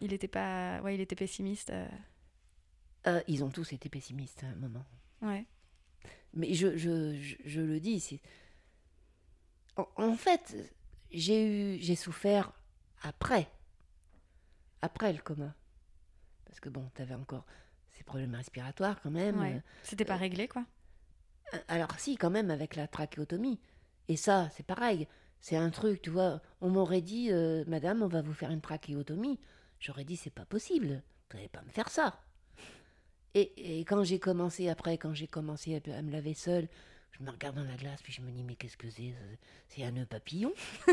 Il 0.00 0.12
était 0.12 0.28
pas, 0.28 0.80
ouais, 0.82 0.94
il 0.94 1.00
était 1.00 1.16
pessimiste. 1.16 1.70
euh, 1.70 1.86
Euh, 3.06 3.20
ils 3.28 3.42
ont 3.44 3.50
tous 3.50 3.72
été 3.72 3.88
pessimistes 3.88 4.44
à 4.44 4.48
un 4.48 4.56
moment. 4.56 4.84
Ouais. 5.22 5.44
Mais 6.34 6.52
je, 6.54 6.76
je, 6.76 7.18
je, 7.20 7.36
je 7.44 7.60
le 7.60 7.80
dis, 7.80 8.00
c'est... 8.00 8.20
En, 9.76 9.86
en 9.96 10.16
fait, 10.16 10.54
j'ai 11.10 11.76
eu, 11.76 11.78
j'ai 11.80 11.96
souffert 11.96 12.52
après. 13.02 13.48
Après 14.82 15.12
le 15.12 15.18
coma. 15.20 15.54
Parce 16.44 16.60
que 16.60 16.68
bon, 16.68 16.88
t'avais 16.94 17.14
encore 17.14 17.44
ces 17.92 18.04
problèmes 18.04 18.34
respiratoires 18.34 19.00
quand 19.02 19.10
même. 19.10 19.40
ouais. 19.40 19.62
C'était 19.82 20.04
pas 20.04 20.16
réglé, 20.16 20.48
quoi. 20.48 20.64
Euh, 21.54 21.58
alors 21.68 21.98
si, 21.98 22.16
quand 22.16 22.30
même, 22.30 22.50
avec 22.50 22.76
la 22.76 22.86
trachéotomie. 22.86 23.60
Et 24.08 24.16
ça, 24.16 24.48
c'est 24.54 24.66
pareil. 24.66 25.08
C'est 25.40 25.56
un 25.56 25.70
truc, 25.70 26.02
tu 26.02 26.10
vois. 26.10 26.40
On 26.60 26.70
m'aurait 26.70 27.02
dit, 27.02 27.30
euh, 27.30 27.64
madame, 27.66 28.02
on 28.02 28.08
va 28.08 28.22
vous 28.22 28.32
faire 28.32 28.50
une 28.50 28.60
trachéotomie. 28.60 29.38
J'aurais 29.80 30.04
dit, 30.04 30.16
c'est 30.16 30.30
pas 30.30 30.44
possible. 30.46 31.02
Vous 31.30 31.36
n'allez 31.36 31.48
pas 31.48 31.62
me 31.62 31.70
faire 31.70 31.88
ça. 31.88 32.20
Et, 33.34 33.78
et 33.78 33.84
quand 33.84 34.02
j'ai 34.04 34.18
commencé, 34.18 34.68
après, 34.68 34.96
quand 34.98 35.12
j'ai 35.12 35.26
commencé 35.26 35.74
à, 35.76 35.96
à 35.98 36.02
me 36.02 36.10
laver 36.10 36.34
seule, 36.34 36.68
je 37.12 37.22
me 37.22 37.30
regarde 37.30 37.56
dans 37.56 37.64
la 37.64 37.76
glace, 37.76 38.02
puis 38.02 38.12
je 38.12 38.22
me 38.22 38.30
dis, 38.30 38.42
mais 38.44 38.56
qu'est-ce 38.56 38.76
que 38.76 38.88
c'est? 38.90 39.14
C'est 39.68 39.84
un 39.84 39.90
nœud 39.90 40.06
papillon 40.06 40.52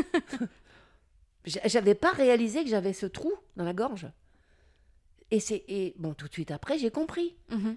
J'avais 1.44 1.94
pas 1.94 2.12
réalisé 2.12 2.64
que 2.64 2.70
j'avais 2.70 2.92
ce 2.92 3.06
trou 3.06 3.32
dans 3.56 3.64
la 3.64 3.74
gorge. 3.74 4.06
Et 5.30 5.40
c'est 5.40 5.64
et 5.68 5.94
bon, 5.98 6.14
tout 6.14 6.28
de 6.28 6.32
suite 6.32 6.50
après, 6.50 6.78
j'ai 6.78 6.90
compris. 6.90 7.36
Mhm. 7.50 7.76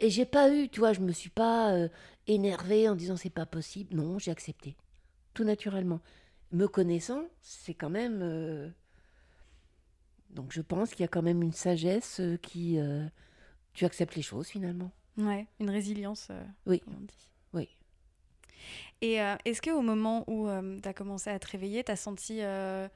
Et 0.00 0.10
j'ai 0.10 0.24
pas 0.26 0.52
eu, 0.54 0.68
tu 0.68 0.80
vois, 0.80 0.92
je 0.92 1.00
me 1.00 1.12
suis 1.12 1.30
pas 1.30 1.72
euh, 1.72 1.88
énervée 2.26 2.88
en 2.88 2.94
disant 2.94 3.16
c'est 3.16 3.30
pas 3.30 3.46
possible. 3.46 3.94
Non, 3.96 4.18
j'ai 4.18 4.30
accepté. 4.30 4.76
Tout 5.34 5.44
naturellement. 5.44 6.00
Me 6.52 6.66
connaissant, 6.66 7.22
c'est 7.42 7.74
quand 7.74 7.90
même. 7.90 8.20
euh, 8.22 8.68
Donc 10.30 10.52
je 10.52 10.60
pense 10.60 10.90
qu'il 10.90 11.00
y 11.00 11.04
a 11.04 11.08
quand 11.08 11.22
même 11.22 11.42
une 11.42 11.52
sagesse 11.52 12.20
euh, 12.20 12.36
qui. 12.36 12.78
euh, 12.78 13.06
Tu 13.74 13.84
acceptes 13.84 14.14
les 14.14 14.22
choses 14.22 14.48
finalement. 14.48 14.90
Ouais, 15.16 15.46
une 15.60 15.70
résilience, 15.70 16.28
Oui. 16.66 16.78
comme 16.80 16.94
on 16.96 17.00
dit. 17.00 17.28
Et 19.00 19.20
euh, 19.22 19.36
est-ce 19.44 19.62
qu'au 19.62 19.80
moment 19.82 20.24
où 20.28 20.48
tu 20.82 20.88
as 20.88 20.94
commencé 20.94 21.30
à 21.30 21.38
te 21.38 21.48
réveiller, 21.48 21.84
tu 21.84 21.92
as 21.92 21.96
senti, 21.96 22.38
euh, 22.42 22.88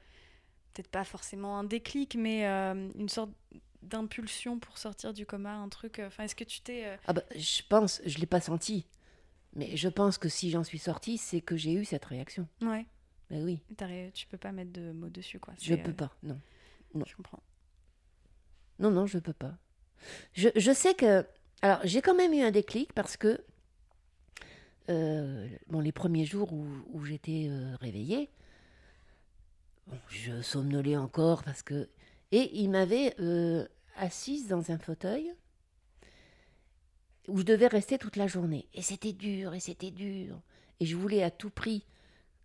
peut-être 0.73 0.89
pas 0.89 1.03
forcément 1.03 1.57
un 1.57 1.63
déclic, 1.63 2.15
mais 2.15 2.45
euh, 2.47 2.89
une 2.95 3.09
sorte 3.09 3.31
d'impulsion 3.81 4.59
pour 4.59 4.77
sortir 4.77 5.13
du 5.13 5.25
coma, 5.25 5.53
un 5.53 5.69
truc 5.69 5.99
euh, 5.99 6.07
Enfin, 6.07 6.23
est-ce 6.23 6.35
que 6.35 6.43
tu 6.43 6.61
t'es... 6.61 6.85
euh, 6.85 6.95
Ah 7.07 7.13
bah, 7.13 7.23
je 7.35 7.61
pense, 7.67 8.01
je 8.05 8.17
l'ai 8.17 8.25
pas 8.25 8.39
senti. 8.41 8.85
Mais 9.55 9.75
je 9.77 9.87
pense 9.89 10.17
que 10.17 10.29
si 10.29 10.49
j'en 10.49 10.63
suis 10.63 10.79
sortie, 10.79 11.17
c'est 11.17 11.41
que 11.41 11.55
j'ai 11.57 11.73
eu 11.73 11.85
cette 11.85 12.05
réaction. 12.05 12.47
Ouais, 12.61 12.85
Ben 13.29 13.43
oui, 13.43 13.59
tu 14.13 14.25
peux 14.27 14.37
pas 14.37 14.51
mettre 14.51 14.71
de 14.71 14.91
mots 14.93 15.09
dessus, 15.09 15.39
quoi. 15.39 15.53
je 15.61 15.75
peux 15.75 15.91
euh, 15.91 15.93
pas. 15.93 16.11
Non. 16.23 16.39
non. 16.95 17.05
Je 17.07 17.15
comprends. 17.15 17.43
Non, 18.79 18.89
non, 18.89 19.05
je 19.05 19.19
peux 19.19 19.33
pas. 19.33 19.53
Je, 20.33 20.49
je 20.55 20.71
sais 20.73 20.95
que. 20.95 21.25
Alors, 21.61 21.79
j'ai 21.83 22.01
quand 22.01 22.15
même 22.15 22.33
eu 22.33 22.41
un 22.41 22.51
déclic 22.51 22.93
parce 22.93 23.15
que. 23.15 23.39
Euh, 24.89 25.47
bon, 25.67 25.79
les 25.79 25.91
premiers 25.91 26.25
jours 26.25 26.51
où, 26.51 27.05
j'étais 27.05 27.47
euh, 27.49 27.75
réveillée, 27.79 28.29
je 30.09 30.41
somnolais 30.41 30.97
encore 30.97 31.43
parce 31.43 31.61
que. 31.61 31.89
Et 32.31 32.49
il 32.59 32.69
m'avait 32.69 33.13
euh, 33.19 33.67
assise 33.95 34.47
dans 34.47 34.71
un 34.71 34.79
fauteuil 34.79 35.31
où 37.27 37.37
je 37.37 37.43
devais 37.43 37.67
rester 37.67 37.97
toute 37.97 38.15
la 38.15 38.27
journée. 38.27 38.67
Et 38.73 38.81
c'était 38.81 39.13
dur, 39.13 39.53
et 39.53 39.59
c'était 39.59 39.91
dur. 39.91 40.41
Et 40.79 40.85
je 40.85 40.95
voulais 40.95 41.23
à 41.23 41.31
tout 41.31 41.51
prix 41.51 41.85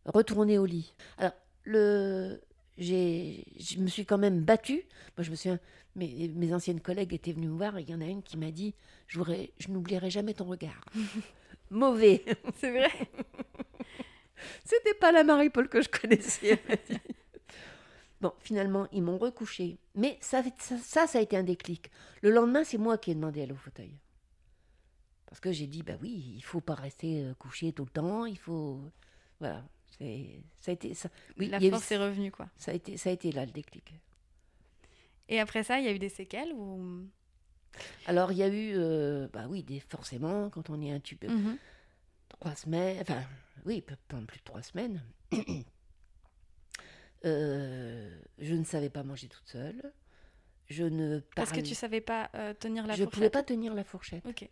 retourner 0.05 0.59
au 0.59 0.67
lit. 0.67 0.95
Alors, 1.17 1.33
le. 1.65 2.41
Je 2.77 3.79
me 3.81 3.89
suis 3.89 4.07
quand 4.07 4.19
même 4.19 4.43
battue. 4.43 4.87
Moi, 5.17 5.25
je 5.25 5.33
me 5.33 5.37
souviens, 5.37 5.59
mes, 5.97 6.29
mes 6.29 6.55
anciennes 6.55 6.81
collègues 6.81 7.13
étaient 7.13 7.33
venues 7.33 7.49
me 7.49 7.57
voir 7.57 7.77
et 7.77 7.83
il 7.83 7.91
y 7.91 7.95
en 7.95 8.01
a 8.01 8.05
une 8.05 8.23
qui 8.23 8.37
m'a 8.37 8.53
dit 8.53 8.73
je 9.09 9.19
n'oublierai 9.69 10.11
jamais 10.11 10.35
ton 10.35 10.45
regard. 10.45 10.85
Mauvais. 11.71 12.25
C'est 12.57 12.71
vrai 12.71 12.91
C'était 14.65 14.95
pas 14.95 15.13
la 15.13 15.25
Marie-Paul 15.25 15.69
que 15.69 15.83
je 15.83 15.89
connaissais. 15.89 16.63
bon, 18.21 18.33
finalement, 18.41 18.87
ils 18.93 19.03
m'ont 19.03 19.19
recouché. 19.19 19.79
Mais 19.95 20.17
ça, 20.21 20.43
ça, 20.83 21.07
a 21.13 21.21
été 21.21 21.37
un 21.37 21.43
déclic. 21.43 21.91
Le 22.23 22.31
lendemain, 22.31 22.65
c'est 22.65 22.79
moi 22.79 22.99
qui 22.99 23.11
ai 23.11 23.15
demandé 23.15 23.41
à 23.41 23.43
aller 23.45 23.53
au 23.53 23.57
fauteuil. 23.57 23.97
Parce 25.27 25.41
que 25.41 25.53
j'ai 25.53 25.67
dit 25.67 25.83
Bah 25.83 25.95
oui, 26.01 26.35
il 26.37 26.43
faut 26.43 26.61
pas 26.61 26.75
rester 26.75 27.25
euh, 27.25 27.35
couché 27.35 27.73
tout 27.73 27.85
le 27.85 27.91
temps. 27.91 28.25
Il 28.25 28.39
faut. 28.39 28.81
Voilà. 29.41 29.65
Ça 30.61 30.71
a 30.71 30.73
été. 30.73 30.95
Ça, 30.95 31.09
oui, 31.39 31.49
La 31.49 31.61
eu- 31.63 31.71
force 31.71 31.91
est 31.91 31.99
revenue, 31.99 32.31
quoi. 32.31 32.49
ça, 32.57 32.71
a 32.71 32.75
été, 32.75 32.97
ça 32.97 33.11
a 33.11 33.13
été 33.13 33.33
là 33.33 33.45
le 33.45 33.51
déclic. 33.51 33.93
Et 35.29 35.41
après 35.41 35.63
ça, 35.65 35.79
il 35.81 35.85
y 35.85 35.89
a 35.89 35.93
eu 35.93 35.99
des 35.99 36.09
séquelles 36.09 36.53
ou... 36.55 37.03
Alors, 38.07 38.33
il 38.33 38.39
y 38.39 38.43
a 38.43 38.49
eu, 38.49 38.73
euh, 38.77 39.29
bah 39.33 39.47
oui, 39.49 39.63
des, 39.63 39.81
forcément, 39.81 40.51
quand 40.51 40.69
on 40.71 40.81
est 40.83 40.91
intubé, 40.91 41.29
Mhm. 41.29 41.57
trois 42.29 42.55
semaines, 42.55 42.99
enfin, 43.03 43.23
oui, 43.67 43.85
pendant 44.09 44.25
plus 44.27 44.39
de 44.39 44.45
trois 44.45 44.63
semaines, 44.63 45.03
euh, 47.25 48.19
je 48.39 48.55
ne 48.55 48.65
savais 48.65 48.91
pas 48.91 49.03
manger 49.03 49.29
toute 49.29 49.49
seule. 49.49 49.93
je 50.71 50.85
ne 50.85 51.21
Parce 51.35 51.49
que 51.49 51.55
parlais- 51.57 51.63
tu 51.69 51.75
savais 51.75 52.03
pas 52.03 52.29
euh, 52.35 52.53
tenir 52.53 52.87
la 52.87 52.93
je 52.95 52.99
fourchette. 53.05 53.15
pouvais 53.15 53.31
pas 53.31 53.43
tenir 53.43 53.73
la 53.75 53.85
fourchette. 53.85 54.27
Ok. 54.27 54.47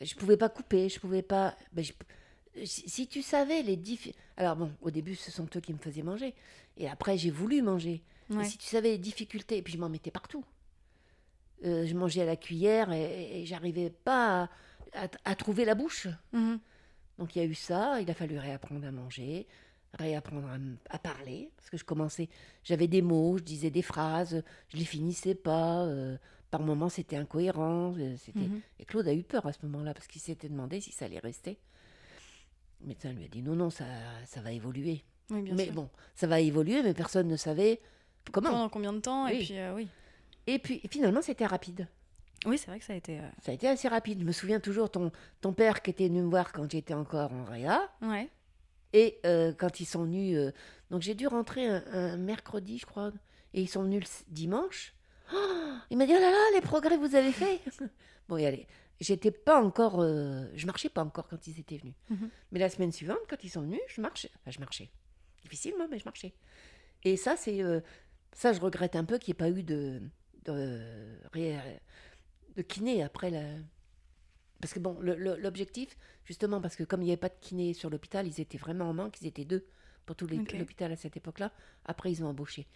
Je 0.00 0.14
pouvais 0.14 0.38
pas 0.38 0.48
couper, 0.48 0.88
je 0.88 0.98
pouvais 0.98 1.20
pas. 1.22 1.54
ben, 1.72 1.84
je- 1.84 1.92
Si, 2.64 2.88
si 2.88 3.06
tu 3.06 3.20
savais 3.22 3.62
les 3.62 3.76
diffi- 3.76 4.14
Alors 4.38 4.56
bon, 4.56 4.72
au 4.80 4.90
début, 4.90 5.14
ce 5.14 5.30
sont 5.30 5.46
eux 5.54 5.60
qui 5.60 5.72
me 5.74 5.78
faisaient 5.78 6.02
manger. 6.02 6.34
Et 6.78 6.88
après, 6.88 7.16
j'ai 7.18 7.30
voulu 7.30 7.60
manger. 7.62 8.02
Mais 8.30 8.36
Ouais. 8.38 8.44
si 8.44 8.56
tu 8.58 8.66
savais 8.66 8.88
les 8.92 8.98
difficultés, 8.98 9.58
et 9.58 9.62
puis 9.62 9.72
je 9.74 9.78
m'en 9.78 9.88
mettais 9.90 10.10
partout. 10.10 10.44
Euh, 11.64 11.84
je 11.86 11.94
mangeais 11.94 12.22
à 12.22 12.26
la 12.26 12.36
cuillère 12.36 12.90
et, 12.92 13.40
et 13.42 13.46
j'arrivais 13.46 13.90
pas 13.90 14.44
à, 14.94 15.04
à- 15.04 15.08
à 15.24 15.34
trouver 15.34 15.64
la 15.64 15.74
bouche. 15.74 16.08
Mhm. 16.32 16.58
Donc 17.18 17.36
il 17.36 17.40
y 17.40 17.42
a 17.42 17.44
eu 17.44 17.54
ça, 17.54 18.00
il 18.00 18.10
a 18.10 18.14
fallu 18.14 18.38
réapprendre 18.38 18.86
à 18.86 18.90
manger, 18.90 19.46
réapprendre 19.98 20.48
à, 20.88 20.98
parler, 20.98 21.50
parce 21.56 21.68
que 21.68 21.76
je 21.76 21.84
commençais, 21.84 22.28
j'avais 22.64 22.86
des 22.88 23.02
mots, 23.02 23.36
je 23.36 23.42
disais 23.42 23.68
des 23.70 23.82
phrases, 23.82 24.42
je 24.68 24.76
les 24.78 24.84
finissais 24.86 25.34
pas, 25.34 25.84
euh, 25.84 26.16
par 26.50 26.62
moments 26.62 26.88
c'était 26.88 27.16
incohérent, 27.16 27.94
euh, 27.98 28.16
c'était... 28.16 28.38
Mhm. 28.40 28.60
Et 28.78 28.84
Claude 28.86 29.06
a 29.08 29.12
eu 29.12 29.22
peur 29.22 29.44
à 29.44 29.52
ce 29.52 29.58
moment-là, 29.66 29.92
parce 29.92 30.06
qu'il 30.06 30.22
s'était 30.22 30.48
demandé 30.48 30.80
si 30.80 30.92
ça 30.92 31.04
allait 31.04 31.18
rester. 31.18 31.58
Le 32.80 32.86
médecin 32.88 33.12
lui 33.12 33.24
a 33.24 33.28
dit 33.28 33.42
non, 33.42 33.54
non, 33.54 33.68
ça, 33.68 33.84
ça 34.26 34.40
va 34.40 34.52
évoluer. 34.52 35.04
Oui, 35.28 35.42
bien 35.42 35.54
mais 35.54 35.64
sûr. 35.66 35.74
bon, 35.74 35.90
ça 36.14 36.26
va 36.26 36.40
évoluer, 36.40 36.82
mais 36.82 36.94
personne 36.94 37.28
ne 37.28 37.36
savait 37.36 37.80
comment. 38.32 38.50
Pendant 38.50 38.68
combien 38.70 38.92
de 38.94 39.00
temps 39.00 39.26
Et 39.28 39.38
puis, 39.40 39.58
euh, 39.58 39.74
oui. 39.74 39.88
Et 40.46 40.58
puis 40.58 40.80
finalement, 40.90 41.22
c'était 41.22 41.46
rapide. 41.46 41.86
Oui, 42.46 42.56
c'est 42.56 42.68
vrai 42.68 42.78
que 42.78 42.84
ça 42.84 42.94
a 42.94 42.96
été. 42.96 43.18
euh, 43.20 43.28
Ça 43.42 43.50
a 43.52 43.54
été 43.54 43.68
assez 43.68 43.88
rapide. 43.88 44.20
Je 44.20 44.24
me 44.24 44.32
souviens 44.32 44.60
toujours 44.60 44.90
ton, 44.90 45.12
ton 45.42 45.52
père 45.52 45.82
qui 45.82 45.90
était 45.90 46.08
venu 46.08 46.22
me 46.22 46.30
voir 46.30 46.52
quand 46.52 46.70
j'étais 46.70 46.94
encore 46.94 47.32
en 47.32 47.44
réa. 47.44 47.90
Ouais. 48.00 48.28
Et 48.92 49.20
euh, 49.26 49.52
quand 49.56 49.78
ils 49.80 49.84
sont 49.84 50.04
venus, 50.04 50.36
euh, 50.36 50.52
donc 50.90 51.02
j'ai 51.02 51.14
dû 51.14 51.26
rentrer 51.26 51.66
un, 51.68 51.84
un 51.92 52.16
mercredi, 52.16 52.78
je 52.78 52.86
crois, 52.86 53.12
et 53.54 53.60
ils 53.62 53.68
sont 53.68 53.82
venus 53.82 54.02
le 54.28 54.34
dimanche. 54.34 54.94
Oh, 55.32 55.36
il 55.90 55.98
m'a 55.98 56.06
dit, 56.06 56.12
oh 56.16 56.20
là 56.20 56.30
là, 56.30 56.44
les 56.54 56.60
progrès 56.60 56.96
que 56.96 57.06
vous 57.06 57.14
avez 57.14 57.30
fait. 57.30 57.60
bon, 58.28 58.36
et 58.38 58.46
allez, 58.46 58.66
j'étais 59.00 59.30
pas 59.30 59.62
encore, 59.62 60.00
je 60.02 60.66
marchais 60.66 60.88
pas 60.88 61.04
encore 61.04 61.28
quand 61.28 61.46
ils 61.46 61.60
étaient 61.60 61.76
venus. 61.76 61.94
Mhm. 62.08 62.30
Mais 62.50 62.58
la 62.58 62.68
semaine 62.70 62.90
suivante, 62.90 63.18
quand 63.28 63.44
ils 63.44 63.50
sont 63.50 63.60
venus, 63.62 63.80
je 63.86 64.00
marchais. 64.00 64.30
Enfin, 64.40 64.50
je 64.50 64.58
marchais. 64.58 64.90
Difficilement, 65.42 65.86
mais 65.88 65.98
je 66.00 66.04
marchais. 66.04 66.32
Et 67.04 67.16
ça, 67.16 67.36
c'est, 67.36 67.60
ça, 68.32 68.52
je 68.52 68.60
regrette 68.60 68.96
un 68.96 69.04
peu 69.04 69.18
qu'il 69.18 69.32
n'y 69.32 69.36
ait 69.36 69.50
pas 69.52 69.56
eu 69.56 69.62
de, 69.62 70.02
de, 70.44 71.16
kiné 72.62 73.02
après 73.02 73.30
la. 73.30 73.42
Parce 74.60 74.74
que 74.74 74.78
bon, 74.78 74.98
l'objectif, 75.00 75.96
justement, 76.24 76.60
parce 76.60 76.76
que 76.76 76.84
comme 76.84 77.00
il 77.02 77.06
n'y 77.06 77.10
avait 77.12 77.16
pas 77.16 77.30
de 77.30 77.38
kiné 77.40 77.72
sur 77.72 77.88
l'hôpital, 77.88 78.26
ils 78.26 78.40
étaient 78.40 78.58
vraiment 78.58 78.90
en 78.90 78.92
manque, 78.94 79.20
ils 79.22 79.26
étaient 79.26 79.46
deux 79.46 79.66
pour 80.04 80.16
tout 80.16 80.26
l'hôpital 80.58 80.92
à 80.92 80.96
cette 80.96 81.16
époque-là. 81.16 81.50
Après, 81.86 82.12
ils 82.12 82.22
ont 82.22 82.26
embauché. 82.28 82.66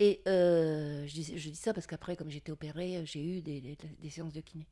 Et 0.00 0.20
euh, 0.28 1.06
je, 1.06 1.12
dis, 1.14 1.38
je 1.38 1.48
dis 1.50 1.56
ça 1.56 1.72
parce 1.72 1.86
qu'après, 1.86 2.14
comme 2.16 2.30
j'étais 2.30 2.52
opérée, 2.52 3.02
j'ai 3.06 3.24
eu 3.24 3.40
des, 3.40 3.60
des- 3.60 3.76
des 3.98 4.10
séances 4.10 4.32
de 4.34 4.40
kiné. 4.40 4.66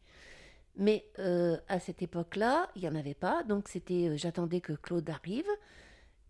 Mais 0.76 1.07
euh, 1.18 1.57
à 1.68 1.81
cette 1.81 2.02
époque-là, 2.02 2.70
il 2.76 2.83
n'y 2.83 2.88
en 2.88 2.94
avait 2.94 3.14
pas. 3.14 3.42
Donc, 3.44 3.68
c'était, 3.68 4.09
euh, 4.09 4.16
j'attendais 4.18 4.61
que 4.61 4.74
Claude 4.74 5.09
arrive 5.09 5.48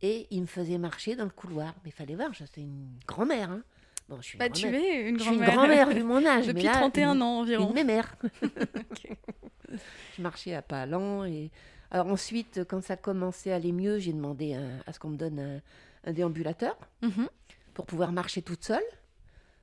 et 0.03 0.29
il 0.31 0.43
me 0.43 0.47
faisait 0.47 0.79
marcher 0.79 1.17
dans 1.17 1.25
le 1.25 1.31
couloir. 1.31 1.75
Mais 1.83 1.91
il 1.91 1.93
fallait 1.93 2.15
voir, 2.15 2.33
j'étais 2.33 2.61
une 2.61 2.97
grand-mère. 3.09 3.51
hein. 3.51 3.63
Je 4.09 4.23
suis 4.23 4.35
une 4.35 4.39
Bah, 4.39 4.49
tu 4.51 4.63
grand-mère. 4.71 4.81
es 4.85 5.09
une 5.09 5.19
Je 5.19 5.23
suis 5.25 5.33
une 5.33 5.37
grand-mère. 5.45 5.57
grand-mère 5.57 5.89
vu 5.91 6.03
mon 6.05 6.25
âge. 6.25 6.47
mais 6.47 6.53
Depuis 6.53 6.65
là, 6.65 6.73
31 6.73 7.15
une- 7.15 7.23
ans 7.23 7.39
environ. 7.41 7.69
Une 7.69 7.75
mémère. 7.75 8.15
Je 10.17 10.23
marchais 10.23 10.55
à 10.55 10.63
pas 10.63 10.87
lents. 10.87 11.25
Et... 11.25 11.51
Alors 11.91 12.07
ensuite, 12.09 12.61
quand 12.69 12.83
ça 12.83 12.97
commençait 12.97 13.53
à 13.53 13.57
aller 13.57 13.73
mieux, 13.73 13.99
j'ai 13.99 14.13
demandé 14.13 14.55
un- 14.55 14.79
à 14.87 14.93
ce 14.93 14.99
qu'on 15.01 15.09
me 15.11 15.17
donne 15.17 15.39
un, 15.41 15.61
un 16.09 16.13
déambulateur 16.13 16.77
Mhm. 17.03 17.29
pour 17.75 17.87
pouvoir 17.87 18.13
marcher 18.13 18.43
toute 18.43 18.65
seule. 18.65 18.83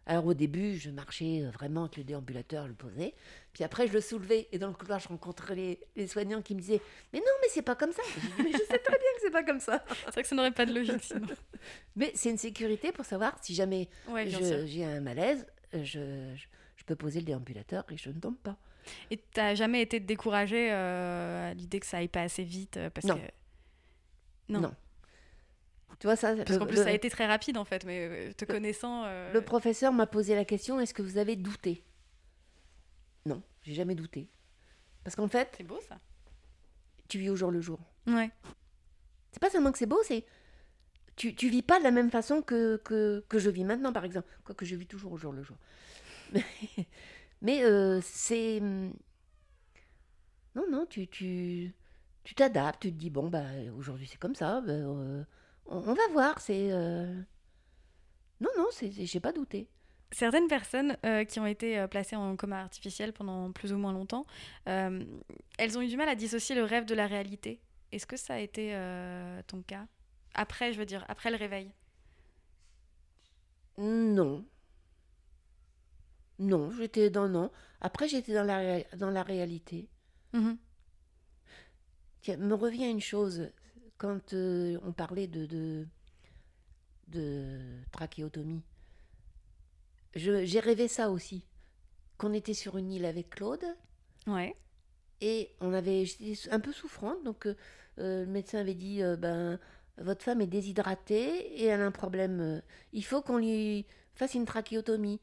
Alors 0.06 0.26
au 0.26 0.34
début, 0.34 0.78
je 0.78 0.90
marchais 0.90 1.42
euh, 1.44 1.50
vraiment 1.52 1.84
avec 1.86 1.96
le 1.98 2.04
déambulateur, 2.04 2.64
je 2.66 2.70
le 2.70 2.76
posais. 2.76 3.14
Puis 3.54 3.64
après, 3.64 3.88
je 3.88 3.94
le 3.94 4.02
soulevais. 4.02 4.50
Et 4.52 4.60
dans 4.60 4.68
le 4.68 4.74
couloir, 4.74 5.00
je 5.00 5.08
rencontrais 5.08 5.56
les, 5.56 5.80
les 5.96 6.08
soignants 6.08 6.42
qui 6.42 6.56
me 6.56 6.60
disaient 6.60 6.82
Mais 7.14 7.20
non, 7.20 7.26
mais 7.42 7.48
c'est 7.50 7.62
pas 7.62 7.76
comme 7.76 7.94
ça. 7.94 8.02
Mais 8.40 8.52
je 8.52 8.58
sais 8.58 8.80
très 8.80 8.98
bien 8.98 9.10
que 9.16 9.22
c'est 9.22 9.32
pas 9.32 9.44
comme 9.44 9.60
ça. 9.62 9.84
C'est 10.06 10.12
vrai 10.12 10.22
que 10.24 10.28
ça 10.28 10.36
n'aurait 10.36 10.52
pas 10.52 10.66
de 10.66 10.74
logique 10.74 11.04
sinon. 11.04 11.28
Mais 11.96 12.12
c'est 12.16 12.30
une 12.32 12.38
sécurité 12.38 12.92
pour 12.92 13.06
savoir 13.06 13.38
si 13.42 13.54
jamais 13.56 13.88
Ouais, 14.10 14.28
j'ai 14.66 14.84
un 14.84 15.00
malaise, 15.00 15.46
euh, 15.74 15.84
je, 15.84 16.36
je, 16.36 16.46
je 16.76 16.84
peux 16.84 16.96
poser 16.96 17.20
le 17.20 17.26
déambulateur 17.26 17.86
et 17.90 17.96
je 17.98 18.10
ne 18.10 18.20
tombe 18.20 18.38
pas. 18.38 18.58
Et 19.10 19.18
t'as 19.18 19.56
jamais 19.56 19.82
été 19.82 20.02
découragée 20.02 20.70
euh, 20.72 21.52
à 21.52 21.54
l'idée 21.54 21.80
que 21.80 21.86
ça 21.86 21.98
aille 22.00 22.10
pas 22.10 22.24
assez 22.24 22.44
vite 22.44 22.78
parce 22.94 23.06
Non. 23.08 23.16
que 23.16 23.22
Non. 24.50 24.60
Non. 24.62 24.74
Tu 26.00 26.08
vois, 26.08 26.16
ça, 26.16 26.36
parce 26.36 26.58
qu'en 26.58 26.66
plus 26.66 26.78
le- 26.78 26.84
ça 26.84 26.90
a 26.90 26.94
été 26.94 27.10
très 27.10 27.26
rapide 27.28 27.58
en 27.58 27.66
fait, 27.66 27.86
mais 27.86 28.08
euh, 28.30 28.34
te 28.34 28.46
connaissant. 28.46 29.04
euh, 29.06 29.32
Le 29.32 29.42
professeur 29.42 29.94
m'a 29.94 30.08
posé 30.08 30.36
la 30.36 30.44
question 30.46 30.80
est-ce 30.80 30.94
que 30.94 31.02
vous 31.02 31.18
avez 31.18 31.36
douté? 31.36 31.84
Non, 33.26 33.42
j'ai 33.62 33.74
jamais 33.74 33.96
douté. 33.96 34.28
Parce 35.04 35.16
qu'en 35.16 35.28
fait, 35.30 35.54
C'est 35.58 35.64
beau 35.64 35.80
ça. 35.88 36.00
tu 37.08 37.20
vis 37.20 37.30
au 37.30 37.36
jour 37.36 37.52
le 37.52 37.62
jour. 37.62 37.80
Ouais. 38.08 38.32
C'est 39.32 39.40
pas 39.42 39.50
seulement 39.50 39.72
que 39.72 39.78
c'est 39.78 39.86
beau, 39.86 40.02
c'est. 40.04 40.26
Tu, 41.16 41.36
tu 41.36 41.48
vis 41.50 41.62
pas 41.62 41.78
de 41.80 41.84
la 41.84 41.92
même 41.92 42.10
façon 42.10 42.42
que, 42.42 42.78
que, 42.78 43.24
que 43.30 43.40
je 43.40 43.50
vis 43.50 43.64
maintenant, 43.64 43.94
par 43.94 44.04
exemple. 44.04 44.28
Quoique 44.44 44.66
je 44.66 44.76
vis 44.76 44.88
toujours 44.88 45.12
au 45.14 45.18
jour 45.18 45.32
le 45.32 45.44
jour. 45.44 45.58
Mais, 46.34 46.44
mais, 47.42 47.64
euh, 47.64 48.02
c'est. 48.02 48.60
hum, 48.60 48.94
Non, 50.56 50.66
non, 50.70 50.86
tu 50.86 51.08
tu 51.08 51.74
tu 52.24 52.36
t'adaptes, 52.36 52.82
tu 52.84 52.92
te 52.94 52.98
dis 52.98 53.10
bon, 53.10 53.28
bah, 53.30 53.44
aujourd'hui 53.78 54.08
c'est 54.08 54.18
comme 54.20 54.36
ça, 54.36 54.62
bah, 54.62 54.72
euh, 54.74 55.24
on, 55.66 55.78
on 55.78 55.94
va 55.94 56.08
voir, 56.12 56.40
c'est. 56.40 56.72
euh, 56.72 57.14
Non, 58.40 58.50
non, 58.58 58.68
j'ai 58.82 59.20
pas 59.20 59.32
douté. 59.32 59.70
Certaines 60.12 60.48
personnes 60.48 60.98
euh, 61.06 61.24
qui 61.26 61.40
ont 61.40 61.46
été 61.48 61.80
euh, 61.80 61.88
placées 61.88 62.16
en 62.16 62.36
coma 62.36 62.62
artificiel 62.62 63.14
pendant 63.14 63.52
plus 63.52 63.74
ou 63.74 63.78
moins 63.78 63.94
longtemps, 63.94 64.26
euh, 64.68 65.04
elles 65.58 65.78
ont 65.78 65.82
eu 65.82 65.88
du 65.88 65.98
mal 65.98 66.10
à 66.10 66.16
dissocier 66.16 66.56
le 66.56 66.64
rêve 66.64 66.86
de 66.86 66.94
la 66.96 67.08
réalité. 67.08 67.62
Est-ce 67.92 68.06
que 68.06 68.18
ça 68.18 68.36
a 68.36 68.40
été 68.40 68.76
ton 69.48 69.62
cas? 69.62 69.86
Après, 70.34 70.74
je 70.74 70.80
veux 70.80 70.86
dire, 70.86 71.06
après 71.08 71.30
le 71.30 71.38
réveil? 71.38 71.72
Non. 73.78 74.46
Non, 76.40 76.70
j'étais 76.72 77.10
dans 77.10 77.28
non. 77.28 77.52
Après, 77.82 78.08
j'étais 78.08 78.34
dans 78.34 78.44
la, 78.44 78.84
dans 78.98 79.10
la 79.10 79.24
réalité. 79.24 79.90
Mhm. 80.34 80.58
Tiens, 82.22 82.38
me 82.38 82.56
revient 82.56 82.90
une 82.90 83.02
chose. 83.02 83.52
Quand 84.04 84.34
euh, 84.34 84.78
on 84.84 84.92
parlait 84.92 85.28
de, 85.28 85.46
de, 85.46 85.88
de 87.08 87.58
trachéotomie, 87.94 88.62
j'ai 90.14 90.60
rêvé 90.60 90.90
ça 90.90 91.10
aussi. 91.10 91.46
Qu'on 92.18 92.34
était 92.34 92.54
sur 92.54 92.78
une 92.78 92.92
île 92.92 93.06
avec 93.06 93.30
Claude 93.30 93.64
Ouais. 94.28 94.58
et 95.22 95.52
on 95.62 95.72
avait, 95.72 96.04
j'étais 96.04 96.50
un 96.52 96.60
peu 96.60 96.74
souffrante. 96.74 97.24
Donc, 97.24 97.46
euh, 97.46 97.56
le 97.98 98.26
médecin 98.26 98.60
avait 98.60 98.74
dit 98.74 99.02
euh, 99.02 99.16
ben, 99.16 99.58
Votre 99.98 100.22
femme 100.22 100.42
est 100.42 100.48
déshydratée 100.48 101.62
et 101.62 101.68
elle 101.68 101.80
a 101.80 101.86
un 101.86 101.92
problème. 101.92 102.62
il 102.92 103.06
faut 103.06 103.22
qu'on 103.22 103.38
lui 103.38 103.86
fasse 104.16 104.34
une 104.34 104.44
trachéotomie. 104.44 105.22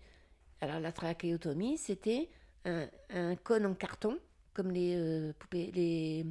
Alors, 0.62 0.80
la 0.80 0.92
trachéotomie, 0.92 1.76
c'était 1.76 2.30
un, 2.64 2.88
un 3.10 3.36
cône 3.36 3.66
en 3.66 3.74
carton, 3.74 4.18
comme 4.54 4.70
les 4.70 5.32
poupées, 5.38 5.70
les, 5.74 6.24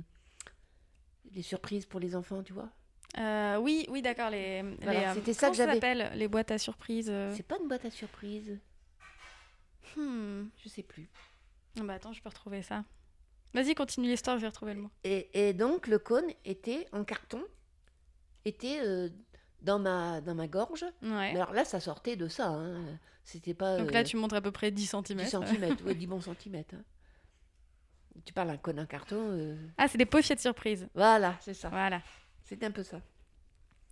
les 1.33 1.41
surprises 1.41 1.85
pour 1.85 1.99
les 1.99 2.15
enfants, 2.15 2.43
tu 2.43 2.53
vois. 2.53 2.69
Euh, 3.17 3.57
oui, 3.57 3.85
oui, 3.89 4.01
d'accord. 4.01 4.29
Les, 4.29 4.61
Voilà, 4.81 4.99
les, 4.99 5.05
euh, 5.07 5.13
c'était 5.15 5.33
ça 5.33 5.49
que 5.49 5.55
j'avais. 5.55 5.73
s'appelle 5.75 6.11
Les 6.15 6.27
boîtes 6.27 6.51
à 6.51 6.57
surprise. 6.57 7.07
euh, 7.09 7.33
C'est 7.35 7.43
pas 7.47 7.57
une 7.61 7.67
boîte 7.67 7.85
à 7.85 7.89
surprise, 7.89 8.59
hmm. 9.97 10.43
je 10.63 10.69
sais 10.69 10.83
plus. 10.83 11.09
Ah 11.79 11.83
Bah 11.83 11.93
attends, 11.95 12.13
je 12.13 12.21
peux 12.21 12.29
retrouver 12.29 12.61
ça. 12.61 12.83
Vas-y, 13.53 13.73
continue 13.73 14.07
l'histoire, 14.09 14.37
je 14.37 14.41
vais 14.41 14.47
retrouver 14.47 14.73
le 14.75 14.81
mot. 14.81 14.89
Et, 15.03 15.29
et 15.49 15.53
donc, 15.53 15.87
le 15.87 15.97
cône 15.97 16.25
était 16.45 16.87
en 16.91 17.03
carton, 17.03 17.43
était 18.45 18.79
euh, 18.81 19.09
dans, 19.61 19.79
ma, 19.79 20.21
dans 20.21 20.35
ma 20.35 20.47
gorge. 20.47 20.83
Ouais. 21.01 21.33
Mais 21.33 21.35
alors 21.35 21.53
là, 21.53 21.65
ça 21.65 21.79
sortait 21.79 22.15
de 22.15 22.27
ça. 22.27 22.49
hein. 22.49 22.99
C'était 23.23 23.53
pas. 23.55 23.77
Donc 23.77 23.89
euh, 23.89 23.93
là, 23.93 24.03
tu 24.03 24.17
montres 24.17 24.35
à 24.35 24.41
peu 24.41 24.51
près 24.51 24.69
10 24.71 24.85
cm. 24.87 25.17
10 25.17 25.29
cm, 25.29 25.75
oui, 25.85 25.95
10 25.95 26.07
bons 26.07 26.21
centimètres. 26.21 26.75
hein. 26.75 26.83
Tu 28.25 28.33
parles 28.33 28.49
d'un 28.49 28.57
cône 28.57 28.79
en 28.79 28.85
carton. 28.85 29.17
euh, 29.19 29.55
Ah, 29.77 29.87
c'est 29.87 29.97
des 29.97 30.05
pochettes 30.05 30.39
surprises. 30.39 30.87
Voilà, 30.93 31.37
c'est 31.41 31.53
ça. 31.53 31.69
Voilà. 31.69 32.01
C'est 32.43 32.63
un 32.63 32.71
peu 32.71 32.83
ça. 32.83 33.01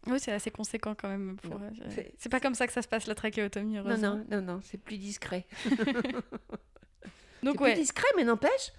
Oui, 0.07 0.20
c'est 0.20 0.32
assez 0.32 0.51
conséquent 0.51 0.95
quand 0.95 1.09
même. 1.09 1.38
Pour, 1.38 1.59
Non, 1.59 1.65
euh, 1.65 1.89
c'est- 1.89 2.13
c'est 2.18 2.30
pas 2.30 2.39
comme 2.39 2.53
ça 2.55 2.65
que 2.68 2.74
ça 2.74 2.82
se 2.82 2.88
passe 2.88 3.07
la 3.07 3.15
trachéotomie, 3.15 3.74
Non, 3.74 3.80
heureusement. 3.86 4.15
non, 4.15 4.26
non, 4.30 4.41
non, 4.41 4.61
c'est 4.63 4.78
plus 4.78 4.97
discret. 4.97 5.45
Donc 7.43 7.55
c'est 7.57 7.63
ouais. 7.63 7.74
plus 7.74 7.82
discret, 7.82 8.07
mais 8.15 8.24
n'empêche 8.24 8.72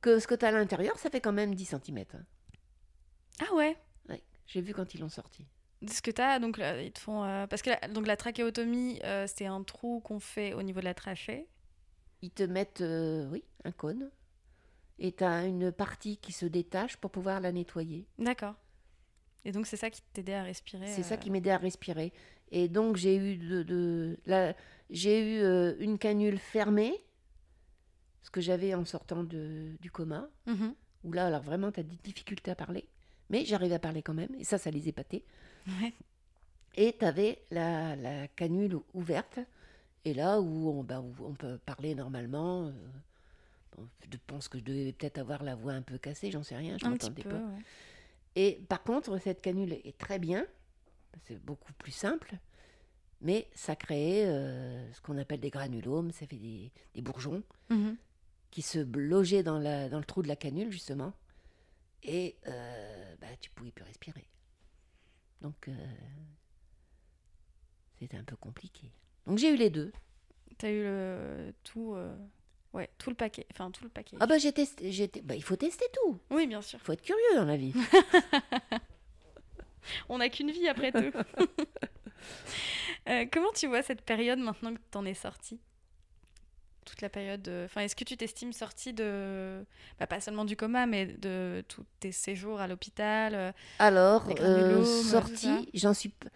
que 0.00 0.18
ce 0.18 0.26
que 0.26 0.34
tu 0.34 0.44
as 0.44 0.48
à 0.48 0.52
l'intérieur, 0.52 0.98
ça 0.98 1.10
fait 1.10 1.20
quand 1.20 1.32
même 1.32 1.54
10 1.54 1.64
cm. 1.66 2.04
Ah 3.40 3.54
ouais. 3.54 3.76
J'ai 4.46 4.60
vu 4.60 4.74
quand 4.74 4.92
ils 4.94 5.00
l'ont 5.00 5.08
sorti. 5.08 5.46
Ce 5.90 6.02
que 6.02 6.10
t'as, 6.10 6.38
donc 6.38 6.58
là, 6.58 6.80
ils 6.82 6.92
te 6.92 6.98
font 6.98 7.24
euh, 7.24 7.46
parce 7.46 7.62
que 7.62 7.70
la, 7.70 7.88
donc 7.88 8.06
la 8.06 8.14
trachéotomie, 8.16 9.00
euh, 9.04 9.26
c'est 9.26 9.46
un 9.46 9.62
trou 9.62 10.00
qu'on 10.00 10.20
fait 10.20 10.52
au 10.52 10.62
niveau 10.62 10.80
de 10.80 10.84
la 10.84 10.92
trachée. 10.92 11.48
Ils 12.20 12.30
te 12.30 12.42
mettent, 12.42 12.82
euh, 12.82 13.26
oui, 13.30 13.42
un 13.64 13.72
cône. 13.72 14.10
Et 14.98 15.12
tu 15.12 15.24
as 15.24 15.44
une 15.46 15.72
partie 15.72 16.16
qui 16.18 16.32
se 16.32 16.46
détache 16.46 16.96
pour 16.96 17.10
pouvoir 17.10 17.40
la 17.40 17.50
nettoyer. 17.52 18.06
D'accord. 18.18 18.54
Et 19.44 19.52
donc, 19.52 19.66
c'est 19.66 19.76
ça 19.76 19.90
qui 19.90 20.00
t'aidait 20.12 20.34
à 20.34 20.42
respirer 20.44 20.86
C'est 20.86 21.02
ça 21.02 21.14
euh, 21.14 21.18
qui 21.18 21.30
m'aidait 21.30 21.50
à 21.50 21.58
respirer. 21.58 22.12
Et 22.50 22.68
donc, 22.68 22.96
j'ai 22.96 23.16
eu, 23.16 23.36
de, 23.36 23.62
de- 23.62 24.18
la- 24.26 24.54
j'ai 24.90 25.38
eu 25.38 25.42
euh, 25.42 25.74
une 25.80 25.98
canule 25.98 26.38
fermée, 26.38 26.94
ce 28.22 28.30
que 28.30 28.40
j'avais 28.40 28.74
en 28.74 28.84
sortant 28.84 29.24
de- 29.24 29.76
du 29.80 29.90
coma, 29.90 30.28
mhm. 30.46 30.74
où 31.02 31.12
là, 31.12 31.26
alors 31.26 31.42
vraiment, 31.42 31.72
tu 31.72 31.80
as 31.80 31.82
des 31.82 31.96
difficultés 31.96 32.50
à 32.52 32.54
parler. 32.54 32.88
Mais 33.30 33.44
j'arrivais 33.44 33.74
à 33.74 33.78
parler 33.78 34.02
quand 34.02 34.14
même, 34.14 34.34
et 34.38 34.44
ça, 34.44 34.58
ça 34.58 34.70
les 34.70 34.88
épatait. 34.88 35.24
Ouais. 35.80 35.92
Et 36.76 36.96
tu 36.98 37.04
avais 37.04 37.42
la, 37.50 37.96
la 37.96 38.28
canule 38.28 38.78
ouverte, 38.94 39.40
et 40.04 40.14
là 40.14 40.40
où 40.40 40.70
on, 40.70 40.84
bah, 40.84 41.00
où 41.00 41.12
on 41.24 41.34
peut 41.34 41.58
parler 41.66 41.94
normalement. 41.94 42.66
euh, 42.68 42.72
je 44.10 44.18
pense 44.26 44.48
que 44.48 44.58
je 44.58 44.64
devais 44.64 44.92
peut-être 44.92 45.18
avoir 45.18 45.42
la 45.42 45.54
voix 45.54 45.72
un 45.72 45.82
peu 45.82 45.98
cassée, 45.98 46.30
j'en 46.30 46.42
sais 46.42 46.56
rien, 46.56 46.76
je 46.78 46.84
m'entendais 46.90 47.22
pas. 47.30 47.36
ouais. 47.46 47.62
Et 48.36 48.60
par 48.68 48.82
contre, 48.82 49.18
cette 49.18 49.40
canule 49.40 49.72
est 49.72 49.96
très 49.98 50.18
bien, 50.18 50.46
c'est 51.22 51.38
beaucoup 51.44 51.72
plus 51.74 51.92
simple, 51.92 52.36
mais 53.20 53.48
ça 53.54 53.76
créait 53.76 54.26
euh, 54.26 54.92
ce 54.92 55.00
qu'on 55.00 55.16
appelle 55.18 55.40
des 55.40 55.50
granulomes, 55.50 56.10
ça 56.10 56.26
fait 56.26 56.36
des, 56.36 56.70
des 56.94 57.02
bourgeons 57.02 57.42
Mhm. 57.70 57.96
qui 58.50 58.62
se 58.62 58.78
logeaient 58.78 59.42
dans, 59.42 59.58
la, 59.58 59.88
dans 59.88 59.98
le 59.98 60.04
trou 60.04 60.22
de 60.22 60.28
la 60.28 60.36
canule, 60.36 60.70
justement, 60.70 61.12
et 62.02 62.36
euh, 62.46 63.14
bah, 63.20 63.26
tu 63.40 63.50
pouvais 63.50 63.70
plus 63.70 63.84
respirer. 63.84 64.26
Donc, 65.40 65.68
euh, 65.68 65.74
c'était 67.98 68.16
un 68.16 68.24
peu 68.24 68.36
compliqué. 68.36 68.90
Donc, 69.26 69.38
j'ai 69.38 69.52
eu 69.52 69.56
les 69.56 69.70
deux. 69.70 69.92
T'as 70.58 70.70
eu 70.70 70.82
le 70.82 71.54
tout, 71.64 71.94
euh, 71.94 72.14
ouais, 72.74 72.90
tout 72.98 73.08
le 73.10 73.16
paquet, 73.16 73.46
enfin 73.52 73.70
tout 73.70 73.84
le 73.84 73.90
paquet. 73.90 74.16
Ah 74.20 74.26
bah, 74.26 74.36
j'ai 74.38 74.52
testé, 74.52 74.92
j'ai 74.92 75.08
te- 75.08 75.20
bah, 75.20 75.34
il 75.34 75.42
faut 75.42 75.56
tester 75.56 75.86
tout. 76.04 76.18
Oui, 76.30 76.46
bien 76.46 76.60
sûr. 76.60 76.78
Il 76.82 76.84
faut 76.84 76.92
être 76.92 77.02
curieux 77.02 77.36
dans 77.36 77.44
la 77.46 77.56
vie. 77.56 77.72
On 80.08 80.18
n'a 80.18 80.28
qu'une 80.28 80.50
vie 80.50 80.68
après 80.68 80.92
tout. 80.92 81.12
Euh, 83.06 83.26
comment 83.30 83.52
tu 83.54 83.66
vois 83.66 83.82
cette 83.82 84.00
période 84.00 84.38
maintenant 84.38 84.72
que 84.72 84.80
t'en 84.90 85.04
es 85.04 85.12
sortie? 85.12 85.60
Toute 86.86 87.02
la 87.02 87.10
période. 87.10 87.42
de- 87.42 87.64
Enfin, 87.66 87.82
est-ce 87.82 87.94
que 87.94 88.04
tu 88.04 88.16
t'estimes 88.16 88.54
sortie 88.54 88.94
de, 88.94 89.62
bah, 89.98 90.06
pas 90.06 90.22
seulement 90.22 90.46
du 90.46 90.56
coma, 90.56 90.86
mais 90.86 91.04
de 91.06 91.62
tous 91.68 91.84
tes 92.00 92.12
séjours 92.12 92.62
à 92.62 92.66
l'hôpital 92.66 93.34
euh, 93.34 93.52
Alors, 93.78 94.24
Les 94.26 94.32
euh, 94.32 94.36
granulomes, 94.36 94.80
tout 94.80 94.86
ça? 94.86 95.20
sortie, 95.20 95.68
j'en 95.74 95.92
suis 95.92 96.08
p- 96.08 96.28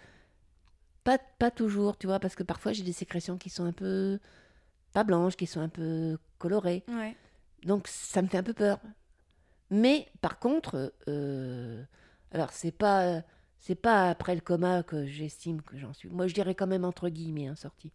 pas, 1.05 1.17
pas 1.39 1.51
toujours, 1.51 1.97
tu 1.97 2.07
vois, 2.07 2.21
parce 2.21 2.35
que 2.35 2.43
parfois 2.43 2.75
j'ai 2.75 2.85
des 2.85 2.93
sécrétions 2.93 3.39
qui 3.39 3.49
sont 3.49 3.65
un 3.65 3.73
peu 3.73 4.19
pas 4.93 5.05
blanches, 5.05 5.37
qui 5.37 5.47
sont 5.47 5.61
un 5.61 5.71
peu 5.71 6.19
Ouais. 6.89 7.17
Donc 7.65 7.89
ça 7.89 8.23
me 8.23 8.29
fait 8.29 8.39
un 8.39 8.43
peu 8.43 8.55
peur. 8.55 8.79
Mais 9.71 10.09
par 10.21 10.39
contre, 10.39 10.95
euh, 11.09 11.83
alors 12.33 12.53
c'est 12.53 12.73
pas 12.73 13.23
c'est 13.59 13.75
pas 13.75 14.09
après 14.09 14.35
le 14.35 14.41
coma 14.41 14.83
que 14.83 15.05
j'estime 15.07 15.61
que 15.63 15.77
j'en 15.77 15.93
suis. 15.93 16.09
Moi 16.09 16.27
je 16.29 16.35
dirais 16.35 16.55
quand 16.55 16.67
même 16.69 16.85
entre 16.85 17.09
guillemets 17.09 17.49
hein, 17.49 17.57
sortie. 17.57 17.93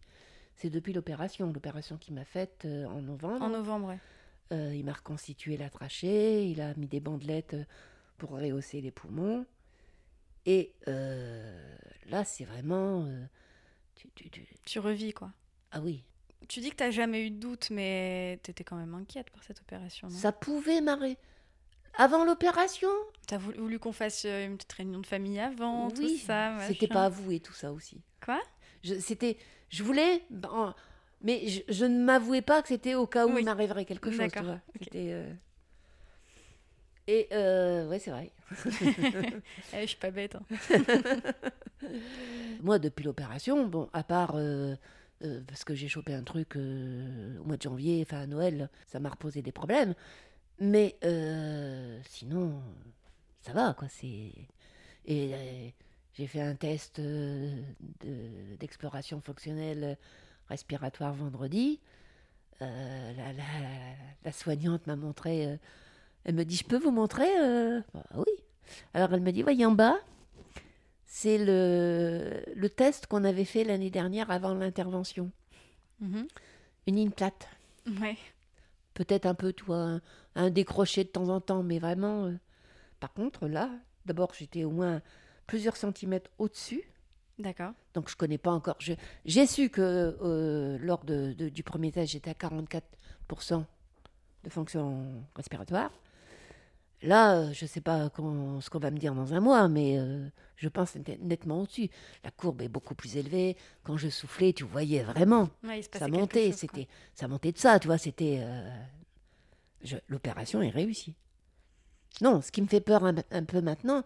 C'est 0.56 0.70
depuis 0.70 0.92
l'opération, 0.92 1.50
l'opération 1.52 1.96
qu'il 1.96 2.14
m'a 2.14 2.24
faite 2.24 2.62
euh, 2.64 2.84
en 2.86 3.00
novembre. 3.02 3.42
En 3.42 3.48
novembre, 3.48 3.88
ouais. 3.88 3.98
Euh, 4.52 4.72
il 4.74 4.84
m'a 4.84 4.92
reconstitué 4.92 5.56
la 5.56 5.68
trachée, 5.70 6.46
il 6.46 6.60
a 6.60 6.74
mis 6.74 6.86
des 6.86 7.00
bandelettes 7.00 7.56
pour 8.18 8.30
rehausser 8.30 8.80
les 8.80 8.90
poumons. 8.92 9.46
Et 10.46 10.74
là, 10.86 12.24
c'est 12.24 12.44
vraiment. 12.44 13.08
tu- 13.94 14.10
tu- 14.14 14.28
tu- 14.30 14.46
Tu 14.64 14.78
revis, 14.78 15.12
quoi. 15.14 15.32
Ah 15.72 15.80
oui, 15.80 16.04
Tu 16.48 16.60
dis 16.60 16.70
que 16.70 16.76
t'as 16.76 16.90
jamais 16.90 17.26
eu 17.26 17.30
de 17.30 17.38
doute, 17.38 17.70
mais 17.70 18.38
t'étais 18.42 18.64
quand 18.64 18.76
même 18.76 18.94
inquiète 18.94 19.30
par 19.30 19.42
cette 19.44 19.60
opération, 19.60 20.08
non? 20.08 20.14
Ça 20.16 20.32
pouvait 20.32 20.80
m'arrêter. 20.80 21.18
Avant 21.96 22.24
l'opération? 22.24 22.88
T'as 23.26 23.38
voulu, 23.38 23.58
voulu 23.58 23.78
qu'on 23.78 23.92
fasse 23.92 24.24
euh, 24.24 24.46
une 24.46 24.56
petite 24.56 24.72
réunion 24.72 24.98
de 25.00 25.06
famille 25.06 25.38
avant, 25.38 25.88
Oui, 25.88 25.94
tout 25.94 26.26
ça 26.26 26.56
c'était 26.66 26.88
pas 26.88 27.04
avoué 27.04 27.40
tout 27.40 27.52
ça 27.52 27.72
aussi. 27.72 28.00
Quoi? 28.24 28.40
Je, 28.82 28.94
c'était, 28.98 29.38
je 29.70 29.82
voulais, 29.84 30.22
ben, 30.30 30.74
mais 31.22 31.46
je, 31.46 31.62
je 31.68 31.84
ne 31.84 32.02
m'avouais 32.04 32.42
pas 32.42 32.62
que 32.62 32.68
c'était 32.68 32.94
au 32.96 33.06
cas 33.06 33.26
où 33.26 33.34
Oui. 33.34 33.42
il 33.42 33.44
m'arriverait 33.44 33.84
quelque 33.84 34.10
chose. 34.10 34.30
Tu 34.32 34.42
vois. 34.42 34.58
euh, 34.96 35.32
Et 37.06 37.28
euh, 37.32 37.88
ouais, 37.88 37.98
c'est 38.00 38.10
vrai. 38.10 38.32
Eh, 39.72 39.82
je 39.82 39.86
suis 39.86 39.96
pas 39.96 40.10
bête. 40.10 40.34
hein. 40.36 40.42
Moi, 42.60 42.78
depuis 42.78 43.04
l'opération, 43.04 43.66
bon, 43.66 43.88
à 43.92 44.02
part 44.02 44.32
euh, 44.34 44.74
euh, 45.24 45.40
parce 45.46 45.64
que 45.64 45.74
j'ai 45.74 45.88
chopé 45.88 46.14
un 46.14 46.22
truc 46.22 46.56
euh, 46.56 47.38
au 47.40 47.44
mois 47.44 47.56
de 47.56 47.62
janvier, 47.62 48.02
enfin 48.06 48.20
à 48.20 48.26
Noël, 48.26 48.68
ça 48.86 49.00
m'a 49.00 49.08
reposé 49.10 49.42
des 49.42 49.52
problèmes. 49.52 49.94
Mais 50.60 50.96
euh, 51.04 52.00
sinon, 52.08 52.60
ça 53.40 53.52
va, 53.52 53.74
quoi. 53.74 53.88
Et 55.06 55.74
j'ai 56.14 56.26
fait 56.26 56.40
un 56.40 56.54
test 56.54 57.00
de- 57.00 57.64
d'exploration 58.60 59.20
fonctionnelle 59.20 59.98
respiratoire 60.48 61.12
vendredi. 61.14 61.80
La, 62.60 64.32
soignante 64.32 64.86
m'a 64.86 64.96
montré. 64.96 65.58
elle 66.24 66.34
me 66.34 66.44
dit, 66.44 66.56
je 66.56 66.64
peux 66.64 66.78
vous 66.78 66.92
montrer 66.92 67.28
Bah 67.92 68.04
Oui. 68.14 68.32
Alors 68.94 69.12
elle 69.12 69.20
me 69.20 69.32
dit, 69.32 69.42
voyez 69.42 69.66
en 69.66 69.72
bas, 69.72 69.98
c'est 71.16 71.38
le, 71.38 72.42
le 72.56 72.68
test 72.68 73.06
qu'on 73.06 73.22
avait 73.22 73.44
fait 73.44 73.62
l'année 73.62 73.88
dernière 73.90 74.32
avant 74.32 74.52
l'intervention. 74.52 75.30
Mhm. 76.00 76.26
Une 76.88 76.96
ligne 76.96 77.12
plate. 77.12 77.46
Ouais. 78.00 78.16
Peut-être 78.94 79.24
un 79.24 79.34
peu, 79.34 79.52
toi, 79.52 79.76
un, 79.76 80.00
un 80.34 80.50
décroché 80.50 81.04
de 81.04 81.08
temps 81.10 81.28
en 81.28 81.40
temps, 81.40 81.62
mais 81.62 81.78
vraiment. 81.78 82.24
euh, 82.26 82.32
Par 82.98 83.12
contre, 83.12 83.46
là, 83.46 83.70
d'abord, 84.06 84.32
j'étais 84.36 84.64
au 84.64 84.72
moins 84.72 85.02
plusieurs 85.46 85.76
centimètres 85.76 86.32
au-dessus. 86.38 86.82
D'accord. 87.38 87.74
Donc, 87.94 88.08
je 88.10 88.16
connais 88.16 88.38
pas 88.38 88.50
encore. 88.50 88.76
J'ai 89.24 89.46
su 89.46 89.70
que 89.70 89.80
euh, 90.20 90.78
lors 90.80 91.04
de- 91.04 91.32
de- 91.32 91.48
du 91.48 91.62
premier 91.62 91.92
test, 91.92 92.10
j'étais 92.10 92.30
à 92.30 92.34
44% 92.34 93.64
de 94.42 94.50
fonction 94.50 95.24
respiratoire. 95.36 95.92
Là, 97.04 97.36
euh, 97.36 97.52
je 97.52 97.64
ne 97.64 97.68
sais 97.68 97.80
pas 97.82 98.08
qu'on- 98.10 98.60
ce 98.60 98.70
qu'on 98.70 98.78
va 98.78 98.90
me 98.90 98.96
dire 98.98 99.14
dans 99.14 99.34
un 99.34 99.40
mois, 99.40 99.68
mais 99.68 99.98
euh, 99.98 100.26
je 100.56 100.68
pense 100.68 100.94
net- 100.96 101.20
nettement 101.22 101.60
au-dessus. 101.60 101.90
La 102.24 102.30
courbe 102.30 102.62
est 102.62 102.68
beaucoup 102.68 102.94
plus 102.94 103.16
élevée. 103.16 103.56
Quand 103.82 103.96
je 103.98 104.08
soufflais, 104.08 104.52
tu 104.54 104.64
voyais 104.64 105.02
vraiment. 105.02 105.50
Ouais, 105.62 105.82
Ça 105.82 106.08
montait, 106.08 106.50
chose, 106.50 106.50
quoi. 106.52 106.58
c'était, 106.60 106.88
ça 107.14 107.28
montait 107.28 107.52
de 107.52 107.58
ça, 107.58 107.78
tu 107.78 107.88
vois. 107.88 107.98
C'était, 107.98 108.38
euh, 108.40 108.70
je- 109.82 109.96
l'opération 110.08 110.62
est 110.62 110.70
réussie. 110.70 111.14
Non, 112.22 112.40
ce 112.40 112.50
qui 112.50 112.62
me 112.62 112.68
fait 112.68 112.80
peur 112.80 113.04
un, 113.04 113.14
un 113.30 113.44
peu 113.44 113.60
maintenant, 113.60 114.02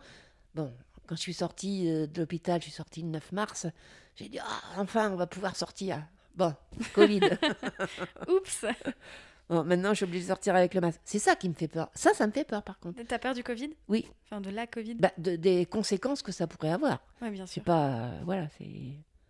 bon, 0.55 0.73
quand 1.07 1.15
je 1.15 1.21
suis 1.21 1.35
sortie 1.35 1.85
de 1.87 2.21
l'hôpital, 2.21 2.59
je 2.61 2.65
suis 2.65 2.73
sortie 2.75 3.03
le 3.03 3.09
9 3.09 3.31
mars, 3.33 3.67
j'ai 4.17 4.29
dit, 4.29 4.39
ah, 4.41 4.61
enfin, 4.79 5.13
on 5.13 5.17
va 5.17 5.27
pouvoir 5.29 5.55
sortir. 5.57 6.03
Bon, 6.35 6.53
Covid. 6.95 7.21
Oups 8.29 8.65
Bon, 9.49 9.65
maintenant, 9.65 9.91
je 9.91 9.97
suis 9.97 10.05
obligée 10.05 10.25
de 10.25 10.29
sortir 10.29 10.55
avec 10.55 10.75
le 10.75 10.81
masque. 10.83 11.01
C'est 11.05 11.19
ça 11.19 11.35
qui 11.35 11.49
me 11.49 11.55
fait 11.55 11.69
peur. 11.69 11.91
Ça, 11.95 12.13
ça 12.13 12.27
me 12.27 12.33
fait 12.33 12.45
peur, 12.45 12.63
par 12.63 12.79
contre. 12.79 13.03
T'as 13.07 13.19
peur 13.19 13.35
du 13.35 13.43
Covid? 13.43 13.71
Oui, 13.89 14.07
Enfin, 14.25 14.41
de 14.43 14.51
la 14.51 14.67
Covid? 14.67 14.97
Bah, 14.97 15.13
de- 15.17 15.37
des 15.37 15.65
conséquences 15.65 16.23
que 16.23 16.33
ça 16.33 16.47
pourrait 16.47 16.71
avoir. 16.73 17.03
Ouais, 17.23 17.31
bien 17.31 17.47
C'est 17.47 17.55
sûr. 17.55 17.65
pas, 17.65 17.89
euh, 17.89 18.21
voilà, 18.25 18.49
c'est. 18.59 18.67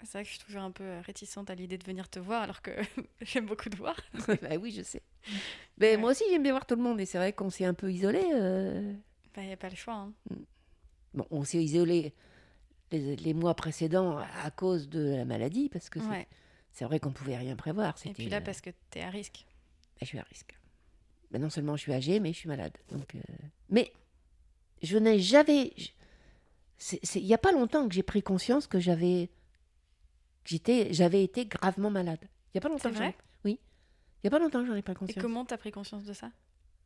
C'est 0.04 0.12
vrai 0.12 0.22
que 0.22 0.28
je 0.28 0.34
suis 0.36 0.44
toujours 0.44 0.62
un 0.62 0.70
peu 0.70 0.84
euh, 0.84 1.00
réticente 1.02 1.50
à 1.50 1.54
l'idée 1.56 1.76
de 1.78 1.84
venir 1.84 2.08
te 2.08 2.18
voir, 2.20 2.42
alors 2.42 2.62
que 2.62 2.70
j'aime 3.20 3.46
beaucoup 3.46 3.68
te 3.68 3.76
voir. 3.76 3.96
bah 4.42 4.56
oui, 4.60 4.70
je 4.72 4.82
sais. 4.82 5.02
Mais 5.78 5.92
Ouais. 5.92 5.96
moi 5.98 6.10
aussi, 6.12 6.24
j'aime 6.30 6.42
bien 6.42 6.52
voir 6.52 6.66
tout 6.66 6.76
le 6.76 6.82
monde. 6.82 7.00
Et 7.00 7.06
c'est 7.06 7.18
vrai 7.18 7.32
qu'on 7.32 7.50
s'est 7.50 7.64
un 7.64 7.74
peu 7.74 7.90
isolé. 7.92 8.22
euh, 8.32 8.92
Bah, 9.34 9.42
y 9.44 9.52
a 9.52 9.56
pas 9.56 9.68
le 9.68 9.76
choix. 9.76 9.94
hein. 9.94 10.12
Bon, 11.14 11.26
on 11.30 11.44
s'est 11.44 11.62
isolé 11.62 12.12
les, 12.92 13.16
les 13.16 13.34
mois 13.34 13.54
précédents 13.54 14.18
à 14.18 14.50
cause 14.50 14.88
de 14.88 15.14
la 15.16 15.24
maladie, 15.24 15.68
parce 15.68 15.90
que 15.90 16.00
c'est- 16.00 16.06
Ouais. 16.06 16.28
c'est 16.72 16.84
vrai 16.84 17.00
qu'on 17.00 17.12
pouvait 17.12 17.36
rien 17.36 17.56
prévoir. 17.56 17.94
Et 18.04 18.10
puis 18.12 18.28
là, 18.28 18.40
parce 18.40 18.60
que 18.60 18.70
t'es 18.90 19.00
à 19.02 19.10
risque. 19.10 19.46
Je 20.02 20.06
suis 20.06 20.18
à 20.18 20.22
risque. 20.24 20.58
Ben 21.30 21.40
non 21.42 21.50
seulement 21.50 21.76
je 21.76 21.82
suis 21.82 21.92
âgée, 21.92 22.20
mais 22.20 22.32
je 22.32 22.38
suis 22.38 22.48
malade. 22.48 22.76
Donc, 22.90 23.14
euh, 23.14 23.20
Mais 23.68 23.92
je 24.82 24.96
n'ai 24.98 25.18
jamais. 25.18 25.72
Il 27.14 27.24
n'y 27.24 27.34
a 27.34 27.38
pas 27.38 27.52
longtemps 27.52 27.86
que 27.88 27.94
j'ai 27.94 28.02
pris 28.02 28.22
conscience 28.22 28.66
que 28.66 28.78
j'avais. 28.80 29.28
j'avais 30.90 31.22
été 31.24 31.44
gravement 31.46 31.90
malade. 31.90 32.20
Il 32.22 32.56
n'y 32.56 32.58
a 32.58 32.60
pas 32.62 32.68
longtemps 32.68 32.88
que 32.90 32.96
j'en 32.96 33.02
ai- 33.02 33.08
vrai 33.08 33.16
Oui. 33.44 33.58
Il 33.62 34.26
n'y 34.26 34.28
a 34.28 34.30
pas 34.30 34.38
longtemps 34.38 34.60
que 34.62 34.66
j'en 34.66 34.74
ai 34.74 34.82
pris 34.82 34.92
Et 34.92 34.96
conscience. 34.96 35.22
comment 35.22 35.44
t'as 35.44 35.58
pris 35.58 35.70
conscience 35.70 36.04
de 36.04 36.12
ça? 36.12 36.30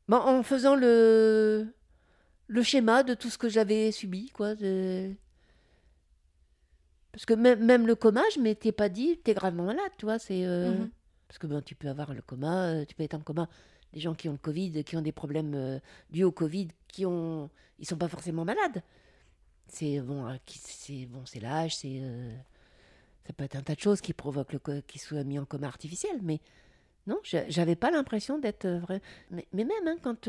Bon, 0.08 0.16
en 0.16 0.42
faisant 0.42 0.74
le, 0.74 1.72
le 2.48 2.62
schéma 2.62 3.04
de 3.04 3.14
tout 3.14 3.30
ce 3.30 3.38
que 3.38 3.48
j'avais 3.48 3.92
subi, 3.92 4.30
quoi. 4.30 4.54
de- 4.56 5.14
Parce 7.12 7.24
que 7.26 7.34
même, 7.34 7.64
même 7.64 7.86
le 7.86 7.94
coma, 7.94 8.22
je 8.34 8.40
m'étais 8.40 8.72
pas 8.72 8.88
dit, 8.88 9.18
t'es 9.22 9.34
gravement 9.34 9.64
malade, 9.64 9.92
tu 9.98 10.06
vois. 10.06 10.18
C'est, 10.18 10.44
euh, 10.44 10.72
Mhm. 10.78 10.90
Parce 11.32 11.38
que 11.38 11.46
bon, 11.46 11.62
tu 11.62 11.74
peux 11.74 11.88
avoir 11.88 12.12
le 12.12 12.20
coma, 12.20 12.66
euh, 12.66 12.84
tu 12.84 12.94
peux 12.94 13.04
être 13.04 13.14
en 13.14 13.20
coma. 13.20 13.48
Des 13.94 14.00
gens 14.00 14.12
qui 14.12 14.28
ont 14.28 14.32
le 14.32 14.38
Covid, 14.38 14.84
qui 14.84 14.98
ont 14.98 15.00
des 15.00 15.12
problèmes 15.12 15.54
euh, 15.54 15.78
dus 16.10 16.24
au 16.24 16.30
Covid, 16.30 16.68
qui 16.88 17.06
ont, 17.06 17.48
ils 17.78 17.86
sont 17.86 17.96
pas 17.96 18.08
forcément 18.08 18.44
malades. 18.44 18.82
C'est 19.66 20.00
bon, 20.00 20.26
euh, 20.26 20.36
c'est 20.46 21.06
bon, 21.06 21.24
c'est 21.24 21.40
l'âge, 21.40 21.74
c'est, 21.76 22.02
ça 23.26 23.32
peut 23.32 23.44
être 23.44 23.56
un 23.56 23.62
tas 23.62 23.74
de 23.74 23.80
choses 23.80 24.02
qui 24.02 24.12
provoquent 24.12 24.52
le, 24.52 24.80
qui 24.82 24.98
soient 24.98 25.24
mis 25.24 25.38
en 25.38 25.46
coma 25.46 25.68
artificiel, 25.68 26.18
mais 26.22 26.38
non, 27.06 27.18
j'a- 27.22 27.48
j'avais 27.48 27.76
pas 27.76 27.90
l'impression 27.90 28.38
d'être 28.38 28.68
vrai. 28.68 29.00
Mais, 29.30 29.46
même 29.54 29.70
hein, 29.86 29.96
quand, 30.02 30.28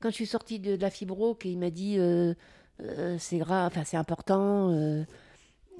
quand 0.00 0.10
je 0.10 0.14
suis 0.14 0.26
sortie 0.26 0.58
de, 0.58 0.74
la 0.74 0.90
fibro, 0.90 1.36
qu'il 1.36 1.56
m'a 1.56 1.70
dit 1.70 2.00
c'est 3.18 3.38
grave, 3.38 3.68
enfin 3.70 3.84
c'est 3.84 3.96
important. 3.96 5.04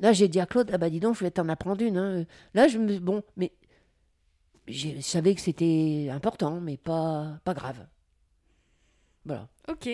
Là, 0.00 0.12
j'ai 0.12 0.28
dit 0.28 0.40
à 0.40 0.46
Claude, 0.46 0.70
ah 0.72 0.78
bah 0.78 0.90
dis 0.90 1.00
donc, 1.00 1.16
je 1.16 1.24
vais 1.24 1.30
t'en 1.30 1.48
apprendre 1.48 1.82
une. 1.82 1.96
hein. 1.96 2.24
Là, 2.54 2.68
je 2.68 2.78
me, 2.78 2.98
bon, 2.98 3.22
mais 3.36 3.52
je 4.68 5.00
savais 5.00 5.34
que 5.34 5.40
c'était 5.40 6.08
important, 6.10 6.60
mais 6.60 6.76
pas, 6.76 7.38
pas 7.44 7.54
grave. 7.54 7.86
Voilà. 9.24 9.48
Ok. 9.68 9.88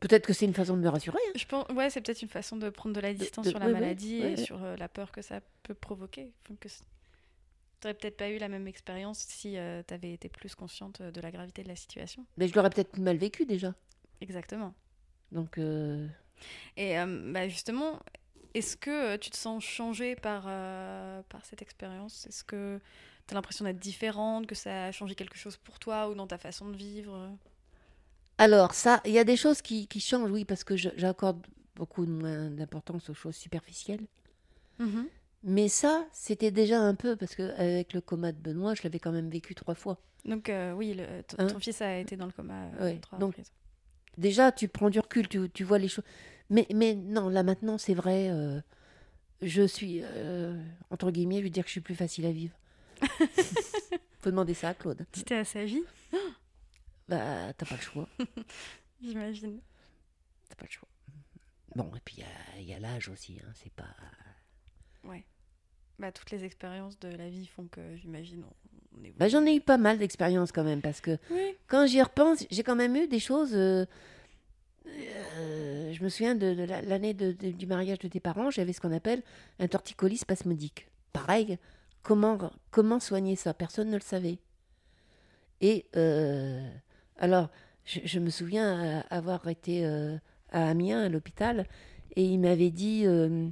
Peut-être 0.00 0.26
que 0.26 0.32
c'est 0.32 0.44
une 0.46 0.54
façon 0.54 0.76
de 0.76 0.82
me 0.82 0.88
rassurer. 0.88 1.18
hein. 1.28 1.32
Je 1.34 1.44
pense, 1.44 1.66
ouais, 1.70 1.90
c'est 1.90 2.00
peut-être 2.00 2.22
une 2.22 2.28
façon 2.28 2.56
de 2.56 2.70
prendre 2.70 2.94
de 2.94 3.00
la 3.00 3.12
distance 3.14 3.46
de- 3.46 3.50
sur 3.50 3.58
la 3.58 3.66
ouais, 3.66 3.72
maladie 3.72 4.20
ouais, 4.20 4.32
et 4.32 4.36
sur 4.36 4.62
euh, 4.62 4.76
la 4.76 4.88
peur 4.88 5.10
que 5.10 5.22
ça 5.22 5.40
peut 5.64 5.74
provoquer. 5.74 6.32
C- 6.66 6.84
T'aurais 7.80 7.94
peut-être 7.94 8.16
pas 8.16 8.28
eu 8.30 8.38
la 8.38 8.48
même 8.48 8.66
expérience 8.68 9.18
si 9.18 9.52
tu 9.52 9.84
t'avais 9.86 10.12
été 10.12 10.28
plus 10.28 10.54
consciente 10.54 11.00
euh, 11.00 11.10
de 11.10 11.20
la 11.20 11.30
gravité 11.32 11.62
de 11.64 11.68
la 11.68 11.76
situation. 11.76 12.24
Mais 12.36 12.46
je 12.48 12.54
l'aurais 12.54 12.70
peut-être 12.70 12.96
mal 12.98 13.16
vécu 13.16 13.44
déjà. 13.46 13.74
Exactement. 14.20 14.74
Donc, 15.32 15.58
euh, 15.58 16.06
Et 16.76 16.98
euh, 16.98 17.32
bah, 17.32 17.48
justement, 17.48 18.00
est-ce 18.58 18.76
que 18.76 18.90
euh, 19.14 19.18
tu 19.18 19.30
te 19.30 19.36
sens 19.36 19.64
changée 19.64 20.16
par, 20.16 20.44
euh, 20.46 21.22
par 21.28 21.44
cette 21.46 21.62
expérience? 21.62 22.26
Est-ce 22.26 22.44
que 22.44 22.80
tu 23.26 23.34
as 23.34 23.36
l'impression 23.36 23.64
d'être 23.64 23.78
différente, 23.78 24.46
que 24.46 24.54
ça 24.54 24.86
a 24.86 24.92
changé 24.92 25.14
quelque 25.14 25.36
chose 25.36 25.56
pour 25.56 25.78
toi 25.78 26.08
ou 26.08 26.14
dans 26.14 26.26
ta 26.26 26.38
façon 26.38 26.68
de 26.70 26.76
vivre? 26.76 27.30
Alors, 28.38 28.74
ça, 28.74 29.00
il 29.04 29.12
y 29.12 29.18
a 29.18 29.24
des 29.24 29.36
choses 29.36 29.62
qui, 29.62 29.86
qui 29.88 30.00
changent, 30.00 30.30
oui, 30.30 30.44
parce 30.44 30.64
que 30.64 30.76
j'accorde 30.76 31.44
beaucoup 31.74 32.04
moins 32.06 32.50
d'importance 32.50 33.08
aux 33.10 33.14
choses 33.14 33.36
superficielles. 33.36 34.06
Mais 35.44 35.68
ça, 35.68 36.04
c'était 36.12 36.50
déjà 36.50 36.80
un 36.80 36.94
peu, 36.94 37.16
parce 37.16 37.34
qu'avec 37.36 37.92
le 37.92 38.00
coma 38.00 38.32
de 38.32 38.38
Benoît, 38.38 38.74
je 38.74 38.82
l'avais 38.82 38.98
quand 38.98 39.12
même 39.12 39.30
vécu 39.30 39.54
trois 39.54 39.74
fois. 39.74 39.98
Donc 40.24 40.48
euh, 40.48 40.72
oui, 40.72 40.94
le- 40.94 41.04
Hein? 41.38 41.46
ton 41.46 41.60
fils 41.60 41.80
a 41.80 41.98
été 41.98 42.16
dans 42.16 42.26
le 42.26 42.32
coma 42.32 42.64
euh, 42.80 42.84
Ouais, 42.84 42.98
trois 43.00 43.18
donc-. 43.18 43.36
Déjà, 44.16 44.50
tu 44.50 44.66
prends 44.66 44.90
du 44.90 44.98
recul, 44.98 45.28
tu, 45.28 45.48
tu 45.50 45.62
vois 45.62 45.78
les 45.78 45.86
choses. 45.88 46.04
Mais, 46.50 46.66
mais 46.74 46.94
non, 46.94 47.28
là 47.28 47.42
maintenant, 47.42 47.76
c'est 47.78 47.94
vrai, 47.94 48.28
euh, 48.30 48.60
je 49.42 49.62
suis, 49.66 50.00
euh, 50.02 50.60
entre 50.90 51.10
guillemets, 51.10 51.38
je 51.38 51.44
veux 51.44 51.50
dire 51.50 51.62
que 51.64 51.68
je 51.68 51.72
suis 51.72 51.80
plus 51.80 51.94
facile 51.96 52.26
à 52.26 52.32
vivre. 52.32 52.56
Faut 54.20 54.30
demander 54.30 54.54
ça 54.54 54.70
à 54.70 54.74
Claude. 54.74 55.06
Tu 55.12 55.22
t'es 55.22 55.36
assagi, 55.36 55.82
Bah, 57.08 57.52
t'as 57.54 57.66
pas 57.66 57.76
le 57.76 57.80
choix. 57.82 58.08
j'imagine. 59.02 59.60
T'as 60.48 60.56
pas 60.56 60.64
le 60.66 60.70
choix. 60.72 60.88
Bon, 61.76 61.90
et 61.94 62.00
puis 62.04 62.22
il 62.58 62.64
y 62.64 62.72
a- 62.74 62.78
l'âge 62.80 63.08
aussi, 63.08 63.38
hein, 63.44 63.50
c'est 63.54 63.72
pas... 63.72 63.86
Bah, 66.00 66.12
toutes 66.12 66.30
les 66.30 66.44
expériences 66.44 66.96
de 67.00 67.08
la 67.08 67.28
vie 67.28 67.46
font 67.46 67.66
que 67.66 67.80
j'imagine 67.96 68.44
on, 68.44 68.98
évolue. 69.00 69.14
Bah, 69.18 69.26
j'en 69.26 69.44
ai 69.44 69.56
eu 69.56 69.60
pas 69.60 69.78
mal 69.78 69.98
d'expériences 69.98 70.52
quand 70.52 70.62
même, 70.62 70.80
parce 70.80 71.00
que 71.00 71.18
Oui. 71.30 71.56
quand 71.66 71.86
j'y 71.86 72.00
repense, 72.00 72.46
j'ai 72.52 72.62
quand 72.62 72.76
même 72.76 72.94
eu 72.94 73.08
des 73.08 73.18
choses. 73.18 73.50
euh, 73.54 73.84
je 75.92 76.02
me 76.02 76.08
souviens 76.08 76.34
de, 76.34 76.54
de 76.54 76.62
la- 76.64 76.82
l'année 76.82 77.14
du 77.14 77.66
mariage 77.66 77.98
de 77.98 78.08
tes 78.08 78.20
parents, 78.20 78.50
j'avais 78.50 78.72
ce 78.72 78.80
qu'on 78.80 78.92
appelle 78.92 79.22
un 79.58 79.68
torticolis 79.68 80.18
spasmodique. 80.18 80.88
Pareil, 81.12 81.58
comment, 82.02 82.38
comment 82.70 83.00
soigner 83.00 83.36
ça? 83.36 83.54
Personne 83.54 83.90
ne 83.90 83.96
le 83.96 84.02
savait. 84.02 84.38
Et 85.60 85.86
euh, 85.96 86.68
alors, 87.16 87.50
je, 87.84 88.18
me 88.18 88.30
souviens 88.30 88.98
euh, 88.98 89.02
avoir 89.10 89.48
été 89.48 89.84
euh, 89.84 90.16
à 90.50 90.68
Amiens, 90.68 91.02
à 91.02 91.08
l'hôpital, 91.08 91.66
et 92.16 92.24
il 92.24 92.38
m'avait 92.38 92.70
dit. 92.70 93.02
euh, 93.06 93.48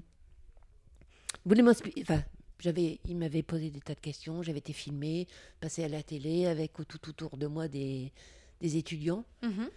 voulez. 1.45 1.63
Enfin, 2.03 2.23
j'avais, 2.59 3.01
il 3.07 3.17
m'avait 3.17 3.43
posé 3.43 3.71
des 3.71 3.81
tas 3.81 3.95
de 3.95 4.01
questions, 4.01 4.43
j'avais 4.43 4.59
été 4.59 4.73
filmée, 4.73 5.27
passée 5.61 5.85
à 5.85 5.89
la 5.89 6.03
télé 6.03 6.47
avec 6.47 6.73
tout 6.89 7.09
autour 7.09 7.37
de 7.37 7.47
moi 7.47 7.69
des, 7.69 8.13
des 8.61 8.77
étudiants. 8.77 9.25
Mhm. 9.43 9.69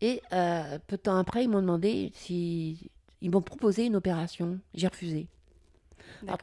Et 0.00 0.20
euh, 0.32 0.78
peu 0.86 0.96
de 0.96 1.02
temps 1.02 1.16
après, 1.16 1.44
ils 1.44 1.48
m'ont 1.48 1.60
demandé 1.60 2.10
si. 2.14 2.90
Ils 3.22 3.30
m'ont 3.30 3.42
proposé 3.42 3.86
une 3.86 3.96
opération. 3.96 4.60
J'ai 4.74 4.88
refusé. 4.88 5.26
Alors, 6.26 6.38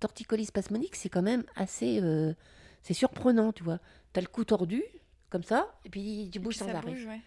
torticolis 0.00 0.46
spasmodique, 0.46 0.96
c'est 0.96 1.08
quand 1.08 1.22
même 1.22 1.44
assez. 1.56 2.00
euh, 2.02 2.34
c'est 2.82 2.94
surprenant, 2.94 3.52
tu 3.52 3.62
vois. 3.62 3.78
Tu 4.12 4.18
as 4.18 4.22
le 4.22 4.28
cou 4.28 4.44
tordu, 4.44 4.82
comme 5.30 5.44
ça, 5.44 5.74
et 5.84 5.90
puis 5.90 6.28
tu 6.32 6.38
bouges 6.40 6.56
puis 6.56 6.66
sans 6.66 6.74
arrêt. 6.74 6.90
bouge, 6.92 7.06
ouais. 7.06 7.20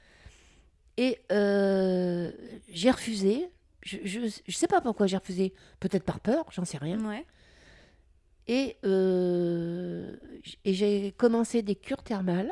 Et 0.97 1.19
euh, 1.31 2.31
j'ai 2.69 2.91
refusé. 2.91 3.49
Je, 3.83 3.97
je 4.03 4.55
sais 4.55 4.67
pas 4.67 4.81
pourquoi 4.81 5.07
j'ai 5.07 5.17
refusé. 5.17 5.53
Peut-être 5.79 6.03
par 6.03 6.19
peur, 6.19 6.45
j'en 6.51 6.65
sais 6.65 6.77
rien. 6.77 6.99
Ouais. 7.05 7.25
Et, 8.47 8.77
et 10.65 10.73
j'ai 10.73 11.13
commencé 11.13 11.61
des 11.61 11.75
cures 11.75 12.03
thermales. 12.03 12.51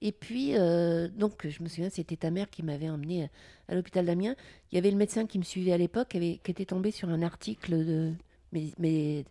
Et 0.00 0.12
puis, 0.12 0.56
euh, 0.56 1.08
donc, 1.08 1.46
je 1.48 1.62
me 1.62 1.68
souviens, 1.68 1.90
c'était 1.90 2.16
ta 2.16 2.30
mère 2.30 2.48
qui 2.50 2.62
m'avait 2.62 2.88
emmené 2.88 3.24
à, 3.24 3.28
à 3.68 3.74
l'hôpital 3.74 4.06
d'Amiens. 4.06 4.36
Il 4.70 4.76
y 4.76 4.78
avait 4.78 4.90
le 4.90 4.96
médecin 4.96 5.26
qui 5.26 5.38
me 5.38 5.44
suivait 5.44 5.72
à 5.72 5.78
l'époque, 5.78 6.08
qui, 6.08 6.38
qui 6.38 6.50
était 6.50 6.64
tombé 6.66 6.90
sur 6.90 7.08
un 7.08 7.22
article 7.22 7.84
de, 7.84 8.12
mé- 8.54 8.74
mé- 8.80 9.24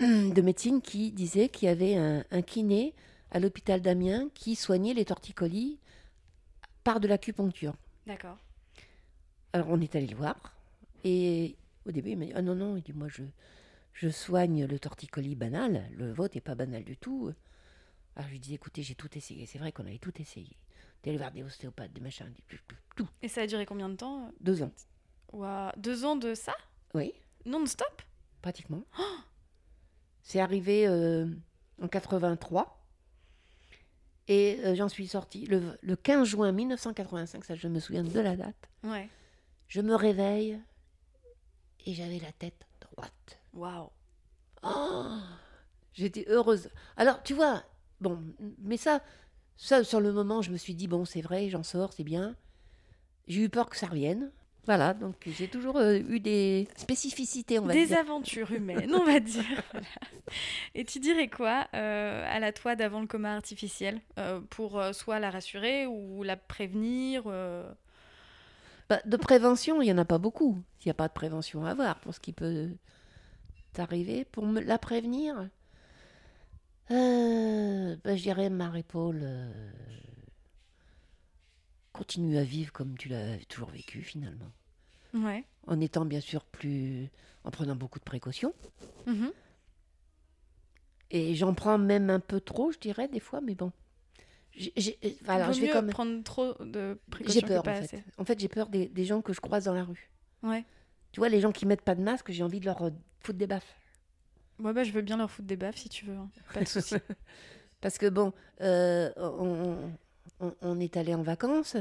de 0.00 0.40
médecine 0.42 0.80
qui 0.82 1.12
disait 1.12 1.48
qu'il 1.48 1.66
y 1.66 1.70
avait 1.70 1.96
un, 1.96 2.24
un 2.30 2.42
kiné 2.42 2.94
à 3.30 3.38
l'hôpital 3.38 3.80
d'Amiens 3.80 4.28
qui 4.34 4.56
soignait 4.56 4.94
les 4.94 5.04
torticolis 5.04 5.78
par 6.82 6.98
de 7.00 7.06
l'acupuncture. 7.06 7.74
D'accord. 8.06 8.38
Alors 9.52 9.68
on 9.70 9.80
est 9.80 9.94
allé 9.96 10.06
le 10.06 10.16
voir 10.16 10.36
et 11.04 11.56
au 11.86 11.92
début 11.92 12.10
il 12.10 12.18
m'a 12.18 12.26
dit 12.26 12.32
ah 12.34 12.42
non 12.42 12.54
non 12.54 12.76
il 12.76 12.82
dit 12.82 12.92
moi 12.92 13.08
je 13.08 13.22
je 13.92 14.08
soigne 14.08 14.64
le 14.66 14.78
torticolis 14.78 15.34
banal 15.34 15.84
le 15.96 16.12
vôtre 16.12 16.36
n'est 16.36 16.40
pas 16.40 16.54
banal 16.54 16.84
du 16.84 16.96
tout 16.96 17.32
alors 18.16 18.26
je 18.26 18.32
lui 18.32 18.40
dis 18.40 18.54
écoutez 18.54 18.82
j'ai 18.82 18.94
tout 18.94 19.08
essayé. 19.16 19.46
C'est 19.46 19.58
vrai 19.58 19.72
qu'on 19.72 19.86
avait 19.86 19.98
tout 19.98 20.12
essayé. 20.20 20.56
Allé 21.06 21.16
voir 21.16 21.32
des 21.32 21.42
ostéopathes 21.42 21.92
des 21.92 22.00
machins 22.00 22.26
des- 22.30 22.58
tout. 22.96 23.08
Et 23.22 23.28
ça 23.28 23.42
a 23.42 23.46
duré 23.46 23.64
combien 23.64 23.88
de 23.88 23.94
temps 23.96 24.30
deux 24.40 24.62
ans. 24.62 24.72
Ouah, 25.32 25.72
Deux 25.78 26.04
ans 26.04 26.16
de 26.16 26.34
ça? 26.34 26.54
Oui. 26.92 27.14
Non-stop? 27.46 28.02
Pratiquement. 28.42 28.82
C'est 30.22 30.40
arrivé 30.40 30.86
euh, 30.86 31.26
en 31.80 31.88
83 31.88 32.76
et 34.28 34.60
euh, 34.64 34.74
j'en 34.74 34.88
suis 34.88 35.08
sortie 35.08 35.46
le, 35.46 35.78
le 35.80 35.96
15 35.96 36.28
juin 36.28 36.52
1985 36.52 37.44
ça 37.44 37.54
je 37.54 37.68
me 37.68 37.80
souviens 37.80 38.04
de 38.04 38.20
la 38.20 38.36
date. 38.36 38.68
Ouais. 38.84 39.08
je 39.68 39.80
me 39.80 39.94
réveille 39.94 40.60
et 41.86 41.94
j'avais 41.94 42.18
la 42.18 42.32
tête 42.32 42.66
droite. 42.80 43.38
Waouh. 43.54 43.88
Oh, 44.62 45.16
J'étais 45.94 46.26
heureuse. 46.28 46.68
Alors, 46.96 47.22
tu 47.22 47.32
vois, 47.34 47.64
bon, 48.00 48.18
mais 48.58 48.76
ça, 48.76 49.00
ça, 49.56 49.84
sur 49.84 50.00
le 50.00 50.12
moment, 50.12 50.42
je 50.42 50.50
me 50.50 50.56
suis 50.56 50.74
dit, 50.74 50.88
bon, 50.88 51.04
c'est 51.04 51.20
vrai, 51.20 51.48
j'en 51.48 51.62
sors, 51.62 51.92
c'est 51.92 52.04
bien. 52.04 52.36
J'ai 53.28 53.42
eu 53.42 53.48
peur 53.48 53.68
que 53.70 53.76
ça 53.76 53.86
revienne. 53.86 54.30
Voilà, 54.66 54.92
donc 54.92 55.16
j'ai 55.26 55.48
toujours 55.48 55.78
euh, 55.78 55.98
eu 56.08 56.20
des 56.20 56.68
spécificités, 56.76 57.58
on 57.58 57.64
va 57.64 57.72
Des 57.72 57.86
dire. 57.86 57.98
aventures 57.98 58.52
humaines, 58.52 58.94
on 58.94 59.04
va 59.04 59.18
dire. 59.18 59.42
Voilà. 59.72 59.86
Et 60.74 60.84
tu 60.84 61.00
dirais 61.00 61.28
quoi 61.28 61.66
euh, 61.74 62.24
à 62.30 62.38
la 62.40 62.52
toi 62.52 62.76
d'avant 62.76 63.00
le 63.00 63.06
coma 63.06 63.34
artificiel 63.34 64.00
euh, 64.18 64.40
pour 64.50 64.80
soit 64.92 65.18
la 65.18 65.30
rassurer 65.30 65.86
ou 65.86 66.22
la 66.22 66.36
prévenir 66.36 67.24
Bah, 68.88 69.00
de 69.04 69.16
prévention, 69.16 69.80
il 69.80 69.86
n'y 69.86 69.92
en 69.92 69.98
a 69.98 70.04
pas 70.04 70.18
beaucoup. 70.18 70.62
Il 70.80 70.88
n'y 70.88 70.90
a 70.90 70.94
pas 70.94 71.08
de 71.08 71.14
prévention 71.14 71.64
à 71.64 71.70
avoir 71.70 71.98
pour 72.00 72.14
ce 72.14 72.20
qui 72.20 72.32
peut 72.32 72.68
t'arriver. 73.72 74.24
Pour 74.26 74.46
me 74.46 74.60
la 74.60 74.78
prévenir, 74.78 75.48
euh, 76.90 77.96
bah, 78.04 78.16
je 78.16 78.22
dirais, 78.22 78.50
Marie-Paul, 78.50 79.20
euh, 79.22 79.70
continue 81.92 82.36
à 82.38 82.44
vivre 82.44 82.72
comme 82.72 82.96
tu 82.96 83.08
l'as 83.08 83.36
toujours 83.48 83.70
vécu 83.70 84.02
finalement. 84.02 84.50
Ouais. 85.14 85.44
En 85.66 85.80
étant 85.80 86.04
bien 86.04 86.20
sûr 86.20 86.44
plus. 86.44 87.08
en 87.44 87.50
prenant 87.50 87.74
beaucoup 87.74 87.98
de 87.98 88.04
précautions. 88.04 88.52
Mhm. 89.06 89.32
Et 91.10 91.34
j'en 91.34 91.54
prends 91.54 91.78
même 91.78 92.10
un 92.10 92.20
peu 92.20 92.38
trop, 92.40 92.70
je 92.70 92.78
dirais, 92.78 93.08
des 93.08 93.18
fois, 93.18 93.40
mais 93.40 93.54
bon. 93.54 93.72
J'ai- 94.52 94.72
j'ai- 94.76 94.98
euh, 95.04 95.08
alors, 95.26 95.46
Vaut 95.48 95.52
je 95.54 95.60
vais 95.62 95.68
mieux 95.68 95.74
même- 95.74 95.88
prendre 95.90 96.22
trop 96.22 96.52
de 96.62 96.98
J'ai 97.06 97.10
précautions 97.10 97.46
peur, 97.48 97.62
que 97.62 97.64
pas 97.64 97.72
en 97.72 97.74
fait. 97.76 97.84
assez. 97.96 98.04
En 98.18 98.24
fait, 98.26 98.38
j'ai 98.38 98.48
peur 98.48 98.68
des, 98.68 98.88
des 98.88 99.04
gens 99.06 99.22
que 99.22 99.32
je 99.32 99.40
croise 99.40 99.64
dans 99.64 99.72
la 99.74 99.84
rue. 99.84 100.10
Ouais. 100.42 100.64
Tu 101.12 101.20
vois, 101.20 101.28
les 101.30 101.40
gens 101.40 101.50
qui 101.50 101.64
mettent 101.66 101.80
pas 101.80 101.94
de 101.94 102.02
masque, 102.02 102.30
j'ai 102.30 102.42
envie 102.44 102.60
de 102.60 102.66
leur 102.66 102.82
euh, 102.82 102.90
foutre 103.20 103.38
des 103.38 103.46
baffes. 103.46 103.79
Moi, 104.60 104.72
bah, 104.72 104.84
je 104.84 104.92
veux 104.92 105.02
bien 105.02 105.16
leur 105.16 105.30
foutre 105.30 105.48
des 105.48 105.56
baffes 105.56 105.76
si 105.78 105.88
tu 105.88 106.04
veux. 106.04 106.14
hein. 106.16 106.28
Pas 106.54 106.60
de 106.60 106.68
souci. 106.68 106.94
Parce 107.80 107.98
que 107.98 108.08
bon, 108.08 108.32
euh, 108.60 109.10
on, 109.16 109.76
on- 110.40 110.54
on 110.60 110.80
est 110.80 110.96
allé 110.96 111.14
en 111.14 111.22
vacances. 111.22 111.76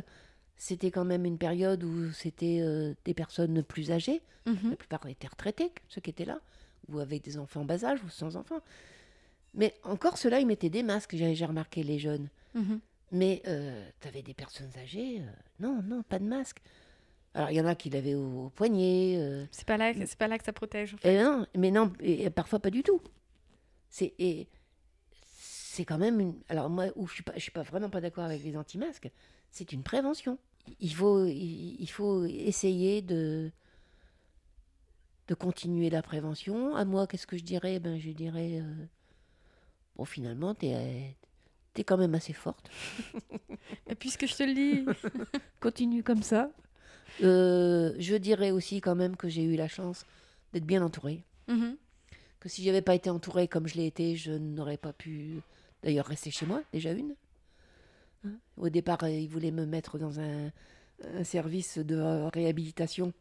C'était 0.58 0.92
quand 0.92 1.06
même 1.06 1.26
une 1.26 1.38
période 1.38 1.84
où 1.84 2.12
c'était 2.12 2.60
euh, 2.62 2.94
des 3.06 3.14
personnes 3.14 3.64
plus 3.64 3.92
âgées. 3.92 4.22
Mhm. 4.46 4.72
La 4.72 4.76
plupart 4.76 5.06
étaient 5.08 5.28
retraités, 5.28 5.72
ceux 5.88 6.02
qui 6.02 6.10
étaient 6.10 6.26
là, 6.26 6.40
ou 6.90 7.00
avec 7.00 7.24
des 7.24 7.38
enfants 7.38 7.62
en 7.62 7.66
bas 7.66 7.84
âge, 7.86 8.04
ou 8.04 8.10
sans 8.10 8.36
enfants. 8.36 8.62
Mais 9.54 9.74
encore 9.84 10.18
ceux-là, 10.18 10.40
ils 10.40 10.48
mettaient 10.48 10.70
des 10.70 10.84
masques, 10.84 11.16
j'ai 11.16 11.46
remarqué 11.46 11.84
les 11.84 12.00
jeunes. 12.00 12.30
Mhm. 12.56 12.80
Mais 13.12 13.42
tu 14.00 14.08
avais 14.08 14.22
des 14.22 14.34
personnes 14.34 14.72
âgées, 14.82 15.20
euh, 15.22 15.26
non, 15.60 15.82
non, 15.84 16.04
pas 16.04 16.20
de 16.20 16.26
masque. 16.26 16.62
Alors 17.34 17.52
il 17.52 17.56
y 17.58 17.62
en 17.62 17.66
a 17.66 17.76
qui 17.76 17.90
l'avaient 17.90 18.16
au, 18.16 18.46
au 18.46 18.50
poignet. 18.50 19.16
euh, 19.18 19.46
C'est 19.52 19.66
pas 19.68 19.78
là, 19.78 19.94
pas 20.18 20.28
là 20.28 20.38
que 20.38 20.44
ça 20.46 20.54
protège. 20.54 20.94
en 20.96 20.98
fait. 20.98 21.14
et 21.14 21.24
non, 21.24 21.46
mais 21.56 21.72
non, 21.72 21.94
et, 22.00 22.30
parfois 22.30 22.60
pas 22.60 22.70
du 22.72 22.84
tout. 22.84 23.02
C'est 23.90 25.86
quand 25.86 25.98
même 25.98 26.20
une. 26.20 26.36
Alors 26.50 26.70
moi, 26.70 26.88
où 26.96 27.08
je 27.08 27.14
suis 27.14 27.24
pas, 27.24 27.34
je 27.36 27.40
suis 27.42 27.52
pas 27.52 27.64
vraiment 27.64 27.90
pas 27.90 28.02
d'accord 28.02 28.26
avec 28.26 28.44
les 28.44 28.58
anti-masques, 28.58 29.10
c'est 29.52 29.72
une 29.72 29.84
prévention. 29.84 30.38
il 30.80 30.94
faut, 30.94 31.26
il, 31.26 31.78
il 31.80 31.90
faut 31.90 32.26
essayer 32.26 33.02
de, 33.02 33.52
de 35.28 35.34
continuer 35.36 35.90
la 35.90 36.02
prévention. 36.02 36.76
À 36.76 36.84
moi, 36.86 37.08
qu'est-ce 37.08 37.28
que 37.28 37.38
je 37.38 37.44
dirais? 37.44 37.80
Ben, 37.80 37.98
Je 38.00 38.10
dirais, 38.12 38.60
euh, 38.62 38.86
bon, 39.96 40.04
finalement, 40.06 40.54
tu 40.56 40.66
es, 40.66 41.16
quand 41.86 41.98
même 41.98 42.14
assez 42.16 42.34
forte. 42.34 42.70
Et 43.88 43.96
puisque 43.96 44.26
je 44.28 44.36
te 44.36 44.44
le 44.44 44.54
dis, 44.54 44.86
Continue 45.62 46.04
comme 46.04 46.24
ça. 46.24 46.52
Euh, 47.24 47.94
je 48.00 48.16
dirais 48.16 48.52
aussi 48.52 48.82
quand 48.82 48.96
même 48.96 49.16
que 49.16 49.30
j'ai 49.30 49.44
eu 49.44 49.56
la 49.56 49.68
chance 49.68 50.06
d'être 50.54 50.66
bien 50.66 50.84
entourée. 50.84 51.24
Mhm. 51.48 51.76
Que 52.40 52.50
si 52.50 52.64
j'avais 52.64 52.82
pas 52.82 52.96
été 52.96 53.10
entourée 53.10 53.48
comme 53.48 53.68
je 53.68 53.76
l'ai 53.76 53.86
été, 53.88 54.16
je 54.16 54.32
n'aurais 54.32 54.78
pas 54.78 54.94
pu 54.94 55.42
d'ailleurs 55.84 56.06
rester 56.06 56.32
chez 56.32 56.46
moi, 56.46 56.62
déjà 56.72 56.92
une. 56.92 57.16
Hein? 58.26 58.32
Au 58.58 58.70
départ, 58.70 59.04
euh, 59.04 59.10
ils 59.10 59.28
voulaient 59.30 59.52
me 59.52 59.66
mettre 59.66 59.98
dans 59.98 60.20
un, 60.20 60.52
un 61.16 61.24
service 61.24 61.78
de 61.78 62.30
réhabilitation. 62.34 63.14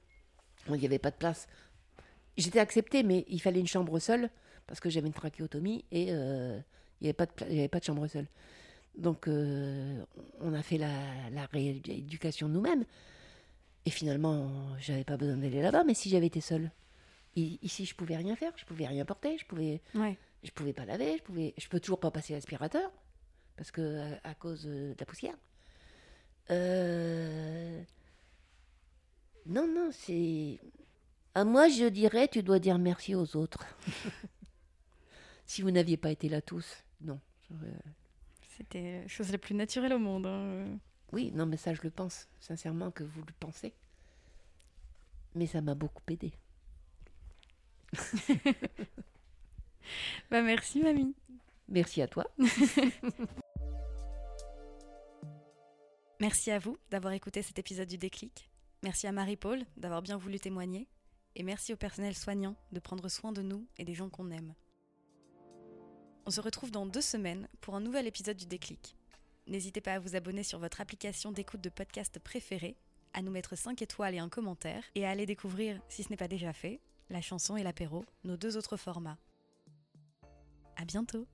Il 0.68 0.74
n'y 0.74 0.86
avait 0.86 0.99
pas 0.99 1.11
de 1.11 1.16
place. 1.16 1.49
J'étais 2.36 2.61
acceptée, 2.61 3.03
mais 3.03 3.24
il 3.28 3.40
fallait 3.40 3.61
une 3.61 3.66
chambre 3.66 3.99
seule 3.99 4.30
parce 4.66 4.80
que 4.80 4.90
j'avais 4.90 5.09
une 5.09 5.14
trachéotomie 5.14 5.84
et 5.90 6.09
euh, 6.11 6.59
il 7.01 7.05
n'y 7.05 7.09
avait, 7.09 7.14
pas 7.14 7.26
de 7.26 7.32
il 7.49 7.57
y 7.57 7.59
avait 7.59 7.68
pas 7.68 7.80
de 7.80 7.84
chambre 7.84 8.07
seule. 8.07 8.26
Donc, 8.96 9.28
euh, 9.28 10.03
on 10.40 10.53
a 10.55 10.62
fait 10.62 10.78
la, 10.78 10.90
la 11.32 11.46
rééducation 11.46 12.49
nous-mêmes. 12.49 12.84
Et 13.89 13.91
finalement, 13.91 14.51
j'avais 14.78 15.03
pas 15.05 15.16
besoin 15.16 15.39
d'aller 15.39 15.62
là-bas, 15.62 15.82
mais 15.82 15.95
si 15.95 16.11
j'avais 16.11 16.26
été 16.26 16.43
seule, 16.43 16.70
i- 17.36 17.59
ici, 17.62 17.86
je 17.86 17.95
pouvais 17.95 18.16
rien 18.16 18.36
faire, 18.36 18.53
je 18.57 18.66
pouvais 18.66 18.86
rien 18.86 19.03
porter, 19.07 19.39
je 19.39 19.47
pouvais, 19.47 19.80
ouais. 19.95 20.18
je 20.43 20.51
pouvais 20.51 20.74
pas 20.74 20.84
laver, 20.84 21.16
je 21.16 21.22
pouvais, 21.22 21.55
je 21.57 21.68
peux 21.68 21.80
toujours 21.80 21.99
pas 21.99 22.11
passer 22.11 22.34
l'aspirateur 22.34 22.91
parce 23.57 23.70
que 23.70 24.03
à, 24.24 24.28
à 24.30 24.34
cause 24.34 24.64
de 24.64 24.95
la 25.01 25.07
poussière. 25.07 25.36
Euh, 26.51 27.82
Non, 29.47 29.66
non, 29.66 29.89
c'est. 29.91 30.59
À 31.34 31.45
moi, 31.45 31.68
je 31.70 31.89
dirais, 31.89 32.28
tu 32.28 32.43
dois 32.43 32.59
dire 32.59 32.78
merci 32.78 33.14
aux 33.14 33.36
autres. 33.36 33.64
si 35.47 35.62
vous 35.62 35.70
n'aviez 35.70 35.97
pas 35.97 36.11
été 36.11 36.28
là 36.28 36.43
tous, 36.43 36.84
non. 37.01 37.18
C'était 38.59 39.03
la 39.03 39.09
chose 39.09 39.32
la 39.32 39.39
plus 39.39 39.55
naturelle 39.55 39.95
au 39.95 39.99
monde. 39.99 40.26
hein. 40.26 40.78
Oui, 41.12 41.32
non, 41.32 41.46
mais 41.46 41.56
ça, 41.56 41.74
je 41.74 41.82
le 41.82 41.90
pense, 41.90 42.28
sincèrement, 42.40 42.90
que 42.90 43.04
vous 43.04 43.22
le 43.22 43.32
pensez. 43.40 43.72
Mais 45.34 45.46
ça 45.46 45.61
m'a 45.61 45.74
beaucoup 45.74 46.02
aidé. 46.09 46.32
Bah 50.30 50.42
merci 50.42 50.82
mamie. 50.82 51.14
Merci 51.68 52.02
à 52.02 52.09
toi. 52.09 52.26
Merci 56.20 56.50
à 56.50 56.59
vous 56.59 56.76
d'avoir 56.90 57.12
écouté 57.12 57.42
cet 57.42 57.61
épisode 57.61 57.86
du 57.88 57.96
déclic. 57.96 58.50
Merci 58.82 59.06
à 59.06 59.12
Marie-Paul 59.12 59.64
d'avoir 59.76 60.02
bien 60.02 60.16
voulu 60.16 60.40
témoigner. 60.40 60.88
Et 61.36 61.44
merci 61.44 61.72
au 61.72 61.76
personnel 61.76 62.16
soignant 62.16 62.56
de 62.72 62.80
prendre 62.80 63.09
soin 63.09 63.30
de 63.30 63.40
nous 63.40 63.68
et 63.78 63.84
des 63.84 63.94
gens 63.94 64.09
qu'on 64.11 64.32
aime. 64.32 64.54
On 66.26 66.30
se 66.30 66.40
retrouve 66.40 66.72
dans 66.72 66.86
deux 66.86 67.00
semaines 67.00 67.48
pour 67.61 67.76
un 67.76 67.80
nouvel 67.80 68.09
épisode 68.09 68.36
du 68.36 68.46
déclic. 68.46 68.97
N'hésitez 69.49 69.80
pas 69.80 69.94
à 69.94 69.99
vous 69.99 70.14
abonner 70.14 70.42
sur 70.42 70.59
votre 70.59 70.82
application 70.82 71.32
d'écoute 71.32 71.62
de 71.62 71.70
podcast 71.70 72.18
préférée, 72.18 72.76
à 73.14 73.22
nous 73.22 73.30
mettre 73.30 73.57
5 73.57 73.80
étoiles 73.80 74.14
et 74.14 74.18
un 74.18 74.28
commentaire, 74.28 74.84
et 74.94 75.07
à 75.07 75.11
aller 75.11 75.24
découvrir, 75.24 75.80
si 75.88 76.03
ce 76.03 76.11
n'est 76.11 76.18
pas 76.18 76.28
déjà 76.28 76.53
fait, 76.53 76.80
la 77.09 77.22
chanson 77.22 77.57
et 77.57 77.62
l'apéro, 77.62 78.05
nos 78.24 78.36
deux 78.36 78.59
autres 78.59 78.76
formats. 78.76 79.16
À 80.76 80.84
bientôt! 80.84 81.26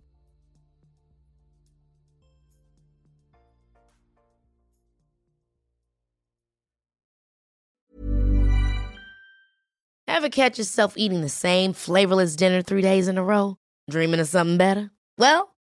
Ever 10.07 10.31
catch 10.31 10.59
yourself 10.59 10.95
eating 10.97 11.23
the 11.23 11.29
same 11.29 11.73
flavorless 11.73 12.37
dinner 12.37 12.63
three 12.63 12.81
days 12.81 13.09
in 13.09 13.19
a 13.19 13.25
row? 13.25 13.57
Dreaming 13.91 14.21
of 14.21 14.29
something 14.29 14.57
better? 14.57 14.93
Well, 15.19 15.54